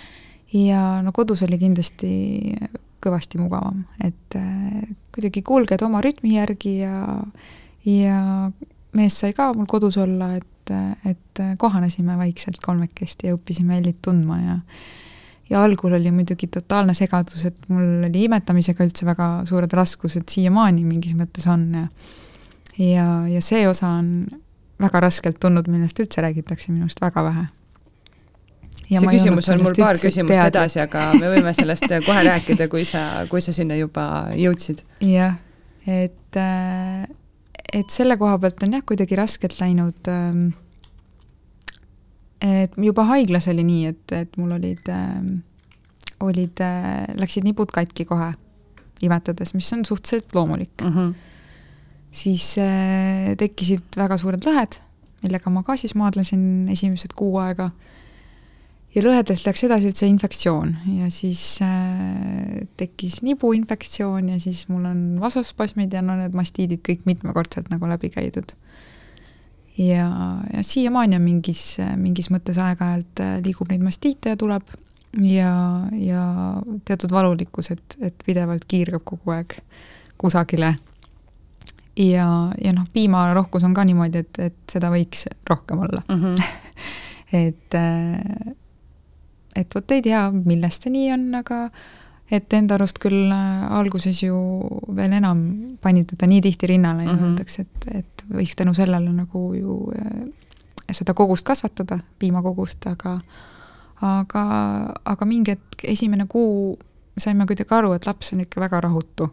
ja 0.65 0.81
no 1.07 1.13
kodus 1.15 1.45
oli 1.47 1.61
kindlasti 1.61 2.11
kõvasti 3.05 3.39
mugavam, 3.39 3.85
et 4.01 4.39
kuidagi 5.13 5.43
kulged 5.45 5.83
oma 5.85 6.01
rütmi 6.01 6.39
järgi 6.39 6.79
ja, 6.79 7.21
ja 7.85 8.19
mees 8.97 9.19
sai 9.21 9.35
ka 9.37 9.53
mul 9.53 9.69
kodus 9.69 9.99
olla, 10.01 10.33
et 10.39 10.49
et, 10.73 11.11
et 11.11 11.43
kohanesime 11.59 12.19
vaikselt 12.19 12.61
kolmekesti 12.65 13.29
ja 13.29 13.39
õppisime 13.39 13.79
Ellit 13.81 14.03
tundma 14.03 14.41
ja 14.41 14.59
ja 15.51 15.61
algul 15.61 15.93
oli 15.93 16.09
muidugi 16.09 16.47
totaalne 16.49 16.95
segadus, 16.97 17.43
et 17.45 17.67
mul 17.69 18.07
oli 18.09 18.23
imetamisega 18.25 18.85
üldse 18.87 19.05
väga 19.05 19.27
suured 19.49 19.73
raskused, 19.77 20.25
siiamaani 20.31 20.87
mingis 20.87 21.13
mõttes 21.19 21.45
on 21.53 21.67
ja 21.75 21.89
ja, 22.79 23.05
ja 23.29 23.43
see 23.45 23.69
osa 23.69 23.91
on 24.01 24.25
väga 24.81 25.05
raskelt 25.05 25.39
tulnud, 25.41 25.69
millest 25.71 26.01
üldse 26.03 26.25
räägitakse 26.25 26.73
minust 26.73 27.01
väga 27.03 27.25
vähe. 27.25 27.45
Ja 28.91 29.01
see 29.01 29.13
küsimus 29.15 29.49
on 29.53 29.63
mul 29.63 29.77
paar 29.79 29.99
küsimust 30.01 30.35
teadlik. 30.35 30.51
edasi, 30.51 30.81
aga 30.83 31.05
me 31.21 31.31
võime 31.31 31.53
sellest 31.55 31.87
kohe 32.09 32.25
rääkida, 32.27 32.67
kui 32.73 32.83
sa, 32.89 33.05
kui 33.31 33.45
sa 33.45 33.55
sinna 33.55 33.77
juba 33.79 34.07
jõudsid. 34.35 34.83
jah, 35.05 35.37
et 35.87 36.41
äh, 36.41 37.05
et 37.75 37.91
selle 37.91 38.17
koha 38.21 38.39
pealt 38.39 38.63
on 38.67 38.77
jah, 38.77 38.85
kuidagi 38.87 39.19
raskelt 39.19 39.59
läinud 39.61 40.11
ähm, 40.13 40.47
et 42.45 42.79
juba 42.81 43.07
haiglas 43.09 43.49
oli 43.53 43.65
nii, 43.67 43.93
et, 43.93 44.15
et 44.15 44.39
mul 44.41 44.55
olid 44.57 44.89
äh,, 44.93 45.21
olid 46.25 46.65
äh,, 46.65 47.07
läksid 47.19 47.47
nibud 47.47 47.73
katki 47.75 48.07
kohe 48.09 48.33
imetades, 49.05 49.55
mis 49.57 49.73
on 49.77 49.85
suhteliselt 49.85 50.35
loomulik 50.37 50.83
mm. 50.83 50.93
-hmm. 50.93 51.15
siis 52.11 52.55
äh, 52.59 53.35
tekkisid 53.39 53.97
väga 53.97 54.17
suured 54.21 54.45
lõhed, 54.47 54.79
millega 55.23 55.51
ma 55.51 55.63
ka 55.63 55.77
siis 55.77 55.95
maadlesin 55.95 56.69
esimesed 56.73 57.17
kuu 57.17 57.39
aega 57.43 57.71
ja 58.95 59.03
lõhedest 59.03 59.47
läks 59.49 59.65
edasi 59.67 59.91
üldse 59.91 60.07
infektsioon 60.09 60.75
ja 61.01 61.09
siis 61.13 61.43
äh, 61.65 62.63
tekkis 62.79 63.21
nibuinfektsioon 63.27 64.31
ja 64.35 64.39
siis 64.43 64.67
mul 64.71 64.87
on 64.91 65.03
vasospasmid 65.23 65.95
ja 65.95 66.03
no 66.05 66.17
need 66.19 66.37
mastiidid 66.37 66.85
kõik 66.87 67.03
mitmekordselt 67.09 67.73
nagu 67.75 67.91
läbi 67.91 68.11
käidud. 68.15 68.55
ja, 69.79 70.09
ja 70.53 70.63
siiamaani 70.63 71.19
on 71.19 71.27
mingis, 71.27 71.67
mingis 71.99 72.31
mõttes 72.31 72.61
aeg-ajalt 72.63 73.25
äh, 73.25 73.37
liigub 73.45 73.73
neid 73.73 73.83
mastiite 73.83 74.35
ja 74.35 74.41
tuleb 74.41 74.71
ja, 75.23 75.53
ja 75.99 76.25
teatud 76.87 77.13
valulikkus, 77.15 77.71
et, 77.75 77.99
et 78.01 78.27
pidevalt 78.27 78.67
kiirgab 78.69 79.05
kogu 79.05 79.35
aeg 79.35 79.59
kusagile. 80.19 80.77
ja, 81.99 82.29
ja 82.63 82.73
noh, 82.75 82.87
piimarohkus 82.93 83.67
on 83.67 83.75
ka 83.75 83.85
niimoodi, 83.85 84.23
et, 84.23 84.39
et 84.39 84.61
seda 84.71 84.91
võiks 84.95 85.27
rohkem 85.51 85.83
olla 85.83 86.03
mm. 86.09 86.21
-hmm. 86.21 86.45
et 87.47 87.75
äh, 87.75 88.55
et 89.57 89.75
vot 89.75 89.91
ei 89.91 90.03
tea, 90.03 90.31
millest 90.31 90.83
see 90.83 90.93
nii 90.95 91.13
on, 91.15 91.29
aga 91.41 91.59
et 92.33 92.53
enda 92.57 92.79
arust 92.79 92.99
küll 93.03 93.33
äh, 93.33 93.65
alguses 93.79 94.23
ju 94.23 94.37
veel 94.97 95.13
enam 95.21 95.43
pani 95.83 96.05
teda 96.09 96.27
nii 96.31 96.41
tihti 96.45 96.67
rinnale 96.67 97.05
ja 97.05 97.13
mm 97.13 97.19
-hmm. 97.19 97.25
öeldakse, 97.31 97.63
et, 97.63 97.89
et 97.95 98.25
võiks 98.31 98.55
tänu 98.57 98.75
sellele 98.75 99.13
nagu 99.13 99.55
ju 99.55 99.93
äh, 99.99 100.29
seda 100.93 101.15
kogust 101.15 101.47
kasvatada, 101.47 101.99
piimakogust, 102.19 102.87
aga 102.87 103.19
aga, 104.01 104.45
aga 105.05 105.27
mingi 105.27 105.51
hetk, 105.55 105.85
esimene 105.85 106.27
kuu 106.27 106.79
saime 107.19 107.47
kuidagi 107.47 107.75
aru, 107.75 107.93
et 107.93 108.07
laps 108.07 108.33
on 108.33 108.41
ikka 108.41 108.61
väga 108.61 108.81
rahutu. 108.81 109.31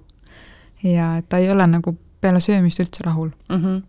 ja 0.83 1.17
et 1.17 1.29
ta 1.29 1.37
ei 1.37 1.51
ole 1.51 1.67
nagu 1.67 1.95
peale 2.21 2.39
söömist 2.41 2.79
üldse 2.79 3.03
rahul 3.03 3.29
mm. 3.49 3.55
-hmm. 3.55 3.81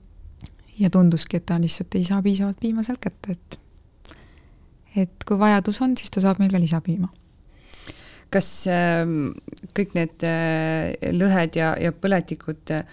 ja 0.78 0.90
tunduski, 0.90 1.36
et 1.36 1.46
ta 1.46 1.60
lihtsalt 1.60 1.94
ei 1.94 2.04
saa 2.04 2.22
piisavalt 2.22 2.60
piima 2.60 2.82
sealt 2.82 3.00
kätte, 3.00 3.32
et 3.32 3.60
et 4.96 5.24
kui 5.26 5.38
vajadus 5.40 5.80
on, 5.84 5.96
siis 5.96 6.12
ta 6.12 6.22
saab 6.22 6.40
meil 6.42 6.52
ka 6.52 6.60
lisapiima. 6.60 7.08
kas 8.32 8.46
äh, 8.70 9.04
kõik 9.76 9.90
need 9.92 10.24
äh, 10.24 10.94
lõhed 11.12 11.58
ja, 11.58 11.74
ja 11.76 11.92
põletikud 11.92 12.72
äh,, 12.72 12.86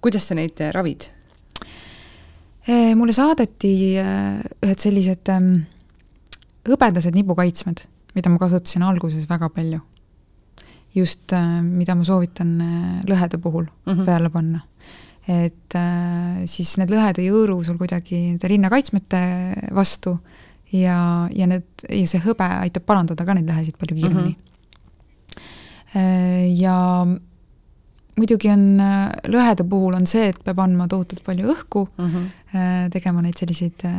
kuidas 0.00 0.30
sa 0.30 0.36
neid 0.38 0.60
äh, 0.60 0.72
ravid? 0.76 1.10
Mulle 2.70 3.10
saadeti 3.16 3.96
ühed 3.98 4.78
sellised 4.78 5.26
ähm, 5.32 5.64
hõbedased 6.68 7.16
nibukaitsmed, 7.16 7.80
mida 8.14 8.30
ma 8.30 8.38
kasutasin 8.38 8.84
alguses 8.86 9.24
väga 9.26 9.48
palju. 9.50 9.80
just, 10.94 11.32
mida 11.62 11.94
ma 11.94 12.04
soovitan 12.04 12.52
lõhede 13.08 13.40
puhul 13.42 13.64
mm 13.64 13.92
-hmm. 13.92 14.04
peale 14.04 14.30
panna 14.30 14.60
et 15.28 15.76
siis 16.46 16.76
need 16.78 16.90
lõhed 16.90 17.18
ei 17.18 17.30
hõõru 17.30 17.62
sul 17.64 17.78
kuidagi 17.78 18.20
nende 18.30 18.48
rinnakaitsmete 18.48 19.20
vastu 19.74 20.18
ja, 20.72 21.28
ja 21.34 21.46
need, 21.50 21.66
ja 21.88 22.06
see 22.06 22.22
hõbe 22.24 22.46
aitab 22.46 22.86
parandada 22.88 23.26
ka 23.26 23.34
neid 23.34 23.48
lõhesid 23.50 23.76
palju 23.80 23.96
kiiremini 23.98 24.34
mm. 24.34 24.38
-hmm. 25.94 26.56
ja 26.60 27.06
muidugi 28.20 28.50
on 28.52 28.64
lõhede 29.32 29.64
puhul 29.68 29.96
on 29.98 30.06
see, 30.06 30.28
et 30.30 30.42
peab 30.44 30.60
andma 30.60 30.88
tohutult 30.88 31.24
palju 31.24 31.54
õhku 31.54 31.88
mm, 31.96 32.10
-hmm. 32.10 32.90
tegema 32.90 33.22
neid 33.22 33.38
selliseid 33.38 33.84
äh, 33.84 33.92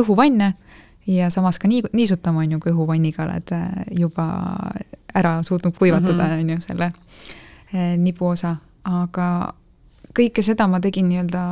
õhuvanne 0.00 0.52
ja 1.08 1.30
samas 1.30 1.58
ka 1.58 1.68
nii, 1.68 1.82
niisutama, 1.92 2.44
on 2.44 2.52
ju, 2.52 2.60
kui 2.60 2.72
õhuvanniga 2.72 3.24
oled 3.24 3.52
juba 3.96 4.26
ära 5.16 5.42
suutnud 5.42 5.76
kuivatada, 5.76 6.24
mhm. 6.24 6.40
on 6.40 6.50
ju, 6.50 6.60
selle 6.60 6.92
nibu 7.98 8.26
osa, 8.28 8.56
aga 8.84 9.54
kõike 10.16 10.42
seda 10.44 10.66
ma 10.70 10.80
tegin 10.80 11.08
nii-öelda 11.08 11.42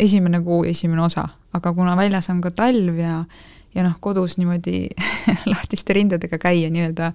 esimene 0.00 0.40
kuu, 0.44 0.64
esimene 0.68 1.02
osa, 1.06 1.28
aga 1.54 1.72
kuna 1.74 1.96
väljas 1.96 2.28
on 2.32 2.40
ka 2.44 2.50
talv 2.50 2.98
ja 2.98 3.20
ja 3.76 3.84
noh, 3.84 3.96
kodus 4.00 4.36
niimoodi 4.40 4.86
lahtiste 5.52 5.96
rindadega 5.96 6.38
käia 6.40 6.70
nii-öelda 6.72 7.12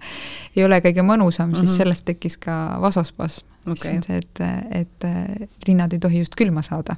ei 0.56 0.66
ole 0.66 0.82
kõige 0.84 1.06
mõnusam 1.06 1.50
mm, 1.50 1.54
-hmm. 1.54 1.60
siis 1.60 1.72
mhm. 1.72 1.78
sellest 1.78 2.06
tekkis 2.06 2.38
ka 2.42 2.58
vasospasm 2.82 3.48
okay., 3.66 3.74
mis 3.74 3.88
on 3.96 4.04
see, 4.06 4.22
et, 4.22 4.44
et 4.84 5.68
rinnad 5.68 5.94
ei 5.94 6.00
tohi 6.00 6.24
just 6.24 6.38
külma 6.38 6.62
saada. 6.66 6.96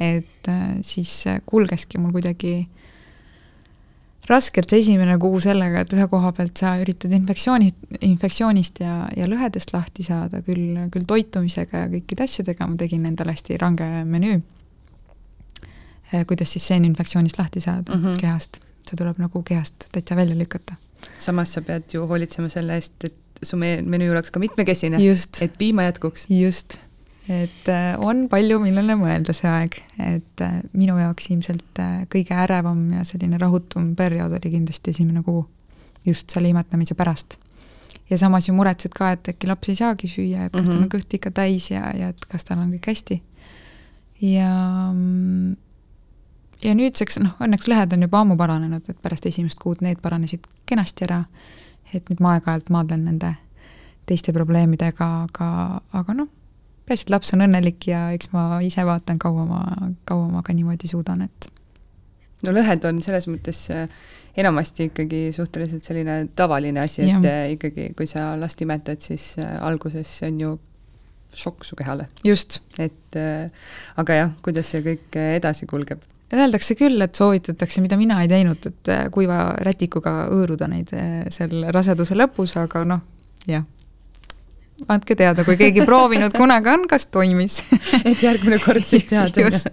et 0.00 0.48
siis 0.82 1.24
kulgeski 1.46 1.98
mul 1.98 2.12
kuidagi 2.12 2.68
raskelt 4.30 4.70
see 4.70 4.80
esimene 4.84 5.18
kuu 5.18 5.40
sellega, 5.40 5.80
et 5.80 5.92
ühe 5.92 6.06
koha 6.08 6.30
pealt 6.32 6.56
sa 6.56 6.76
üritad 6.80 7.12
infektsiooni, 7.12 7.72
infektsioonist 8.06 8.80
ja, 8.80 8.94
ja 9.16 9.26
lõhedest 9.26 9.74
lahti 9.74 10.06
saada, 10.06 10.42
küll, 10.46 10.78
küll 10.94 11.06
toitumisega 11.08 11.84
ja 11.84 11.90
kõikide 11.90 12.26
asjadega, 12.28 12.68
ma 12.70 12.78
tegin 12.80 13.06
endale 13.10 13.34
hästi 13.34 13.58
range 13.60 13.90
menüü 14.06 14.40
kuidas 16.26 16.52
siis 16.52 16.66
seeninfektsioonist 16.66 17.38
lahti 17.38 17.60
saada 17.60 17.96
mm 17.96 18.04
-hmm. 18.04 18.20
kehast. 18.20 18.60
see 18.90 18.96
tuleb 18.96 19.18
nagu 19.18 19.42
kehast 19.42 19.84
täitsa 19.92 20.16
välja 20.16 20.38
lükata. 20.38 20.74
samas 21.18 21.52
sa 21.52 21.62
pead 21.62 21.82
ju 21.92 22.06
hoolitsema 22.06 22.48
selle 22.48 22.74
eest, 22.74 23.04
et 23.04 23.14
su 23.42 23.56
menüü 23.56 24.10
oleks 24.10 24.30
ka 24.30 24.40
mitmekesine, 24.40 25.00
et 25.40 25.58
piima 25.58 25.82
jätkuks. 25.88 26.26
just, 26.30 26.76
et 27.28 27.68
eh, 27.68 27.94
on 27.98 28.26
palju, 28.28 28.58
millele 28.62 28.96
mõelda 29.00 29.34
see 29.36 29.50
aeg, 29.50 29.78
et 29.98 30.44
eh, 30.44 30.58
minu 30.72 30.98
jaoks 30.98 31.30
ilmselt 31.30 31.82
kõige 32.12 32.36
ärevam 32.36 32.82
ja 32.98 33.04
selline 33.04 33.38
rahutum 33.40 33.94
periood 33.96 34.34
oli 34.40 34.56
kindlasti 34.56 34.94
esimene 34.94 35.22
kuu, 35.26 35.46
just 36.06 36.30
selle 36.30 36.52
imetamise 36.52 36.94
pärast. 36.94 37.38
ja 38.10 38.18
samas 38.18 38.48
ju 38.48 38.54
muretsed 38.54 38.92
ka, 38.96 39.12
et 39.12 39.32
äkki 39.34 39.46
laps 39.46 39.68
ei 39.68 39.78
saagi 39.78 40.08
süüa, 40.10 40.46
et 40.46 40.52
kas 40.52 40.62
mm 40.62 40.66
-hmm. 40.66 40.70
tal 40.70 40.82
on 40.82 40.88
mhm. 40.88 40.94
kõht 40.96 41.14
ikka 41.14 41.30
täis 41.30 41.70
ja, 41.70 41.96
ja 41.96 42.08
et 42.08 42.26
kas 42.26 42.44
tal 42.44 42.58
on 42.58 42.72
kõik 42.72 42.86
hästi. 42.86 43.22
ja 44.20 44.52
mm, 44.92 45.56
ja 46.64 46.74
nüüdseks 46.76 47.20
noh, 47.22 47.36
õnneks 47.42 47.68
lehed 47.70 47.94
on 47.96 48.06
juba 48.06 48.24
ammu 48.24 48.36
paranenud, 48.40 48.88
et 48.88 48.98
pärast 49.02 49.26
esimest 49.30 49.60
kuud 49.60 49.84
need 49.84 50.00
paranesid 50.02 50.44
kenasti 50.68 51.06
ära, 51.08 51.22
et 51.94 52.10
nüüd 52.10 52.20
ma 52.22 52.36
aeg-ajalt 52.36 52.70
maadlen 52.72 53.06
nende 53.08 53.34
teiste 54.10 54.34
probleemidega, 54.34 55.08
aga, 55.28 55.48
aga 55.96 56.16
noh, 56.16 56.30
peaasi, 56.86 57.06
et 57.06 57.14
laps 57.14 57.34
on 57.36 57.46
õnnelik 57.46 57.86
ja 57.90 58.08
eks 58.16 58.32
ma 58.34 58.60
ise 58.66 58.84
vaatan, 58.86 59.20
kaua 59.22 59.46
ma, 59.46 59.62
kaua 60.08 60.28
ma 60.32 60.44
ka 60.46 60.56
niimoodi 60.56 60.90
suudan, 60.90 61.22
et 61.28 61.50
no 62.46 62.54
lõhed 62.56 62.84
on 62.88 63.00
selles 63.04 63.28
mõttes 63.30 63.62
äh, 63.74 63.86
enamasti 64.40 64.88
ikkagi 64.90 65.28
suhteliselt 65.36 65.86
selline 65.86 66.22
tavaline 66.36 66.84
asi, 66.84 67.04
et 67.04 67.12
ja. 67.12 67.20
Äh, 67.20 67.54
ikkagi, 67.56 67.90
kui 67.96 68.08
sa 68.10 68.32
last 68.40 68.60
imetad, 68.64 69.02
siis 69.04 69.32
äh, 69.40 69.56
alguses 69.66 70.12
on 70.28 70.40
ju 70.40 70.54
šokk 71.36 71.64
su 71.64 71.76
kehale. 71.78 72.08
just. 72.26 72.58
et 72.78 73.16
aga 74.02 74.14
jah, 74.16 74.32
kuidas 74.42 74.72
see 74.72 74.82
kõik 74.82 75.18
edasi 75.38 75.68
kulgeb? 75.70 76.02
Öeldakse 76.30 76.76
küll, 76.78 77.00
et 77.02 77.18
soovitatakse, 77.18 77.82
mida 77.82 77.96
mina 77.98 78.20
ei 78.22 78.30
teinud, 78.30 78.62
et 78.70 78.90
äh, 78.92 79.02
kuiva 79.10 79.50
rätikuga 79.66 80.28
hõõruda 80.30 80.68
neid 80.70 80.92
äh, 80.94 81.24
seal 81.32 81.66
raseduse 81.74 82.14
lõpus, 82.14 82.54
aga 82.60 82.84
noh, 82.86 83.02
jah. 83.50 83.64
andke 84.86 85.16
teada, 85.18 85.42
kui 85.44 85.58
keegi 85.58 85.82
proovinud 85.88 86.36
kunagi 86.38 86.70
on, 86.70 86.86
kas 86.90 87.08
toimis 87.10 87.60
et 88.08 88.22
järgmine 88.22 88.60
kord 88.62 88.86
siis 88.86 89.08
teada. 89.10 89.42
just, 89.42 89.66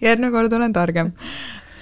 järgmine 0.00 0.32
kord 0.32 0.54
olen 0.56 0.72
targem 0.72 1.10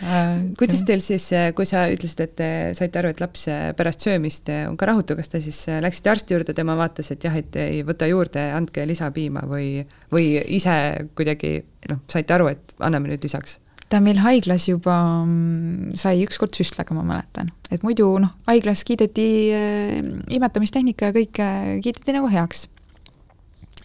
äh,. 0.02 0.40
kuidas 0.58 0.82
teil 0.88 1.04
siis, 1.04 1.28
kui 1.54 1.68
sa 1.70 1.84
ütlesid, 1.92 2.24
et 2.26 2.34
te 2.40 2.48
saite 2.74 2.98
aru, 2.98 3.12
et 3.14 3.22
laps 3.22 3.46
pärast 3.78 4.02
söömist 4.08 4.50
on 4.66 4.74
ka 4.80 4.88
rahutu, 4.90 5.14
kas 5.20 5.30
te 5.30 5.42
siis 5.44 5.60
läksite 5.86 6.10
arsti 6.16 6.34
juurde, 6.34 6.56
tema 6.58 6.74
vaatas, 6.80 7.12
et 7.14 7.28
jah, 7.28 7.38
et 7.38 7.60
ei 7.62 7.78
võta 7.86 8.10
juurde, 8.10 8.42
andke 8.58 8.88
lisapiima 8.90 9.46
või, 9.46 9.86
või 10.10 10.32
ise 10.58 10.74
kuidagi 11.14 11.60
noh, 11.94 12.02
saite 12.10 12.34
aru, 12.34 12.50
et 12.56 12.74
anname 12.82 13.14
nüüd 13.14 13.22
lisaks? 13.30 13.60
Ta 13.92 14.00
meil 14.02 14.18
haiglas 14.22 14.66
juba 14.68 14.96
mm, 15.24 15.94
sai 15.98 16.24
ükskord 16.24 16.56
süstlaga, 16.56 16.94
ma 16.96 17.04
mäletan. 17.06 17.52
et 17.70 17.84
muidu 17.86 18.08
noh, 18.22 18.32
haiglas 18.48 18.82
kiideti 18.86 19.26
äh, 19.54 19.98
imetamistehnika 20.34 21.10
ja 21.10 21.16
kõike 21.16 21.48
kiideti 21.84 22.16
nagu 22.16 22.30
heaks. 22.32 22.66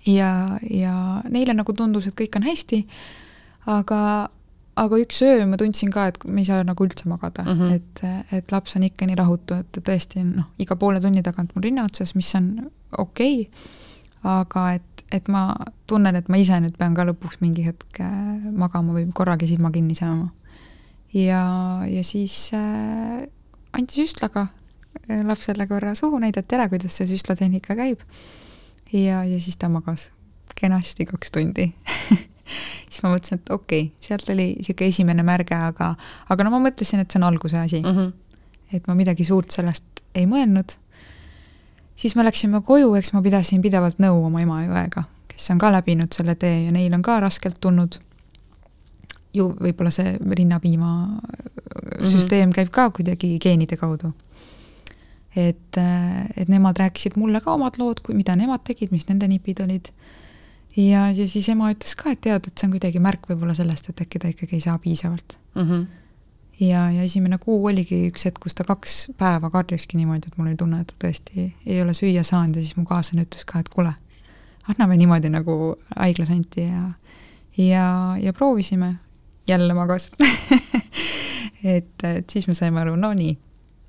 ja, 0.09 0.57
ja 0.65 0.95
neile 1.29 1.55
nagu 1.57 1.73
tundus, 1.77 2.09
et 2.09 2.17
kõik 2.17 2.37
on 2.39 2.47
hästi, 2.47 2.81
aga, 3.69 4.01
aga 4.81 5.01
üks 5.03 5.21
öö 5.25 5.45
ma 5.49 5.59
tundsin 5.61 5.93
ka, 5.93 6.07
et 6.09 6.25
me 6.25 6.41
ei 6.41 6.49
saa 6.49 6.65
nagu 6.65 6.87
üldse 6.87 7.09
magada 7.09 7.45
mm, 7.45 7.59
-hmm. 7.59 7.77
et, 7.77 8.33
et 8.41 8.55
laps 8.55 8.75
on 8.79 8.87
ikka 8.89 9.05
nii 9.05 9.19
rahutu, 9.21 9.61
et 9.61 9.83
tõesti 9.85 10.25
noh, 10.25 10.49
iga 10.57 10.75
poole 10.75 11.01
tunni 11.01 11.21
tagant 11.21 11.53
mul 11.53 11.69
rinna 11.69 11.85
otsas, 11.85 12.15
mis 12.17 12.33
on 12.35 12.71
okei 12.97 13.45
okay,, 13.45 13.69
aga 14.23 14.71
et 14.77 14.90
et 15.11 15.27
ma 15.31 15.55
tunnen, 15.89 16.15
et 16.15 16.29
ma 16.31 16.39
ise 16.39 16.57
nüüd 16.63 16.77
pean 16.79 16.95
ka 16.97 17.05
lõpuks 17.07 17.41
mingi 17.43 17.65
hetk 17.67 18.01
äh, 18.03 18.47
magama 18.55 18.95
või 18.95 19.07
korragi 19.15 19.49
silma 19.49 19.71
kinni 19.73 19.95
saama. 19.97 20.31
ja, 21.13 21.43
ja 21.87 22.03
siis 22.07 22.51
äh, 22.57 23.27
anti 23.77 24.01
süstlaga 24.01 24.47
äh, 25.09 25.21
lapsele 25.27 25.67
korra 25.67 25.95
suhu, 25.95 26.19
näidati 26.23 26.57
ära, 26.57 26.69
kuidas 26.71 26.97
see 26.97 27.09
süstlatehnika 27.11 27.75
käib. 27.75 28.03
ja, 28.93 29.23
ja 29.23 29.39
siis 29.39 29.57
ta 29.57 29.69
magas 29.69 30.11
kenasti 30.55 31.07
kaks 31.09 31.31
tundi 31.31 31.71
siis 32.89 33.01
ma 33.03 33.13
mõtlesin, 33.13 33.41
et 33.41 33.53
okei 33.53 33.87
okay,, 33.87 33.95
sealt 34.03 34.29
oli 34.29 34.51
niisugune 34.57 34.91
esimene 34.91 35.25
märge, 35.27 35.55
aga, 35.55 35.93
aga 36.29 36.47
no 36.47 36.53
ma 36.55 36.61
mõtlesin, 36.67 37.03
et 37.03 37.11
see 37.11 37.21
on 37.21 37.27
alguse 37.27 37.59
asi 37.59 37.81
mm. 37.81 37.97
-hmm. 37.97 38.13
et 38.77 38.87
ma 38.87 38.95
midagi 38.95 39.27
suurt 39.27 39.51
sellest 39.51 40.03
ei 40.15 40.27
mõelnud 40.27 40.77
siis 42.01 42.15
me 42.17 42.25
läksime 42.25 42.61
koju, 42.65 42.93
eks 42.97 43.13
ma 43.13 43.21
pidasin 43.21 43.61
pidevalt 43.61 43.99
nõu 44.01 44.25
oma 44.25 44.41
ema 44.41 44.63
ja 44.63 44.71
õega, 44.73 45.03
kes 45.31 45.51
on 45.53 45.61
ka 45.61 45.69
läbinud 45.73 46.13
selle 46.15 46.35
tee 46.39 46.65
ja 46.65 46.73
neil 46.73 46.93
on 46.97 47.03
ka 47.05 47.19
raskelt 47.23 47.61
tulnud. 47.61 47.99
ju 49.33 49.45
võib-olla 49.63 49.91
see 49.95 50.17
rinnapiima 50.19 50.87
mm 51.05 51.19
-hmm. 51.21 52.07
süsteem 52.11 52.51
käib 52.51 52.69
ka 52.69 52.89
kuidagi 52.89 53.37
geenide 53.39 53.77
kaudu. 53.77 54.13
et, 55.35 55.77
et 56.37 56.49
nemad 56.49 56.77
rääkisid 56.77 57.15
mulle 57.15 57.41
ka 57.41 57.53
omad 57.53 57.77
lood, 57.77 57.99
kui, 58.03 58.15
mida 58.15 58.35
nemad 58.35 58.63
tegid, 58.63 58.91
mis 58.91 59.07
nende 59.07 59.27
nipid 59.27 59.59
olid. 59.59 59.87
ja, 60.75 61.11
ja 61.11 61.27
siis 61.27 61.49
ema 61.49 61.71
ütles 61.71 61.95
ka, 61.95 62.11
et 62.11 62.21
tead, 62.21 62.47
et 62.47 62.57
see 62.57 62.67
on 62.67 62.71
kuidagi 62.71 62.99
märk 62.99 63.29
võib-olla 63.29 63.53
sellest, 63.53 63.89
et 63.89 64.01
äkki 64.01 64.19
ta 64.19 64.27
ikkagi 64.27 64.55
ei 64.55 64.61
saa 64.61 64.77
piisavalt 64.79 65.37
mm. 65.55 65.61
-hmm 65.61 66.00
ja, 66.61 66.85
ja 66.91 67.03
esimene 67.03 67.37
kuu 67.41 67.59
oligi 67.65 68.05
üks 68.09 68.25
hetk, 68.27 68.41
kus 68.43 68.55
ta 68.57 68.65
kaks 68.67 69.11
päeva 69.19 69.49
karjuski 69.53 69.97
niimoodi, 69.99 70.29
et 70.29 70.37
mul 70.37 70.51
oli 70.51 70.59
tunne, 70.59 70.81
et 70.83 70.93
ta 70.93 70.97
tõesti 71.07 71.47
ei 71.65 71.81
ole 71.81 71.95
süüa 71.97 72.23
saanud 72.27 72.59
ja 72.59 72.65
siis 72.65 72.77
mu 72.77 72.85
kaaslane 72.89 73.25
ütles 73.25 73.45
ka, 73.49 73.61
et 73.61 73.69
kuule, 73.73 73.93
anname 74.69 74.97
niimoodi 75.01 75.31
nagu 75.33 75.75
haiglas 75.95 76.33
anti 76.33 76.67
ja 76.67 76.89
ja, 77.57 78.17
ja 78.21 78.33
proovisime, 78.33 78.95
jälle 79.47 79.73
magas 79.73 80.11
et, 81.63 82.03
et 82.03 82.29
siis 82.29 82.47
me 82.47 82.55
saime 82.55 82.81
aru, 82.83 82.95
no 82.95 83.11
nii, 83.17 83.33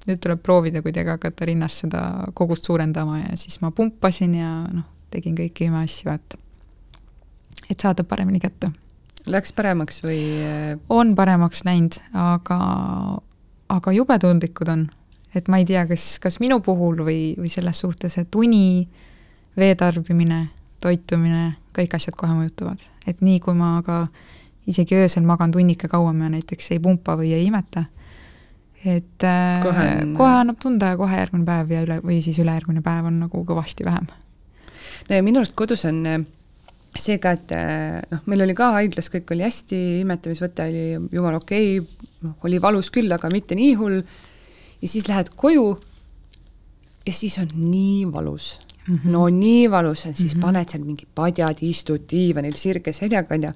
nüüd 0.09 0.23
tuleb 0.23 0.43
proovida 0.43 0.83
kuidagi 0.83 1.13
hakata 1.13 1.47
rinnas 1.49 1.79
seda 1.85 2.03
kogust 2.35 2.67
suurendama 2.67 3.21
ja 3.21 3.37
siis 3.39 3.61
ma 3.63 3.71
pumpasin 3.71 4.35
ja 4.41 4.53
noh, 4.73 4.89
tegin 5.13 5.37
kõiki 5.39 5.69
imeasju, 5.69 6.09
vaata. 6.09 6.41
et 7.71 7.81
saada 7.81 8.05
paremini 8.05 8.41
kätte 8.41 8.73
Läks 9.27 9.53
paremaks 9.55 10.03
või? 10.03 10.19
on 10.91 11.15
paremaks 11.15 11.63
läinud, 11.67 11.99
aga, 12.19 12.59
aga 13.71 13.95
jube 13.95 14.19
tundlikud 14.19 14.69
on. 14.73 14.89
et 15.35 15.49
ma 15.49 15.61
ei 15.63 15.65
tea, 15.69 15.87
kas, 15.87 16.19
kas 16.21 16.41
minu 16.43 16.61
puhul 16.61 17.05
või, 17.07 17.21
või 17.39 17.53
selles 17.53 17.79
suhtes, 17.85 18.19
et 18.19 18.35
uni, 18.35 18.89
vee 19.57 19.75
tarbimine, 19.79 20.49
toitumine, 20.83 21.53
kõik 21.77 21.95
asjad 21.97 22.17
kohe 22.19 22.35
mõjutavad. 22.35 22.83
et 23.07 23.23
nii, 23.23 23.39
kui 23.41 23.55
ma 23.55 23.77
ka 23.87 24.07
isegi 24.67 24.99
öösel 24.99 25.25
magan 25.27 25.55
tunnike 25.55 25.89
kauem 25.89 26.23
ja 26.23 26.33
näiteks 26.37 26.73
ei 26.75 26.83
pumpa 26.83 27.17
või 27.19 27.33
ei 27.37 27.47
imeta, 27.47 27.85
et 28.85 29.25
äh, 29.27 29.63
kohe, 29.63 29.89
on... 30.03 30.15
kohe 30.19 30.35
annab 30.43 30.59
tunda 30.63 30.93
ja 30.93 30.99
kohe 30.99 31.17
järgmine 31.17 31.47
päev 31.47 31.71
ja 31.71 31.87
üle, 31.87 32.03
või 32.03 32.21
siis 32.25 32.39
ülejärgmine 32.43 32.83
päev 32.83 33.07
on 33.11 33.23
nagu 33.25 33.47
kõvasti 33.47 33.87
vähem. 33.87 34.11
no 35.09 35.15
ja 35.15 35.23
minu 35.23 35.43
arust 35.43 35.55
kodus 35.59 35.85
on 35.87 36.07
äh, 36.07 36.23
seega, 36.99 37.33
et 37.33 37.55
eh, 37.57 38.01
noh, 38.11 38.25
meil 38.29 38.45
oli 38.45 38.57
ka 38.57 38.73
haiglas, 38.77 39.09
kõik 39.13 39.31
oli 39.33 39.47
hästi, 39.47 39.79
imetamisvõte 40.03 40.67
oli 40.69 40.85
jumala 41.13 41.41
okei 41.41 41.79
okay,, 41.81 42.11
noh, 42.27 42.37
oli 42.45 42.61
valus 42.63 42.91
küll, 42.93 43.13
aga 43.13 43.31
mitte 43.33 43.57
nii 43.59 43.73
hull. 43.81 44.03
ja 44.83 44.89
siis 44.89 45.09
lähed 45.09 45.33
koju 45.37 45.73
ja 47.07 47.15
siis 47.15 47.39
on 47.39 47.51
nii 47.55 48.05
valus 48.13 48.59
mm. 48.87 48.95
-hmm. 48.95 49.11
no 49.11 49.29
nii 49.29 49.71
valus 49.71 50.07
on, 50.07 50.15
siis 50.15 50.35
mm 50.35 50.39
-hmm. 50.39 50.47
paned 50.47 50.69
seal 50.69 50.85
mingi 50.85 51.07
padjad, 51.15 51.59
istud 51.61 52.07
diivanil 52.11 52.55
sirge 52.55 52.93
seljaga 52.93 53.35
onju. 53.35 53.53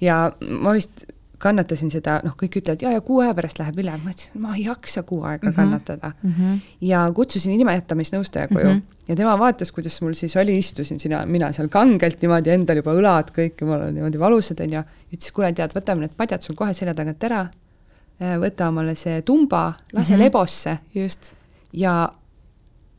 ja 0.00 0.32
ma 0.60 0.72
vist 0.72 1.04
kannatasin 1.38 1.90
seda, 1.90 2.20
noh, 2.24 2.36
kõik 2.40 2.56
ütlevad, 2.60 2.82
ja, 2.82 2.90
ja 2.94 3.00
kuu 3.04 3.20
aja 3.20 3.34
pärast 3.34 3.58
läheb 3.58 3.78
üle, 3.82 3.96
ma 4.00 4.10
ütlesin, 4.10 4.40
ma 4.40 4.54
ei 4.56 4.64
jaksa 4.64 5.02
kuu 5.02 5.22
aega 5.22 5.46
mm 5.46 5.52
-hmm. 5.52 5.56
kannatada 5.56 6.12
mm. 6.22 6.34
-hmm. 6.38 6.60
ja 6.80 7.10
kutsusin 7.14 7.58
nimejätamisnõustaja 7.58 8.48
koju 8.48 8.68
mm 8.68 8.78
-hmm. 8.78 8.93
Ja 9.08 9.16
tema 9.16 9.34
vaatas, 9.38 9.72
kuidas 9.72 10.00
mul 10.02 10.14
siis 10.18 10.36
oli, 10.40 10.56
istusin 10.58 11.00
sina, 11.00 11.24
mina 11.26 11.50
seal 11.52 11.68
kangelt 11.72 12.22
niimoodi, 12.24 12.54
endal 12.54 12.80
juba 12.80 12.94
õlad 12.96 13.30
kõik 13.36 13.60
jumala 13.60 13.90
niimoodi 13.92 14.20
valusad 14.20 14.60
onju. 14.64 14.82
ütles, 15.12 15.32
kuule, 15.34 15.52
tead, 15.52 15.76
võtame 15.76 16.06
need 16.06 16.16
padjad 16.16 16.42
sul 16.42 16.56
kohe 16.58 16.74
selja 16.74 16.94
tagant 16.96 17.24
ära. 17.28 17.44
Äh, 18.22 18.36
võta 18.40 18.68
omale 18.70 18.94
see 18.98 19.22
tumba, 19.22 19.72
lase 19.92 20.12
mm 20.12 20.18
-hmm. 20.18 20.24
lebosse. 20.24 20.78
just. 20.94 21.34
ja 21.72 22.10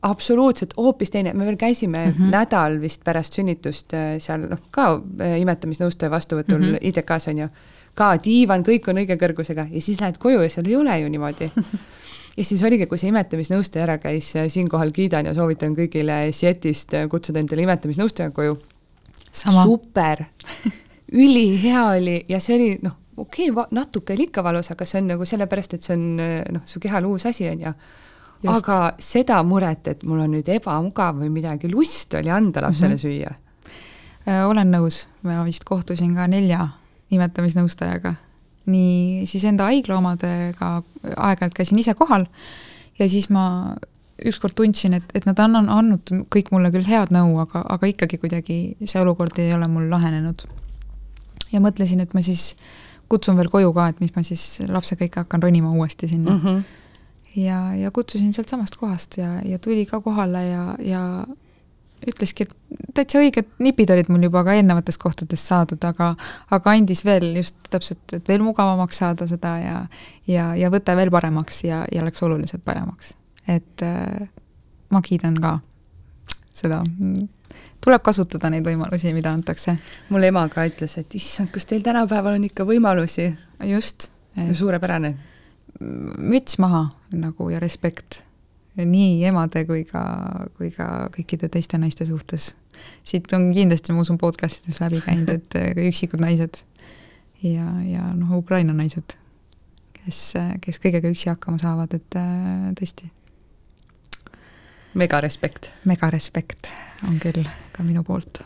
absoluutselt 0.02 0.74
hoopis 0.76 1.10
teine, 1.10 1.32
me 1.34 1.46
veel 1.46 1.56
käisime 1.56 2.06
mm 2.06 2.12
-hmm. 2.12 2.30
nädal 2.30 2.80
vist 2.80 3.04
pärast 3.04 3.32
sünnitust 3.32 3.94
äh, 3.94 4.18
seal 4.18 4.46
noh, 4.50 4.58
ka 4.70 5.02
äh, 5.20 5.40
imetamisnõustaja 5.40 6.10
vastuvõtul 6.10 6.58
mm 6.58 6.74
-hmm. 6.74 6.78
ITK-s 6.80 7.28
on 7.28 7.38
ju, 7.38 7.48
ka 7.96 8.14
diivan, 8.22 8.64
kõik 8.66 8.90
on 8.90 9.00
õige 9.02 9.16
kõrgusega. 9.20 9.68
Ja 9.72 9.82
siis 9.82 10.00
lähed 10.00 10.18
koju 10.22 10.42
ja 10.44 10.52
seal 10.52 10.68
ei 10.68 10.76
ole 10.76 11.00
ju 11.02 11.12
niimoodi. 11.12 11.50
Ja 12.36 12.44
siis 12.44 12.60
oligi, 12.68 12.84
kui 12.84 12.98
see 13.00 13.08
imetamisnõustaja 13.08 13.86
ära 13.86 13.94
käis, 13.96 14.26
siinkohal 14.52 14.90
kiidan 14.92 15.24
ja 15.24 15.32
soovitan 15.32 15.72
kõigile 15.72 16.18
Sietist 16.36 16.92
kutsuda 17.08 17.40
endale 17.40 17.64
imetamisnõustaja 17.64 18.28
koju. 18.36 18.58
super! 19.32 20.26
Ülihea 21.12 21.86
oli 21.94 22.18
ja 22.28 22.40
see 22.44 22.58
oli 22.58 22.68
noh, 22.82 22.98
okei 23.16 23.48
okay,, 23.48 23.64
natuke 23.72 24.12
oli 24.12 24.28
ikka 24.28 24.44
valus, 24.44 24.68
aga 24.74 24.84
see 24.84 25.00
on 25.00 25.08
nagu 25.14 25.24
sellepärast, 25.24 25.78
et 25.78 25.88
see 25.88 25.96
on 25.96 26.04
noh, 26.58 26.68
su 26.68 26.82
kehal 26.82 27.08
uus 27.08 27.24
asi 27.24 27.48
on 27.48 27.64
ju. 27.64 27.74
Aga 28.52 28.80
seda 29.00 29.40
muret, 29.42 29.88
et 29.88 30.04
mul 30.04 30.20
on 30.26 30.36
nüüd 30.36 30.52
ebamugav 30.52 31.16
või 31.16 31.32
midagi, 31.32 31.72
lust 31.72 32.14
oli 32.20 32.28
anda 32.28 32.66
lapsele 32.68 32.98
mm 32.98 33.00
-hmm. 33.00 33.00
süüa. 33.00 33.34
Äh, 34.28 34.44
olen 34.44 34.76
nõus, 34.76 35.06
ma 35.22 35.40
vist 35.44 35.64
kohtusin 35.64 36.14
ka 36.14 36.26
nelja 36.26 36.68
imetamisnõustajaga. 37.10 38.14
nii 38.66 39.26
siis 39.30 39.44
enda 39.46 39.68
haigla 39.70 40.00
omadega 40.00 40.70
aeg-ajalt 41.16 41.54
käisin 41.54 41.78
ise 41.78 41.94
kohal 41.94 42.26
ja 42.98 43.06
siis 43.08 43.28
ma 43.30 43.76
ükskord 44.26 44.56
tundsin, 44.56 44.96
et, 44.96 45.04
et 45.14 45.26
nad 45.28 45.38
on 45.44 45.68
andnud 45.68 46.10
kõik 46.32 46.50
mulle 46.50 46.72
küll 46.74 46.88
head 46.88 47.12
nõu, 47.14 47.36
aga, 47.42 47.62
aga 47.76 47.90
ikkagi 47.92 48.18
kuidagi 48.18 48.58
see 48.82 49.00
olukord 49.00 49.38
ei 49.38 49.52
ole 49.54 49.68
mul 49.68 49.90
lahenenud. 49.92 50.46
ja 51.52 51.60
mõtlesin, 51.60 52.00
et 52.00 52.14
ma 52.14 52.22
siis 52.24 52.56
kutsun 53.08 53.36
veel 53.36 53.52
koju 53.52 53.72
ka, 53.76 53.88
et 53.92 54.00
mis 54.00 54.14
ma 54.16 54.24
siis 54.26 54.62
lapsega 54.66 55.06
ikka 55.06 55.26
hakkan 55.26 55.42
ronima 55.42 55.70
uuesti 55.70 56.08
sinna 56.08 56.30
mm. 56.30 56.42
-hmm 56.42 56.84
ja, 57.36 57.74
ja 57.74 57.90
kutsusin 57.90 58.32
sealtsamast 58.32 58.76
kohast 58.76 59.18
ja, 59.18 59.40
ja 59.44 59.58
tuli 59.58 59.86
ka 59.86 60.00
kohale 60.00 60.48
ja, 60.48 60.76
ja 60.80 61.26
ütleski, 62.06 62.46
et 62.46 62.94
täitsa 62.96 63.20
õiged 63.22 63.48
nipid 63.62 63.90
olid 63.92 64.10
mul 64.12 64.26
juba 64.26 64.42
ka 64.46 64.56
eelnevatest 64.56 65.00
kohtadest 65.00 65.50
saadud, 65.50 65.82
aga 65.88 66.12
aga 66.54 66.74
andis 66.74 67.04
veel 67.06 67.28
just 67.38 67.56
täpselt, 67.70 68.04
et 68.12 68.28
veel 68.28 68.44
mugavamaks 68.44 69.00
saada 69.02 69.28
seda 69.30 69.54
ja 69.62 69.76
ja, 70.28 70.50
ja 70.58 70.70
võte 70.72 70.96
veel 70.98 71.12
paremaks 71.14 71.62
ja, 71.64 71.84
ja 71.92 72.04
läks 72.06 72.22
oluliselt 72.26 72.64
paremaks. 72.64 73.14
et 73.48 73.82
äh, 73.86 74.28
ma 74.90 75.02
kiidan 75.02 75.38
ka 75.40 75.58
seda. 76.56 76.82
tuleb 77.84 78.02
kasutada 78.02 78.50
neid 78.50 78.66
võimalusi, 78.66 79.14
mida 79.14 79.32
antakse. 79.32 79.78
mul 80.10 80.28
ema 80.28 80.46
ka 80.52 80.66
ütles, 80.68 80.98
et 81.00 81.14
issand, 81.14 81.52
kus 81.54 81.66
teil 81.66 81.84
tänapäeval 81.86 82.38
on 82.40 82.44
ikka 82.50 82.68
võimalusi. 82.68 83.32
just 83.64 84.10
et.... 84.36 84.54
suurepärane 84.56 85.16
müts 85.80 86.58
maha 86.58 86.86
nagu 87.12 87.50
ja 87.50 87.60
respekt 87.60 88.22
nii 88.84 89.24
emade 89.28 89.64
kui 89.68 89.84
ka, 89.88 90.04
kui 90.58 90.70
ka 90.74 91.08
kõikide 91.14 91.48
teiste 91.52 91.78
naiste 91.80 92.06
suhtes. 92.08 92.54
siit 93.02 93.32
on 93.32 93.48
kindlasti, 93.54 93.92
ma 93.92 94.04
usun, 94.04 94.18
podcast 94.20 94.66
ides 94.66 94.82
läbi 94.82 95.00
käinud, 95.00 95.30
et 95.32 95.56
üksikud 95.88 96.20
naised 96.20 96.60
ja, 97.42 97.68
ja 97.86 98.10
noh, 98.16 98.36
Ukraina 98.36 98.74
naised, 98.76 99.16
kes, 100.02 100.20
kes 100.64 100.80
kõigega 100.82 101.10
üksi 101.12 101.30
hakkama 101.32 101.60
saavad, 101.62 101.96
et 101.96 102.18
äh, 102.20 102.68
tõesti. 102.78 103.10
mega 104.94 105.20
respekt. 105.20 105.70
mega 105.84 106.10
respekt 106.10 106.72
on 107.08 107.18
küll 107.20 107.48
ka 107.72 107.82
minu 107.82 108.04
poolt. 108.04 108.44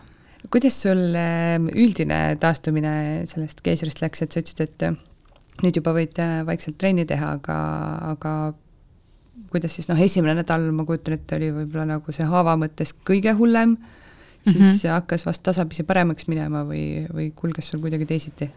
kuidas 0.51 0.81
sul 0.83 1.15
ähm, 1.19 1.69
üldine 1.75 2.37
taastumine 2.41 3.27
sellest 3.27 3.63
keisrist 3.67 4.03
läks, 4.03 4.23
et 4.23 4.33
sa 4.33 4.43
ütlesid, 4.43 4.67
et 4.67 5.63
nüüd 5.65 5.77
juba 5.77 5.95
võid 5.97 6.19
äh, 6.23 6.41
vaikselt 6.47 6.79
trenni 6.79 7.07
teha, 7.07 7.37
aga, 7.39 7.61
aga 8.15 8.35
kuidas 9.51 9.75
siis 9.77 9.89
noh, 9.91 10.01
esimene 10.01 10.35
nädal 10.41 10.69
ma 10.75 10.87
kujutan 10.89 11.17
ette, 11.19 11.37
oli 11.37 11.51
võib-olla 11.55 11.87
nagu 11.97 12.15
see 12.15 12.27
haava 12.27 12.57
mõttes 12.61 12.95
kõige 13.07 13.35
hullem, 13.39 13.77
siis 14.45 14.57
mm 14.57 14.67
-hmm. 14.67 14.93
hakkas 14.97 15.27
vast 15.27 15.43
tasapisi 15.43 15.85
paremaks 15.85 16.29
minema 16.29 16.65
või, 16.65 17.07
või 17.13 17.31
kulges 17.37 17.71
sul 17.71 17.81
kuidagi 17.81 18.07
teisiti? 18.07 18.51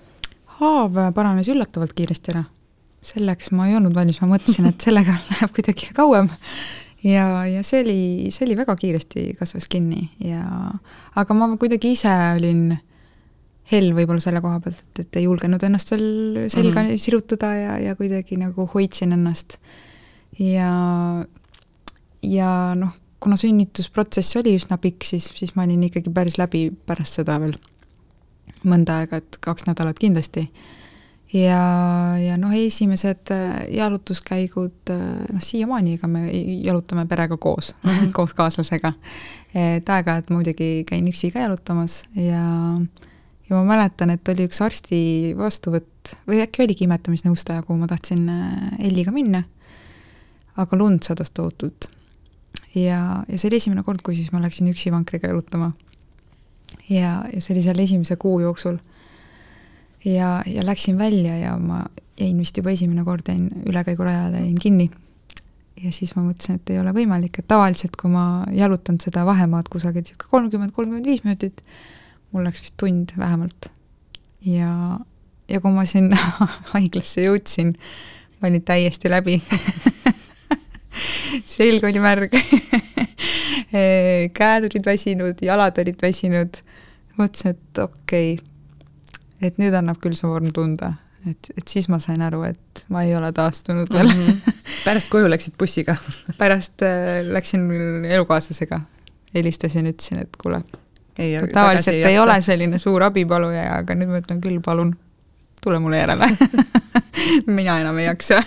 haav 0.60 1.00
paranes 1.16 1.50
üllatavalt 1.50 1.94
kiiresti 1.94 2.32
ära. 2.32 2.44
selleks 3.04 3.52
ma 3.52 3.68
ei 3.68 3.76
olnud 3.76 3.96
valmis, 3.96 4.22
ma 4.22 4.30
mõtlesin, 4.38 4.70
et 4.70 4.82
sellega 4.82 5.18
läheb 5.32 5.52
kuidagi 5.52 5.89
kauem. 5.94 6.30
ja, 7.04 7.46
ja 7.48 7.64
see 7.64 7.82
oli, 7.84 8.32
see 8.32 8.46
oli 8.46 8.58
väga 8.58 8.76
kiiresti 8.76 9.34
kasvas 9.39 9.68
kinni 9.68 10.10
ja 10.20 10.72
aga 11.16 11.34
ma 11.34 11.58
kuidagi 11.58 11.91
ise 11.91 12.14
olin 12.38 12.78
hell 13.72 13.94
võib-olla 13.96 14.24
selle 14.24 14.41
koha 14.44 14.60
pealt, 14.64 14.84
et, 14.84 15.06
et 15.06 15.20
ei 15.20 15.28
julgenud 15.28 15.64
ennast 15.64 15.94
veel 15.94 16.06
selga 16.52 16.82
mm 16.82 16.89
-hmm. 16.89 17.00
sirutada 17.00 17.54
ja, 17.56 17.80
ja 17.80 17.96
kuidagi 17.96 18.38
nagu 18.38 18.68
hoidsin 18.74 19.16
ennast. 19.16 19.58
Ja, 20.40 20.72
ja 22.24 22.52
noh, 22.76 22.94
kuna 23.24 23.38
sünnitusprotsess 23.40 24.38
oli 24.42 24.56
üsna 24.60 24.78
pikk, 24.82 25.06
siis, 25.08 25.30
siis 25.38 25.56
ma 25.56 25.68
olin 25.68 25.86
ikkagi 25.88 26.12
päris 26.14 26.40
läbi 26.42 26.68
pärast 26.88 27.22
seda 27.22 27.40
veel 27.44 27.56
mõnda 28.68 29.02
aega, 29.02 29.20
et 29.20 29.38
kaks 29.44 29.68
nädalat 29.68 30.00
kindlasti. 30.00 30.48
ja, 31.34 31.62
ja 32.20 32.36
noh, 32.38 32.54
esimesed 32.56 33.32
äh, 33.34 33.64
jalutuskäigud, 33.78 34.92
äh, 34.92 35.06
noh 35.34 35.44
siiamaani, 35.44 35.98
ega 35.98 36.10
me 36.12 36.28
jalutame 36.66 37.06
perega 37.10 37.38
koos 37.38 37.74
mm, 37.84 37.90
-hmm. 37.90 38.12
koos 38.12 38.34
kaaslasega. 38.34 38.94
et 39.54 39.90
aeg-ajalt 39.90 40.30
muidugi 40.30 40.84
käin 40.88 41.08
üksi 41.08 41.32
ka 41.32 41.40
jalutamas 41.40 42.04
ja 42.16 42.44
ja 43.50 43.56
ma 43.56 43.64
mäletan, 43.76 44.10
et 44.10 44.28
oli 44.28 44.48
üks 44.48 44.62
arsti 44.64 45.34
vastuvõtt 45.38 46.16
või 46.28 46.42
äkki 46.44 46.64
oligi 46.64 46.88
imetamisnõustaja, 46.88 47.64
kuhu 47.64 47.80
ma 47.80 47.88
tahtsin 47.88 48.30
äh, 48.30 48.88
Elliga 48.88 49.12
minna, 49.12 49.44
aga 50.58 50.78
lund 50.78 51.04
sadas 51.04 51.32
tohutult. 51.32 51.89
ja, 52.76 53.24
ja 53.28 53.38
see 53.38 53.49
oli 53.49 53.62
esimene 53.62 53.84
kord, 53.84 54.01
kui 54.06 54.16
siis 54.18 54.32
ma 54.34 54.41
läksin 54.43 54.70
üksi 54.72 54.91
vankriga 54.93 55.30
jalutama. 55.32 55.72
ja, 56.89 57.24
ja 57.34 57.41
see 57.41 57.56
oli 57.56 57.64
seal 57.66 57.80
esimese 57.80 58.16
kuu 58.16 58.39
jooksul. 58.39 58.78
ja, 60.06 60.41
ja 60.45 60.66
läksin 60.66 60.97
välja 60.97 61.38
ja 61.38 61.58
ma 61.58 61.84
jäin 62.20 62.38
vist 62.38 62.58
juba 62.58 62.74
esimene 62.74 63.04
kord, 63.04 63.28
jäin 63.28 63.49
ülekäigurajale, 63.70 64.43
jäin 64.45 64.60
kinni. 64.60 64.91
ja 65.84 65.91
siis 65.91 66.16
ma 66.16 66.24
mõtlesin, 66.24 66.60
et 66.62 66.70
ei 66.70 66.80
ole 66.80 66.93
võimalik, 66.95 67.39
et 67.39 67.47
tavaliselt, 67.49 67.95
kui 67.99 68.12
ma 68.12 68.45
jalutan 68.54 68.99
seda 69.01 69.26
vahemaad 69.26 69.70
kusagil 69.74 70.06
niisugune 70.06 70.30
kolmkümmend, 70.30 70.76
kolmkümmend 70.76 71.10
viis 71.10 71.24
minutit, 71.26 71.64
mul 72.32 72.45
läks 72.45 72.62
vist 72.62 72.78
tund 72.78 73.16
vähemalt. 73.18 73.72
ja, 74.45 74.99
ja 75.49 75.62
kui 75.62 75.74
ma 75.74 75.86
sinna 75.89 76.20
haiglasse 76.76 77.26
jõudsin, 77.26 77.74
ma 78.39 78.51
olin 78.51 78.62
täiesti 78.62 79.10
läbi 79.10 79.41
selg 81.56 81.86
oli 81.88 82.02
märg. 82.04 82.34
Käed 84.38 84.68
olid 84.70 84.86
väsinud, 84.86 85.41
jalad 85.41 85.78
olid 85.82 86.02
väsinud. 86.02 86.60
mõtlesin, 87.18 87.54
et 87.54 87.80
okei. 87.84 88.34
Okay,, 88.34 89.48
et 89.48 89.58
nüüd 89.62 89.76
annab 89.78 90.00
küll 90.02 90.16
soorm 90.18 90.50
tunda, 90.56 90.94
et, 91.30 91.50
et 91.58 91.68
siis 91.70 91.89
ma 91.91 92.00
sain 92.02 92.22
aru, 92.26 92.44
et 92.48 92.84
ma 92.94 93.04
ei 93.06 93.14
ole 93.18 93.32
taastunud 93.36 93.91
veel. 93.94 94.10
Mm. 94.10 94.28
-hmm. 94.28 94.62
pärast 94.88 95.10
koju 95.14 95.30
läksid 95.30 95.58
bussiga? 95.60 95.96
Pärast 96.38 96.82
äh, 96.82 97.22
läksin 97.26 97.70
elukaaslasega, 98.06 98.82
helistasin, 99.36 99.88
ütlesin, 99.91 100.24
et 100.26 100.38
kuule 100.41 100.64
ei, 101.18 101.38
tavaliselt 101.54 101.96
ei, 101.96 102.04
ei 102.04 102.20
ole 102.20 102.41
selline 102.41 102.78
suur 102.78 103.04
abipaluja, 103.04 103.68
aga 103.78 103.96
nüüd 103.96 104.10
ma 104.10 104.22
ütlen 104.22 104.41
küll, 104.41 104.62
palun, 104.66 104.96
tule 105.64 105.80
mulle 105.80 105.98
järele. 105.98 106.30
Mina 107.46 107.80
enam 107.80 107.98
ei 107.98 108.06
jaksa 108.06 108.41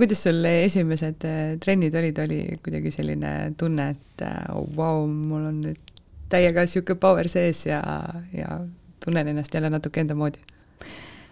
kuidas 0.00 0.24
sul 0.26 0.44
esimesed 0.50 1.26
äh, 1.28 1.54
trennid 1.62 1.94
olid, 1.98 2.18
oli 2.24 2.40
kuidagi 2.64 2.92
selline 2.94 3.36
tunne, 3.58 3.90
et 3.96 4.26
oh, 4.54 4.66
vau, 4.76 5.06
mul 5.06 5.48
on 5.52 5.62
nüüd 5.68 5.94
täiega 6.32 6.66
niisugune 6.66 6.98
power 7.00 7.28
sees 7.30 7.64
ja, 7.68 7.80
ja 8.34 8.60
tunnen 9.04 9.28
ennast 9.30 9.54
jälle 9.54 9.70
natuke 9.70 10.02
enda 10.02 10.16
moodi 10.18 10.42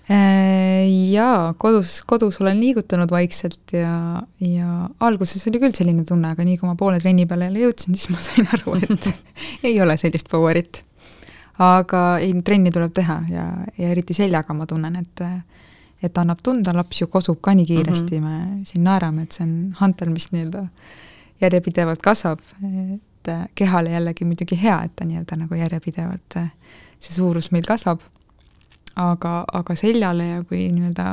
Äh, 0.05 0.85
jaa, 1.15 1.55
kodus, 1.57 2.03
kodus 2.05 2.37
olen 2.43 2.59
liigutanud 2.61 3.09
vaikselt 3.09 3.73
ja, 3.73 4.21
ja 4.45 4.89
alguses 5.01 5.47
oli 5.49 5.63
küll 5.63 5.73
selline 5.73 6.05
tunne, 6.05 6.35
aga 6.35 6.45
nii 6.45 6.59
kui 6.61 6.69
ma 6.69 6.75
poole 6.77 6.99
trenni 7.01 7.25
peale 7.25 7.49
jälle 7.49 7.63
jõudsin, 7.63 7.97
siis 7.97 8.11
ma 8.13 8.21
sain 8.21 8.51
aru, 8.53 8.75
et 8.85 9.09
ei 9.71 9.79
ole 9.81 9.97
sellist 9.97 10.29
power'it. 10.29 10.83
aga 11.65 12.03
ei, 12.21 12.35
trenni 12.45 12.69
tuleb 12.75 12.93
teha 12.93 13.17
ja, 13.33 13.47
ja 13.79 13.95
eriti 13.95 14.13
seljaga 14.13 14.53
ma 14.53 14.69
tunnen, 14.69 15.01
et 15.01 15.25
et 16.05 16.19
annab 16.21 16.43
tunda, 16.45 16.75
laps 16.77 17.01
ju 17.01 17.09
kosub 17.09 17.41
ka 17.41 17.55
nii 17.57 17.67
kiiresti 17.67 18.21
mm, 18.21 18.27
-hmm. 18.27 18.59
me 18.61 18.67
siin 18.69 18.85
naerame, 18.85 19.23
et 19.23 19.33
see 19.33 19.47
on 19.47 19.55
hantel, 19.81 20.11
mis 20.13 20.31
nii-öelda 20.33 20.67
järjepidevalt 21.41 22.03
kasvab, 22.03 22.41
et 22.95 23.33
kehale 23.55 23.91
jällegi 23.91 24.25
muidugi 24.25 24.59
hea, 24.63 24.83
et 24.85 24.97
ta 24.97 25.05
nii-öelda 25.05 25.37
nagu 25.37 25.55
järjepidevalt 25.55 26.39
see 27.01 27.17
suurus 27.17 27.51
meil 27.53 27.65
kasvab 27.69 28.05
aga, 29.01 29.45
aga 29.53 29.77
seljale 29.79 30.27
ja 30.29 30.43
kui 30.49 30.67
nii-öelda 30.73 31.07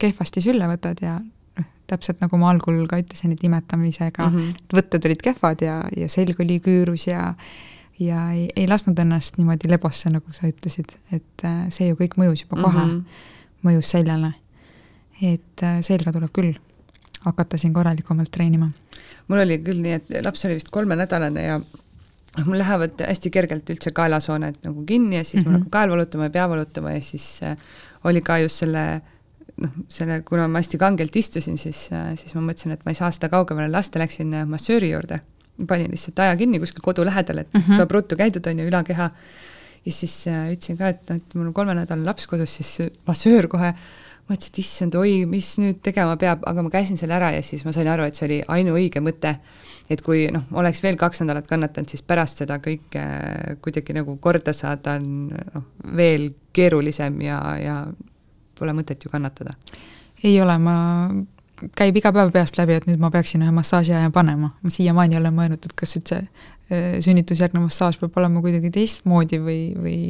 kehvasti 0.00 0.42
sülle 0.44 0.68
võtad 0.70 1.00
ja 1.02 1.16
noh, 1.20 1.70
täpselt 1.90 2.22
nagu 2.24 2.40
ma 2.40 2.52
algul 2.54 2.84
ka 2.90 3.00
ütlesin, 3.02 3.34
et 3.34 3.44
imetamisega 3.44 4.28
mm 4.28 4.36
-hmm. 4.36 4.76
võtted 4.80 5.08
olid 5.08 5.24
kehvad 5.24 5.64
ja, 5.64 5.82
ja 5.96 6.08
selg 6.08 6.40
oli 6.40 6.60
küürus 6.64 7.08
ja 7.08 7.34
ja 7.98 8.30
ei, 8.30 8.48
ei 8.56 8.68
lasknud 8.68 8.98
ennast 8.98 9.38
niimoodi 9.38 9.70
lebosse, 9.70 10.10
nagu 10.10 10.32
sa 10.32 10.46
ütlesid, 10.46 10.92
et 11.12 11.44
äh, 11.44 11.66
see 11.74 11.88
ju 11.88 11.96
kõik 11.98 12.14
mõjus 12.20 12.44
juba 12.44 12.62
kohe 12.62 12.84
mm, 12.84 12.90
-hmm. 12.90 13.24
Mõjus 13.66 13.90
seljale. 13.94 14.32
et 15.22 15.62
äh, 15.66 15.80
selga 15.82 16.12
tuleb 16.14 16.30
küll 16.34 16.54
hakata 17.24 17.58
siin 17.58 17.74
korralikumalt 17.74 18.30
treenima. 18.30 18.70
mul 19.28 19.42
oli 19.42 19.58
küll 19.64 19.82
nii, 19.82 19.92
et 19.92 20.24
laps 20.24 20.44
oli 20.46 20.58
vist 20.58 20.70
kolmenädalane 20.70 21.42
ja 21.42 21.58
noh, 21.58 22.46
mul 22.46 22.58
lähevad 22.58 23.02
hästi 23.02 23.30
kergelt 23.34 23.70
üldse 23.70 23.92
kaelasooned 23.94 24.62
nagu 24.64 24.84
kinni 24.86 25.16
ja 25.16 25.24
siis 25.24 25.42
mm 25.42 25.46
-hmm. 25.46 25.50
mul 25.50 25.58
hakkab 25.58 25.72
kael 25.72 25.90
valutama 25.90 26.24
ja 26.24 26.30
pea 26.30 26.48
valutama 26.48 26.92
ja 26.92 27.00
siis 27.00 27.42
äh, 27.42 27.56
oli 28.04 28.20
ka 28.20 28.38
just 28.38 28.62
selle 28.64 29.02
noh, 29.56 29.72
selle, 29.88 30.20
kuna 30.22 30.48
ma 30.48 30.62
hästi 30.62 30.78
kangelt 30.78 31.16
istusin, 31.16 31.58
siis, 31.58 31.88
äh, 31.92 32.14
siis 32.16 32.34
ma 32.34 32.40
mõtlesin, 32.40 32.72
et 32.72 32.84
ma 32.84 32.94
ei 32.94 32.94
saa 32.94 33.10
seda 33.10 33.28
kaugemale 33.28 33.70
lasta, 33.72 33.98
läksin 33.98 34.34
massööri 34.46 34.90
juurde, 34.90 35.20
panin 35.66 35.90
lihtsalt 35.90 36.18
aja 36.18 36.36
kinni 36.36 36.60
kuskil 36.62 36.84
kodu 36.84 37.04
lähedal, 37.04 37.38
et 37.38 37.54
mm 37.54 37.60
-hmm. 37.60 37.76
saab 37.76 37.90
ruttu 37.90 38.16
käidud, 38.16 38.46
on 38.46 38.58
ju, 38.58 38.66
ülakeha, 38.70 39.10
ja 39.88 39.94
siis 39.94 40.14
äh, 40.28 40.52
ütlesin 40.52 40.76
ka, 40.76 40.92
et 40.92 41.16
et 41.16 41.34
mul 41.38 41.48
on 41.48 41.56
kolmenädalane 41.56 42.06
laps 42.06 42.28
kodus, 42.28 42.58
siis 42.60 42.92
massöör 43.08 43.48
kohe 43.48 43.72
mõtlesin, 44.28 44.52
et 44.52 44.60
issand, 44.60 44.96
oi, 45.00 45.12
mis 45.28 45.54
nüüd 45.60 45.80
tegema 45.84 46.16
peab, 46.20 46.42
aga 46.48 46.64
ma 46.64 46.72
käisin 46.72 47.00
selle 47.00 47.16
ära 47.16 47.30
ja 47.32 47.40
siis 47.44 47.64
ma 47.64 47.72
sain 47.72 47.88
aru, 47.88 48.04
et 48.08 48.18
see 48.18 48.26
oli 48.28 48.38
ainuõige 48.56 49.00
mõte. 49.04 49.38
et 49.88 50.02
kui 50.04 50.26
noh, 50.28 50.42
oleks 50.60 50.82
veel 50.84 50.98
kaks 51.00 51.22
nädalat 51.22 51.46
kannatanud, 51.48 51.88
siis 51.88 52.02
pärast 52.04 52.42
seda 52.42 52.58
kõike 52.60 53.04
kuidagi 53.64 53.94
nagu 53.96 54.18
korda 54.20 54.52
saada 54.52 54.98
on 54.98 55.30
noh, 55.32 55.64
veel 55.96 56.28
keerulisem 56.52 57.16
ja, 57.24 57.38
ja 57.56 57.76
pole 58.58 58.74
mõtet 58.76 59.04
ju 59.04 59.10
kannatada. 59.10 59.56
ei 60.22 60.36
ole, 60.42 60.58
ma 60.58 60.76
käib 61.78 61.96
iga 61.96 62.12
päev 62.12 62.30
peast 62.34 62.58
läbi, 62.58 62.78
et 62.78 62.86
nüüd 62.86 63.00
ma 63.02 63.10
peaksin 63.10 63.42
ühe 63.42 63.54
massaažiaja 63.54 64.10
panema, 64.14 64.52
ma 64.62 64.70
siiamaani 64.70 65.18
olen 65.20 65.34
mõelnud, 65.34 65.64
et 65.64 65.76
kas 65.78 65.96
üldse 65.98 66.22
Äh, 66.68 66.98
sünnitusjärgne 67.00 67.62
massaaž 67.64 67.96
peab 67.96 68.16
olema 68.20 68.42
kuidagi 68.44 68.68
teistmoodi 68.68 69.38
või, 69.40 69.60
või 69.72 70.00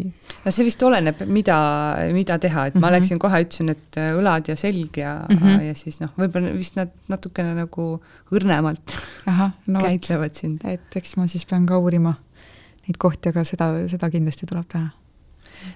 no 0.43 0.51
see 0.51 0.65
vist 0.67 0.81
oleneb, 0.83 1.21
mida, 1.31 1.59
mida 2.11 2.35
teha, 2.43 2.65
et 2.67 2.75
ma 2.75 2.81
mm 2.81 2.83
-hmm. 2.83 2.97
läksin 2.97 3.21
kohe, 3.23 3.39
ütlesin, 3.45 3.71
et 3.71 3.99
äh, 4.03 4.09
õlad 4.19 4.51
ja 4.51 4.57
selg 4.59 4.99
ja 4.99 5.13
mm, 5.29 5.39
-hmm. 5.39 5.61
ja 5.69 5.77
siis 5.79 6.01
noh, 6.03 6.11
võib-olla 6.19 6.51
vist 6.57 6.75
nad 6.75 6.91
natukene 7.07 7.55
nagu 7.55 7.87
õrnemalt 8.35 8.97
Aha, 9.31 9.53
no 9.67 9.81
käitlevad 9.87 10.35
sind. 10.35 10.67
et 10.67 10.97
eks 10.99 11.15
ma 11.17 11.29
siis 11.31 11.47
pean 11.47 11.67
ka 11.67 11.79
uurima 11.79 12.17
neid 12.89 12.99
kohti, 12.99 13.29
aga 13.29 13.45
seda, 13.45 13.71
seda 13.87 14.11
kindlasti 14.11 14.51
tuleb 14.51 14.67
teha 14.67 14.91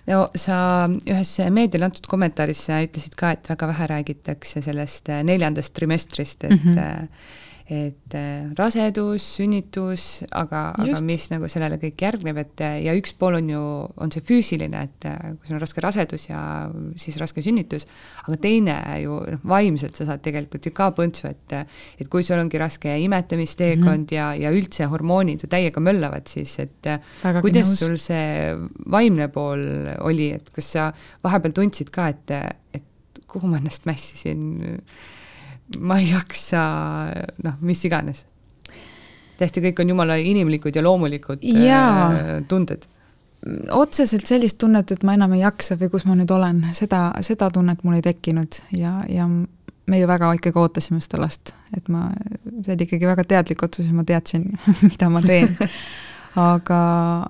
no 0.07 0.25
sa 0.39 0.57
ühes 0.89 1.37
meediale 1.51 1.89
antud 1.89 2.07
kommentaaris 2.11 2.67
ütlesid 2.73 3.17
ka, 3.19 3.33
et 3.37 3.49
väga 3.53 3.71
vähe 3.73 3.89
räägitakse 3.95 4.63
sellest 4.63 5.13
neljandast 5.25 5.75
trimestrist, 5.79 6.45
et 6.45 6.59
mm 6.59 6.75
-hmm 6.75 7.09
et 7.71 8.15
äh, 8.19 8.51
rasedus, 8.59 9.23
sünnitus, 9.39 10.25
aga, 10.35 10.73
aga 10.75 11.01
mis 11.07 11.29
nagu 11.31 11.47
sellele 11.51 11.79
kõik 11.83 12.03
järgneb, 12.03 12.41
et 12.43 12.63
äh, 12.65 12.79
ja 12.89 12.95
üks 12.99 13.15
pool 13.19 13.39
on 13.39 13.51
ju, 13.53 13.63
on 14.03 14.13
see 14.15 14.25
füüsiline, 14.27 14.83
et 14.89 15.07
äh, 15.07 15.33
kui 15.37 15.51
sul 15.51 15.59
on 15.59 15.63
raske 15.63 15.85
rasedus 15.85 16.27
ja 16.27 16.43
siis 17.01 17.19
raske 17.23 17.45
sünnitus, 17.45 17.87
aga 18.25 18.39
teine 18.43 18.77
ju 19.05 19.21
noh, 19.37 19.47
vaimselt 19.55 19.99
sa 19.99 20.09
saad 20.11 20.25
tegelikult 20.27 20.67
ju 20.67 20.75
ka 20.75 20.91
põntsu, 20.97 21.31
et 21.31 21.57
et 22.03 22.09
kui 22.11 22.27
sul 22.27 22.41
ongi 22.43 22.59
raske 22.61 22.97
imetamisteekond 23.05 23.87
mm 23.87 24.07
-hmm. 24.11 24.15
ja, 24.15 24.35
ja 24.35 24.51
üldse 24.51 24.91
hormoonid 24.91 25.43
ju 25.45 25.49
täiega 25.49 25.81
möllavad, 25.81 26.27
siis 26.27 26.59
et 26.59 26.91
Väga 27.23 27.41
kuidas 27.41 27.69
nõus. 27.69 27.79
sul 27.79 27.97
see 27.97 28.57
vaimne 28.91 29.29
pool 29.29 29.63
oli, 30.01 30.33
et 30.33 30.51
kas 30.51 30.73
sa 30.73 30.93
vahepeal 31.25 31.53
tundsid 31.53 31.91
ka, 31.91 32.09
et, 32.09 32.31
et 32.75 32.83
kuhu 33.27 33.47
ma 33.47 33.59
ennast 33.63 33.87
mässisin 33.87 34.67
ma 35.79 35.99
ei 36.01 36.11
jaksa, 36.11 36.63
noh, 37.45 37.61
mis 37.61 37.85
iganes. 37.89 38.27
täiesti 39.39 39.63
kõik 39.65 39.81
on 39.83 39.95
jumala 39.95 40.17
inimlikud 40.21 40.77
ja 40.77 40.83
loomulikud. 40.85 41.43
Äh, 41.43 42.43
tunded. 42.49 42.87
otseselt 43.71 44.27
sellist 44.27 44.59
tunnet, 44.59 44.93
et 44.93 45.03
ma 45.03 45.17
enam 45.17 45.33
ei 45.35 45.43
jaksa 45.43 45.75
või 45.81 45.91
kus 45.91 46.05
ma 46.07 46.15
nüüd 46.15 46.31
olen, 46.31 46.69
seda, 46.79 47.09
seda 47.27 47.51
tunnet 47.51 47.83
mul 47.83 47.99
ei 47.99 48.05
tekkinud 48.07 48.61
ja, 48.79 49.01
ja 49.11 49.27
me 49.27 49.99
ju 49.99 50.07
väga 50.07 50.29
ikkagi 50.39 50.61
ootasime 50.63 51.01
seda 51.03 51.25
last, 51.25 51.51
et 51.77 51.89
ma, 51.91 52.07
see 52.63 52.77
oli 52.77 52.87
ikkagi 52.87 53.09
väga 53.09 53.25
teadlik 53.27 53.65
otsus 53.67 53.89
ja 53.89 53.97
ma 53.97 54.07
teadsin, 54.07 54.47
mida 54.93 55.11
ma 55.11 55.25
teen 55.27 55.57
aga 56.39 56.79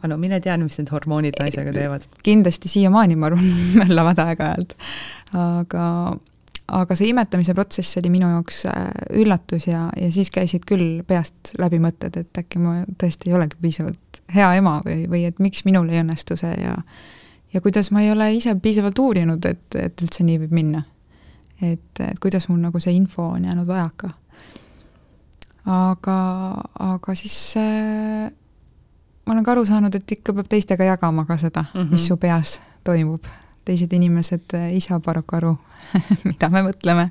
no 0.07 0.18
mine 0.20 0.39
tea, 0.43 0.57
mis 0.61 0.76
need 0.78 0.93
hormoonid 0.95 1.39
naisega 1.41 1.72
teevad. 1.74 2.05
kindlasti 2.22 2.70
siiamaani, 2.70 3.16
ma 3.18 3.30
arvan, 3.30 3.49
möllavad 3.80 4.20
aeg-ajalt. 4.26 4.76
aga 5.39 5.87
aga 6.68 6.96
see 6.96 7.10
imetamise 7.10 7.54
protsess 7.54 7.98
oli 8.00 8.10
minu 8.12 8.28
jaoks 8.30 8.64
äh, 8.70 8.84
üllatus 9.22 9.66
ja, 9.66 9.88
ja 9.98 10.12
siis 10.12 10.30
käisid 10.30 10.66
küll 10.68 11.02
peast 11.06 11.54
läbi 11.58 11.80
mõtted, 11.82 12.16
et 12.20 12.38
äkki 12.38 12.62
ma 12.62 12.82
tõesti 13.00 13.30
ei 13.30 13.36
olegi 13.38 13.58
piisavalt 13.60 14.22
hea 14.34 14.54
ema 14.60 14.78
või, 14.84 15.04
või 15.10 15.24
et 15.28 15.42
miks 15.42 15.66
minul 15.68 15.90
ei 15.92 16.02
õnnestu 16.04 16.38
see 16.40 16.54
ja 16.62 16.76
ja 17.52 17.60
kuidas 17.60 17.90
ma 17.92 18.00
ei 18.00 18.12
ole 18.12 18.30
ise 18.34 18.54
piisavalt 18.54 18.98
uurinud, 18.98 19.44
et, 19.44 19.76
et 19.76 20.04
üldse 20.04 20.24
nii 20.24 20.38
võib 20.44 20.54
minna. 20.56 20.82
et, 21.60 22.00
et 22.00 22.18
kuidas 22.20 22.48
mul 22.48 22.62
nagu 22.62 22.80
see 22.80 22.94
info 22.96 23.26
on 23.34 23.44
jäänud 23.44 23.68
vajaka. 23.68 24.10
aga, 25.66 26.18
aga 26.78 27.14
siis 27.14 27.36
äh, 27.60 28.30
ma 29.26 29.34
olen 29.34 29.44
ka 29.44 29.52
aru 29.52 29.64
saanud, 29.64 29.94
et 29.94 30.18
ikka 30.18 30.32
peab 30.32 30.48
teistega 30.48 30.84
jagama 30.84 31.24
ka 31.24 31.36
seda 31.36 31.64
mm, 31.74 31.80
-hmm. 31.80 31.90
mis 31.90 32.06
su 32.06 32.16
peas 32.16 32.60
toimub 32.84 33.26
teised 33.64 33.92
inimesed 33.92 34.56
ei 34.68 34.80
saa 34.80 35.00
paraku 35.00 35.36
aru 35.36 35.52
mida 36.28 36.48
me 36.52 36.64
mõtleme. 36.68 37.10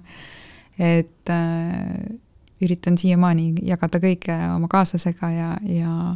et 0.79 1.29
äh, 1.29 2.19
üritan 2.61 2.97
siiamaani 2.97 3.53
jagada 3.65 3.99
kõike 4.01 4.35
oma 4.55 4.69
kaaslasega 4.71 5.29
ja, 5.33 5.51
ja 5.65 6.15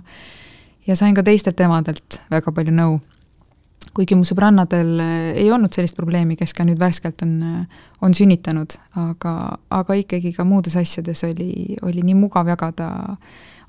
ja 0.88 0.96
sain 0.96 1.16
ka 1.18 1.24
teistelt 1.26 1.60
emadelt 1.66 2.22
väga 2.32 2.54
palju 2.54 2.74
nõu. 2.76 3.00
kuigi 3.96 4.16
mu 4.18 4.26
sõbrannadel 4.28 5.00
ei 5.38 5.46
olnud 5.54 5.72
sellist 5.74 5.96
probleemi, 5.96 6.36
kes 6.36 6.52
ka 6.58 6.66
nüüd 6.68 6.80
värskelt 6.82 7.22
on, 7.24 7.36
on 8.04 8.16
sünnitanud, 8.18 8.74
aga, 9.00 9.34
aga 9.72 9.98
ikkagi 10.02 10.34
ka 10.36 10.44
muudes 10.44 10.76
asjades 10.76 11.24
oli, 11.24 11.78
oli 11.86 12.04
nii 12.04 12.18
mugav 12.18 12.50
jagada 12.50 12.90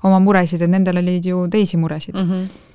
oma 0.03 0.19
muresid, 0.19 0.61
et 0.65 0.73
nendel 0.73 0.99
olid 0.99 1.25
ju 1.25 1.45
teisi 1.51 1.77
muresid 1.77 2.17
mm. 2.17 2.31
-hmm 2.31 2.65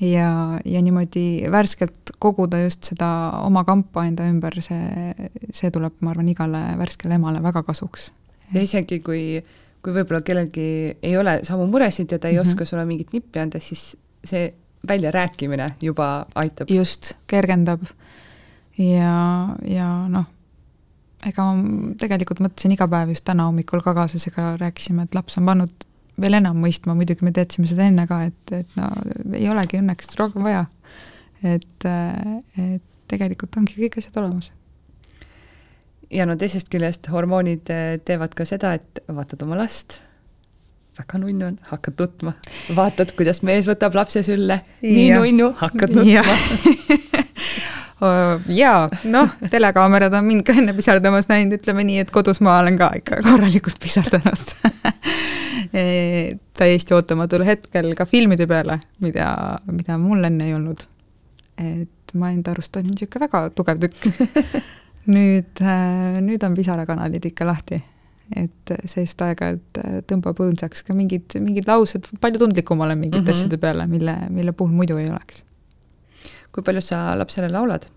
ja, 0.00 0.60
ja 0.64 0.82
niimoodi 0.82 1.46
värskelt 1.50 2.12
koguda 2.18 2.60
just 2.62 2.90
seda 2.90 3.08
oma 3.42 3.64
kampa 3.66 4.04
enda 4.08 4.26
ümber, 4.30 4.60
see, 4.64 5.14
see 5.50 5.72
tuleb, 5.74 5.96
ma 6.04 6.12
arvan, 6.14 6.30
igale 6.30 6.62
värskele 6.78 7.18
emale 7.18 7.42
väga 7.42 7.62
kasuks. 7.66 8.10
ja 8.54 8.62
isegi, 8.62 9.00
kui, 9.04 9.42
kui 9.82 9.96
võib-olla 9.96 10.22
kellelgi 10.26 10.68
ei 11.02 11.16
ole 11.18 11.40
samu 11.46 11.66
muresid 11.70 12.12
ja 12.12 12.18
ta 12.18 12.28
ei 12.28 12.36
mm 12.36 12.42
-hmm. 12.42 12.48
oska 12.48 12.64
sulle 12.64 12.84
mingit 12.84 13.12
nippi 13.12 13.38
anda, 13.38 13.60
siis 13.60 13.96
see 14.24 14.54
väljarääkimine 14.88 15.76
juba 15.82 16.26
aitab. 16.34 16.70
just, 16.70 17.14
kergendab. 17.26 17.82
ja, 18.78 19.48
ja 19.64 20.08
noh, 20.08 20.24
ega 21.26 21.44
ma 21.52 21.94
tegelikult 21.98 22.40
mõtlesin 22.40 22.72
iga 22.72 22.88
päev, 22.88 23.08
just 23.08 23.24
täna 23.24 23.44
hommikul 23.44 23.82
ka 23.82 23.94
kaaslasega 23.94 24.56
rääkisime, 24.56 25.02
et 25.02 25.14
laps 25.14 25.38
on 25.38 25.46
pannud 25.46 25.88
veel 26.20 26.38
enam 26.40 26.58
mõistma, 26.62 26.96
muidugi 26.98 27.26
me 27.26 27.32
teadsime 27.34 27.68
seda 27.70 27.86
enne 27.88 28.06
ka, 28.10 28.24
et, 28.28 28.52
et 28.62 28.76
no 28.78 28.90
ei 29.38 29.48
olegi 29.50 29.80
õnneks 29.80 30.16
rohkem 30.18 30.46
vaja. 30.46 30.66
et, 31.46 31.88
et 32.58 32.84
tegelikult 33.08 33.56
ongi 33.60 33.78
kõik 33.78 34.00
asjad 34.00 34.18
olemas. 34.22 34.52
ja 36.10 36.26
no 36.28 36.36
teisest 36.40 36.70
küljest 36.72 37.08
hormoonid 37.12 37.70
eh, 37.72 37.96
teevad 38.04 38.34
ka 38.36 38.46
seda, 38.48 38.74
et 38.78 39.02
vaatad 39.08 39.42
oma 39.46 39.58
last, 39.60 40.00
väga 40.98 41.20
nunnu 41.22 41.50
on, 41.52 41.58
hakkad 41.70 42.00
nutma, 42.00 42.34
vaatad, 42.76 43.14
kuidas 43.18 43.42
mees 43.46 43.68
võtab 43.70 43.96
lapse 43.98 44.24
sülle, 44.26 44.62
nii 44.82 45.12
nunnu, 45.14 45.52
hakkad 45.60 45.94
nutma 45.98 46.24
jaa, 48.54 48.88
noh, 49.10 49.32
telekaamerad 49.50 50.14
on 50.14 50.24
mind 50.24 50.44
ka 50.46 50.54
enne 50.60 50.74
piserdamas 50.76 51.26
näinud, 51.30 51.58
ütleme 51.58 51.82
nii, 51.88 52.04
et 52.04 52.12
kodus 52.14 52.40
ma 52.44 52.60
olen 52.62 52.78
ka 52.78 52.92
ikka 53.00 53.22
korralikult 53.26 53.80
pisardanud 53.82 54.52
täiesti 56.58 56.94
ootamatul 56.94 57.44
hetkel 57.46 57.92
ka 57.98 58.06
filmide 58.06 58.46
peale, 58.50 58.78
mida, 59.04 59.58
mida 59.70 59.98
mul 60.00 60.24
enne 60.24 60.48
ei 60.48 60.56
olnud. 60.56 60.86
et 61.58 62.14
ma 62.14 62.30
enda 62.30 62.52
arust 62.54 62.76
olin 62.78 62.92
niisugune 62.92 63.26
väga 63.26 63.40
tugev 63.56 63.80
tükk 63.82 64.04
nüüd, 65.14 65.62
äh, 65.62 66.18
nüüd 66.24 66.44
on 66.46 66.56
pisarakanalid 66.56 67.30
ikka 67.30 67.46
lahti. 67.48 67.80
et 68.36 68.72
sellist 68.84 69.22
aega-ajalt 69.24 69.78
äh, 69.80 70.00
tõmbab 70.08 70.40
õõnsaks 70.44 70.84
ka 70.84 70.96
mingid, 70.96 71.32
mingid 71.40 71.68
laused, 71.68 72.10
palju 72.20 72.42
tundlikum 72.42 72.80
olen 72.84 72.98
mingite 72.98 73.22
mm 73.22 73.26
-hmm. 73.26 73.36
asjade 73.36 73.56
peale, 73.56 73.86
mille, 73.86 74.16
mille 74.30 74.52
puhul 74.52 74.72
muidu 74.72 74.96
ei 74.96 75.08
oleks. 75.08 75.44
Kui 76.52 76.64
palju 76.64 76.82
sa 76.84 77.12
lapsele 77.18 77.50
laulad? 77.52 77.88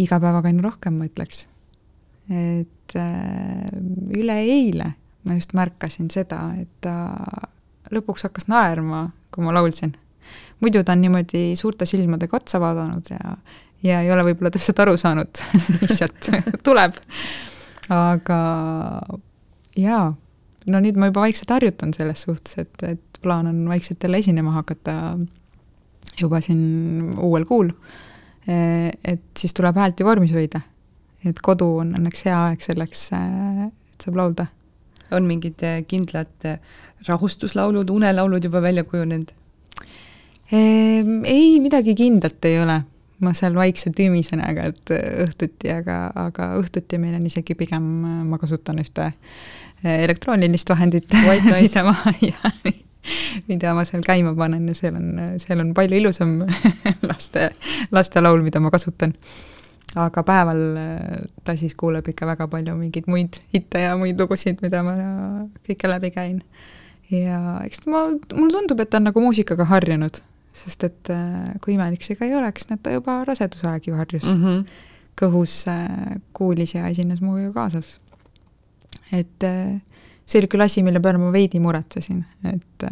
iga 0.00 0.16
päevaga 0.20 0.48
aina 0.48 0.62
rohkem, 0.64 0.96
ma 0.96 1.06
ütleks. 1.08 1.46
et 2.32 2.96
äh, 2.96 3.66
üleeile 4.16 4.94
ma 5.26 5.36
just 5.36 5.52
märkasin 5.56 6.10
seda, 6.12 6.40
et 6.58 6.70
ta 6.84 6.94
lõpuks 7.92 8.26
hakkas 8.26 8.48
naerma, 8.50 9.08
kui 9.34 9.44
ma 9.44 9.54
laulsin. 9.54 9.94
muidu 10.62 10.82
ta 10.84 10.94
on 10.94 11.02
niimoodi 11.02 11.52
suurte 11.58 11.86
silmadega 11.86 12.36
otsa 12.38 12.60
vaadanud 12.62 13.10
ja, 13.10 13.36
ja 13.82 14.00
ei 14.00 14.12
ole 14.14 14.24
võib-olla 14.30 14.52
täpselt 14.54 14.80
aru 14.84 14.96
saanud, 14.96 15.42
mis 15.82 15.96
sealt 15.98 16.30
tuleb. 16.66 16.98
aga 17.92 18.40
jaa, 19.76 20.04
no 20.70 20.82
nüüd 20.82 20.98
ma 20.98 21.10
juba 21.10 21.26
vaikselt 21.26 21.54
harjutan 21.54 21.94
selles 21.96 22.26
suhtes, 22.26 22.58
et, 22.62 22.74
et 22.86 23.22
plaan 23.22 23.50
on 23.50 23.64
vaikselt 23.68 24.02
jälle 24.02 24.22
esinema 24.22 24.56
hakata 24.58 25.16
juba 26.20 26.40
siin 26.44 27.12
uuel 27.18 27.44
kuul. 27.48 27.70
et 28.46 29.38
siis 29.38 29.54
tuleb 29.54 29.76
häält 29.78 30.00
ju 30.00 30.06
vormis 30.06 30.32
hoida. 30.34 30.60
et 31.24 31.38
kodu 31.38 31.68
on 31.84 31.94
õnneks 31.98 32.24
hea 32.26 32.38
aeg 32.48 32.64
selleks 32.64 33.06
saab 33.12 34.16
laulda. 34.16 34.46
on 35.10 35.26
mingid 35.28 35.62
kindlad 35.88 36.48
rahustuslaulud, 37.08 37.90
unelaulud 37.90 38.44
juba 38.44 38.62
välja 38.62 38.84
kujunenud? 38.84 39.32
Ei, 40.52 41.60
midagi 41.60 41.94
kindlat 41.94 42.44
ei 42.44 42.60
ole. 42.60 42.82
ma 43.22 43.30
seal 43.38 43.54
vaikselt 43.54 44.00
ümisen 44.02 44.40
aeg-ajalt 44.42 44.90
õhtuti, 45.22 45.68
aga, 45.70 46.10
aga 46.18 46.48
õhtuti 46.58 46.98
meil 46.98 47.14
on 47.14 47.26
isegi 47.26 47.54
pigem, 47.54 47.84
ma 48.26 48.38
kasutan 48.38 48.82
ühte 48.82 49.12
elektroonilist 49.84 50.68
vahendit, 50.74 51.14
mida 51.62 51.84
ma, 51.86 51.94
mida 53.50 53.74
ma 53.76 53.86
seal 53.88 54.04
käima 54.06 54.34
panen 54.38 54.68
ja 54.70 54.74
seal 54.78 54.98
on, 54.98 55.22
seal 55.42 55.64
on 55.64 55.72
palju 55.76 56.02
ilusam 56.02 56.40
laste, 57.10 57.50
lastelaul, 57.90 58.44
mida 58.44 58.60
ma 58.60 58.72
kasutan. 58.74 59.14
aga 59.94 60.22
päeval 60.24 60.60
ta 61.44 61.56
siis 61.56 61.74
kuuleb 61.76 62.06
ikka 62.08 62.26
väga 62.26 62.46
palju 62.48 62.76
mingeid 62.78 63.08
muid 63.12 63.42
hitte 63.52 63.82
ja 63.82 63.96
muid 64.00 64.20
lugusid, 64.20 64.62
mida 64.64 64.80
ma 64.86 64.94
kõike 65.68 65.90
läbi 65.90 66.10
käin. 66.14 66.42
ja 67.10 67.60
eks 67.64 67.86
ma, 67.86 68.06
mulle 68.34 68.52
tundub, 68.56 68.80
et 68.80 68.90
ta 68.90 69.02
on 69.02 69.10
nagu 69.10 69.20
muusikaga 69.20 69.68
harjunud 69.68 70.22
sest 70.56 70.84
et 70.84 71.10
äh, 71.12 71.52
kui 71.64 71.76
imelik 71.76 72.04
see 72.04 72.16
ka 72.18 72.26
ei 72.28 72.34
oleks, 72.36 72.68
näed 72.68 72.82
ta 72.84 72.92
juba 72.92 73.22
rasedusaeg 73.28 73.88
ju 73.88 73.96
harjus 73.96 74.26
mm. 74.28 74.42
-hmm. 74.42 74.64
kõhus 75.20 75.54
äh, 75.70 76.20
kuulis 76.36 76.74
ja 76.74 76.88
esines 76.88 77.20
minuga 77.20 77.46
ju 77.46 77.52
kaasas. 77.52 78.00
et 79.12 79.44
äh, 79.44 79.80
see 80.32 80.40
oli 80.40 80.48
küll 80.52 80.64
asi, 80.64 80.84
mille 80.84 81.00
peale 81.04 81.20
ma 81.20 81.32
veidi 81.34 81.60
muretsesin, 81.60 82.22
et 82.48 82.86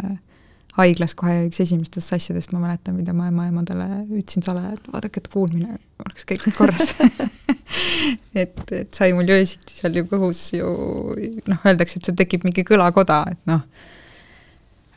haiglas 0.79 1.15
kohe 1.19 1.47
üks 1.49 1.61
esimestest 1.65 2.15
asjadest 2.15 2.53
ma 2.55 2.61
mäletan, 2.63 2.97
mida 2.99 3.15
ma 3.17 3.29
ema-emadele 3.31 3.87
ütlesin 4.07 4.45
salaja, 4.47 4.75
et 4.77 4.91
vaadake, 4.93 5.23
et 5.23 5.31
kuulmine 5.33 5.77
oleks 6.05 6.27
kõik 6.29 6.47
korras 6.57 6.95
et, 8.43 8.61
et 8.77 8.91
sai 8.95 9.15
mul 9.17 9.29
ju 9.29 9.39
öösiti 9.41 9.77
seal 9.77 9.99
ju 9.99 10.07
kõhus 10.11 10.43
ju 10.57 10.71
noh, 11.51 11.63
öeldakse, 11.67 11.99
et 11.99 12.09
seal 12.09 12.19
tekib 12.19 12.47
mingi 12.47 12.65
kõlakoda, 12.67 13.23
et 13.35 13.43
noh, 13.51 13.65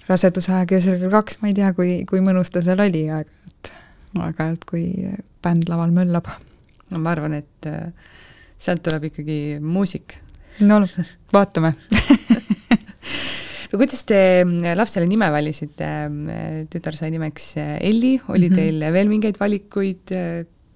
rasedusaeg 0.10 0.76
öösel 0.78 1.00
kell 1.02 1.14
kaks, 1.14 1.40
ma 1.42 1.52
ei 1.52 1.58
tea, 1.58 1.72
kui, 1.78 2.02
kui 2.10 2.22
mõnus 2.26 2.54
ta 2.54 2.64
seal 2.66 2.84
oli 2.84 3.06
aeg-ajalt, 3.08 3.74
aeg-ajalt, 4.20 4.68
kui 4.70 4.86
bänd 5.44 5.72
laval 5.72 5.96
möllab. 5.96 6.30
no 6.92 7.02
ma 7.02 7.16
arvan, 7.16 7.40
et 7.40 7.70
äh, 7.70 7.90
sealt 8.62 8.84
tuleb 8.86 9.10
ikkagi 9.10 9.40
muusik. 9.62 10.20
no 10.62 10.84
vaatame 11.34 11.74
no 13.74 13.80
kuidas 13.82 14.04
te 14.06 14.20
äh, 14.44 14.76
lapsele 14.78 15.08
nime 15.10 15.30
valisite? 15.34 15.90
Äh, 16.30 16.64
tütar 16.70 16.96
sai 16.98 17.10
nimeks 17.14 17.56
Elli, 17.58 18.20
oli 18.30 18.50
mm 18.50 18.54
-hmm. 18.54 18.56
teil 18.56 18.94
veel 18.94 19.10
mingeid 19.10 19.40
valikuid, 19.42 20.14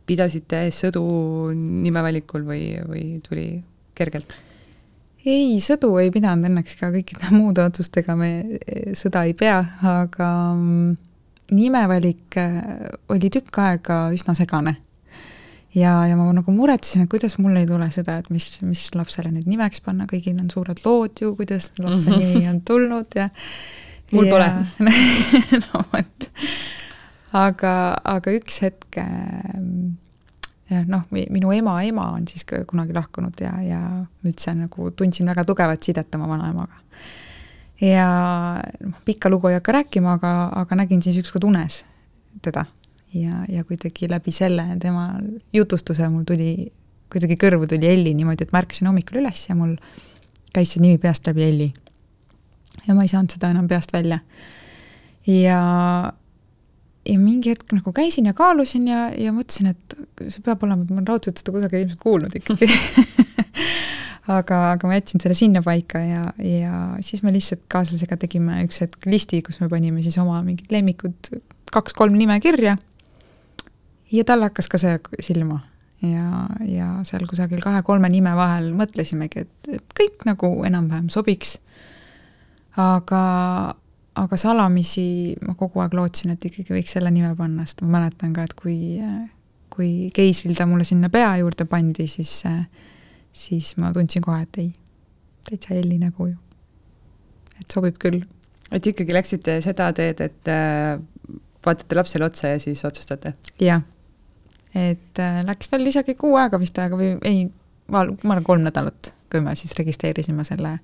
pidasite 0.08 0.68
sõdu 0.72 1.06
nimevalikul 1.54 2.44
või, 2.48 2.64
või 2.88 3.22
tuli 3.22 3.64
kergelt? 3.94 4.38
ei, 5.28 5.60
sõdu 5.60 5.98
ei 6.00 6.10
pidanud 6.12 6.48
õnneks 6.48 6.78
ka 6.80 6.88
kõikide 6.88 7.30
muude 7.36 7.62
otsustega 7.62 8.16
me 8.16 8.30
e, 8.64 8.96
sõda 8.96 9.26
ei 9.28 9.34
pea, 9.34 9.60
aga 9.84 10.30
mm, 10.56 10.96
nimevalik 11.52 12.38
oli 13.10 13.30
tükk 13.30 13.60
aega 13.60 14.08
üsna 14.16 14.34
segane. 14.34 14.78
Ja, 15.78 15.94
ja 16.10 16.18
ma 16.18 16.28
nagu 16.36 16.54
muretsesin, 16.54 17.06
et 17.06 17.12
kuidas 17.12 17.38
mul 17.42 17.58
ei 17.60 17.68
tule 17.70 17.88
seda, 17.94 18.18
et 18.22 18.30
mis, 18.34 18.50
mis 18.66 18.88
lapsele 18.98 19.32
nüüd 19.34 19.50
nimeks 19.50 19.84
panna, 19.86 20.08
kõigil 20.10 20.38
on 20.42 20.50
suured 20.54 20.82
lood 20.86 21.22
ju, 21.22 21.34
kuidas 21.38 21.72
lapse 21.82 22.10
mhm. 22.10 22.24
nimi 22.24 22.50
on 22.52 22.62
tulnud 22.68 23.18
ja 23.18 23.30
mul 24.14 24.30
ja, 24.30 24.34
pole 24.34 24.50
no 25.66 25.84
vot. 25.92 26.30
aga, 27.38 27.74
aga 28.16 28.36
üks 28.38 28.62
hetk 28.66 29.00
ja 29.02 30.84
noh, 30.88 31.06
minu 31.12 31.54
ema 31.56 31.78
ema 31.88 32.10
on 32.18 32.26
siis 32.30 32.48
kunagi 32.48 32.96
lahkunud 32.96 33.44
ja, 33.44 33.54
ja 33.64 33.82
üldse 34.28 34.56
nagu 34.58 34.92
tundsin 34.98 35.30
väga 35.30 35.46
tugevat 35.48 35.84
sidet 35.84 36.16
oma 36.18 36.30
vanaemaga. 36.34 36.82
ja 37.84 38.10
noh, 38.64 39.04
pikka 39.06 39.32
lugu 39.32 39.52
ei 39.52 39.60
hakka 39.60 39.78
rääkima, 39.82 40.18
aga, 40.18 40.34
aga 40.64 40.82
nägin 40.84 41.04
siis 41.04 41.20
ükskord 41.22 41.48
unes 41.48 41.84
teda 42.44 42.66
ja, 43.24 43.44
ja 43.50 43.64
kuidagi 43.68 44.10
läbi 44.12 44.34
selle 44.36 44.66
tema 44.82 45.10
jutustuse 45.54 46.10
mul 46.12 46.26
tuli, 46.28 46.70
kuidagi 47.12 47.38
kõrvu 47.40 47.70
tuli 47.70 47.90
Elli 47.90 48.14
niimoodi, 48.18 48.48
et 48.48 48.54
ma 48.54 48.62
ärkasin 48.64 48.90
hommikul 48.90 49.22
üles 49.22 49.48
ja 49.50 49.58
mul 49.58 49.76
käis 50.56 50.74
see 50.74 50.84
nimi 50.84 51.02
peast 51.02 51.28
läbi 51.28 51.46
Elli. 51.48 51.68
ja 52.88 52.96
ma 52.96 53.04
ei 53.04 53.12
saanud 53.12 53.34
seda 53.34 53.52
enam 53.54 53.68
peast 53.68 53.94
välja. 53.94 54.20
ja 55.28 55.60
ja 57.08 57.20
mingi 57.20 57.54
hetk 57.54 57.72
nagu 57.72 57.94
käisin 57.96 58.26
ja 58.28 58.34
kaalusin 58.36 58.88
ja, 58.90 59.08
ja 59.16 59.32
mõtlesin, 59.32 59.72
et 59.72 59.96
see 60.28 60.44
peab 60.44 60.64
olema, 60.68 60.84
ma 60.90 61.00
olen 61.00 61.08
raudselt 61.08 61.40
seda 61.40 61.54
kusagil 61.56 61.86
ilmselt 61.86 62.02
kuulnud 62.04 62.36
ikkagi 62.36 62.68
aga, 64.28 64.58
aga 64.74 64.90
ma 64.90 64.98
jätsin 64.98 65.24
selle 65.24 65.38
sinnapaika 65.38 66.02
ja, 66.04 66.24
ja 66.44 66.74
siis 67.06 67.24
me 67.24 67.32
lihtsalt 67.36 67.64
kaaslasega 67.72 68.20
tegime 68.20 68.60
üks 68.66 68.82
hetk 68.84 69.08
listi, 69.10 69.42
kus 69.46 69.62
me 69.62 69.70
panime 69.72 70.04
siis 70.06 70.18
oma 70.22 70.42
mingid 70.46 70.72
lemmikud, 70.74 71.32
kaks-kolm 71.74 72.16
nime 72.18 72.38
kirja. 72.44 72.78
Ja 74.12 74.24
talle 74.28 74.50
hakkas 74.50 74.70
ka 74.72 74.80
see 74.82 75.00
silma 75.20 75.62
ja, 76.06 76.46
ja 76.68 76.88
seal 77.08 77.26
kusagil 77.30 77.62
kahe-kolme 77.64 78.10
nime 78.12 78.34
vahel 78.38 78.72
mõtlesimegi, 78.78 79.46
et, 79.46 79.72
et 79.80 79.98
kõik 79.98 80.26
nagu 80.30 80.52
enam-vähem 80.68 81.10
sobiks. 81.14 81.58
aga, 82.78 83.22
aga 84.22 84.38
salamisi 84.38 85.36
ma 85.46 85.56
kogu 85.58 85.82
aeg 85.82 85.98
lootsin, 85.98 86.36
et 86.36 86.50
ikkagi 86.50 86.76
võiks 86.76 86.94
selle 86.98 87.12
nime 87.14 87.34
panna, 87.38 87.66
sest 87.66 87.82
ma 87.86 87.98
mäletan 87.98 88.36
ka, 88.36 88.46
et 88.46 88.54
kui, 88.58 88.78
kui 89.74 89.92
keisril 90.14 90.58
ta 90.58 90.70
mulle 90.70 90.86
sinna 90.86 91.10
pea 91.14 91.36
juurde 91.42 91.66
pandi, 91.70 92.08
siis, 92.12 92.44
siis 93.34 93.74
ma 93.82 93.92
tundsin 93.96 94.26
kohe, 94.26 94.44
et 94.46 94.62
ei, 94.62 94.72
täitsa 95.50 95.74
Elli 95.78 95.98
nägu 96.02 96.32
ju. 96.32 96.38
et 97.58 97.74
sobib 97.74 97.98
küll. 97.98 98.22
et 98.72 98.86
ikkagi 98.86 99.14
läksite 99.16 99.60
seda 99.66 99.90
teed, 99.98 100.22
et 100.22 100.54
äh, 100.54 101.02
vaatate 101.66 101.98
lapsele 101.98 102.30
otsa 102.30 102.54
ja 102.54 102.60
siis 102.62 102.86
otsustate? 102.86 103.34
jah. 103.60 103.82
Et 104.78 105.22
äh, 105.22 105.42
läks 105.48 105.72
veel 105.72 105.90
isegi 105.92 106.18
kuu 106.20 106.36
aega 106.40 106.60
vist 106.62 106.78
aega 106.82 107.00
või 107.00 107.14
ei, 107.28 107.46
ma 107.92 108.04
arvan 108.06 108.46
kolm 108.48 108.66
nädalat, 108.68 109.14
kui 109.32 109.42
me 109.44 109.56
siis 109.60 109.76
registreerisime 109.78 110.46
selle 110.48 110.78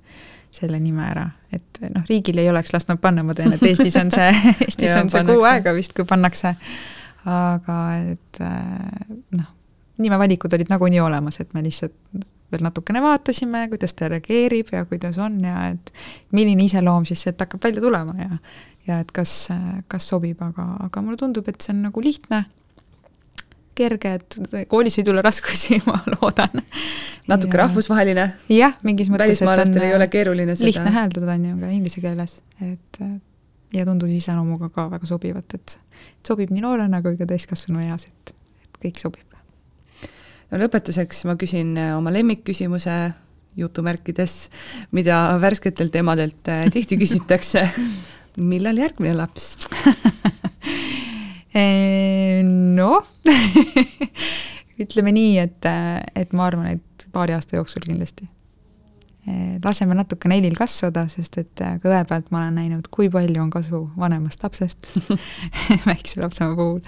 selle 0.54 0.78
nime 0.78 1.02
ära, 1.08 1.24
et 1.50 1.80
noh, 1.90 2.04
riigil 2.06 2.38
ei 2.38 2.50
oleks 2.52 2.76
lasknud 2.76 3.00
panna, 3.02 3.24
ma 3.26 3.34
tean, 3.34 3.56
et 3.56 3.64
Eestis 3.66 3.96
on 3.98 4.12
see 4.14 4.28
Eestis 4.68 4.92
ja, 4.92 5.00
on 5.02 5.10
see 5.10 5.24
kuu 5.26 5.42
aega 5.50 5.74
vist, 5.74 5.96
kui 5.98 6.06
pannakse, 6.06 6.52
aga 7.26 7.78
et 8.12 8.42
äh, 8.46 9.08
noh, 9.40 9.50
nimevalikud 10.04 10.54
olid 10.54 10.70
nagunii 10.70 11.02
olemas, 11.02 11.40
et 11.42 11.56
me 11.58 11.66
lihtsalt 11.66 11.98
veel 12.54 12.66
natukene 12.68 13.02
vaatasime, 13.02 13.66
kuidas 13.72 13.98
ta 13.98 14.12
reageerib 14.14 14.70
ja 14.76 14.86
kuidas 14.86 15.18
on 15.22 15.40
ja 15.42 15.72
et 15.72 15.90
milline 16.38 16.68
iseloom 16.68 17.08
siis 17.10 17.26
sealt 17.26 17.42
hakkab 17.42 17.66
välja 17.66 17.82
tulema 17.82 18.14
ja 18.20 18.38
ja 18.88 19.00
et 19.00 19.14
kas, 19.16 19.48
kas 19.88 20.06
sobib, 20.12 20.42
aga, 20.44 20.66
aga 20.86 21.02
mulle 21.02 21.18
tundub, 21.18 21.48
et 21.48 21.64
see 21.64 21.72
on 21.74 21.86
nagu 21.88 22.04
lihtne 22.04 22.44
kerge, 23.76 24.14
et 24.20 24.38
koolis 24.72 24.98
ei 25.00 25.06
tule 25.08 25.22
raskusi, 25.26 25.80
ma 25.90 26.00
loodan. 26.16 26.64
natuke 27.28 27.58
ja... 27.58 27.66
rahvusvaheline. 27.66 28.30
jah, 28.54 28.80
mingis 28.84 29.12
mõttes. 29.12 29.26
välismaalastel 29.28 29.88
ei 29.88 29.96
ole 29.98 30.08
keeruline 30.14 30.56
seda. 30.56 30.70
lihtne 30.70 30.96
hääldada 30.96 31.38
on 31.38 31.46
ju 31.50 31.60
ka 31.62 31.72
inglise 31.74 32.04
keeles, 32.04 32.40
et 32.62 33.04
ja 33.74 33.86
tundus 33.88 34.14
iseloomuga 34.14 34.70
ka 34.74 34.88
väga 34.92 35.10
sobivat, 35.10 35.58
et 35.58 35.78
sobib 36.26 36.54
nii 36.54 36.64
noorena 36.64 37.02
kui 37.06 37.18
ka 37.20 37.28
täiskasvanu 37.30 37.84
eas, 37.88 38.08
et, 38.10 38.34
et 38.68 38.82
kõik 38.86 39.02
sobib. 39.02 39.38
no 40.52 40.62
lõpetuseks 40.62 41.24
ma 41.30 41.38
küsin 41.40 41.76
äh, 41.80 41.94
oma 41.98 42.14
lemmikküsimuse 42.14 42.98
jutumärkides, 43.58 44.38
mida 44.92 45.26
värsketelt 45.42 45.96
emadelt 45.96 46.50
äh, 46.50 46.66
tihti 46.74 46.98
küsitakse. 47.02 47.68
millal 48.34 48.80
järgmine 48.82 49.14
laps 49.14 49.52
noh 51.54 53.04
ütleme 54.84 55.14
nii, 55.14 55.34
et, 55.42 55.68
et 56.18 56.32
ma 56.34 56.48
arvan, 56.50 56.72
et 56.78 57.06
paari 57.14 57.36
aasta 57.36 57.60
jooksul 57.60 57.84
kindlasti. 57.86 58.26
laseme 59.64 59.96
natuke 59.96 60.28
neilil 60.28 60.56
kasvada, 60.58 61.06
sest 61.08 61.38
et 61.40 61.62
ka 61.62 61.92
õe 61.92 62.02
pealt 62.10 62.32
ma 62.34 62.42
olen 62.42 62.58
näinud, 62.60 62.90
kui 62.92 63.08
palju 63.14 63.40
on 63.44 63.52
kasu 63.54 63.86
vanemast 63.98 64.44
lapsest 64.44 64.90
väikse 65.90 66.24
lapsemaa 66.24 66.58
puhul. 66.58 66.82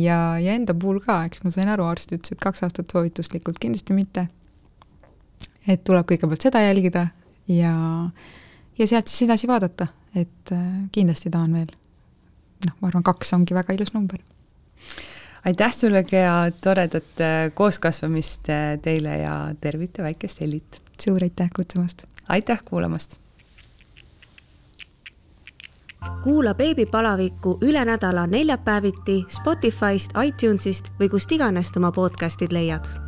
ja, 0.00 0.18
ja 0.40 0.56
enda 0.56 0.74
puhul 0.74 1.02
ka, 1.04 1.20
eks 1.28 1.44
ma 1.44 1.52
sain 1.54 1.68
aru, 1.68 1.86
arst 1.86 2.16
ütles, 2.16 2.32
et 2.32 2.42
kaks 2.42 2.64
aastat 2.66 2.90
soovituslikult 2.90 3.60
kindlasti 3.62 3.94
mitte. 3.94 4.28
et 5.68 5.84
tuleb 5.84 6.08
kõigepealt 6.08 6.48
seda 6.48 6.64
jälgida 6.64 7.08
ja, 7.52 7.74
ja 8.78 8.86
sealt 8.86 9.12
siis 9.12 9.28
edasi 9.28 9.50
vaadata, 9.50 9.92
et 10.16 10.56
kindlasti 10.94 11.30
tahan 11.30 11.52
veel 11.60 11.74
noh, 12.64 12.74
ma 12.80 12.88
arvan, 12.88 13.04
kaks 13.06 13.34
ongi 13.36 13.54
väga 13.54 13.76
ilus 13.76 13.92
number. 13.94 14.18
aitäh 15.44 15.74
sulle, 15.74 16.04
Gea, 16.04 16.50
toredat 16.62 17.20
äh, 17.20 17.36
kooskasvamist 17.54 18.50
äh, 18.50 18.78
teile 18.82 19.18
ja 19.18 19.36
tervita 19.60 20.02
väikest 20.02 20.40
Hellit! 20.40 20.80
suur 21.02 21.22
aitäh 21.22 21.50
kutsumast! 21.56 22.06
aitäh 22.28 22.62
kuulamast! 22.64 23.16
kuula 26.22 26.54
beebipalavikku 26.54 27.58
üle 27.62 27.84
nädala 27.84 28.26
neljapäeviti 28.26 29.24
Spotify'st, 29.28 30.14
iTunes'ist 30.24 30.92
või 31.00 31.10
kust 31.10 31.32
iganes 31.32 31.74
oma 31.76 31.92
podcast'id 31.92 32.54
leiad 32.54 33.05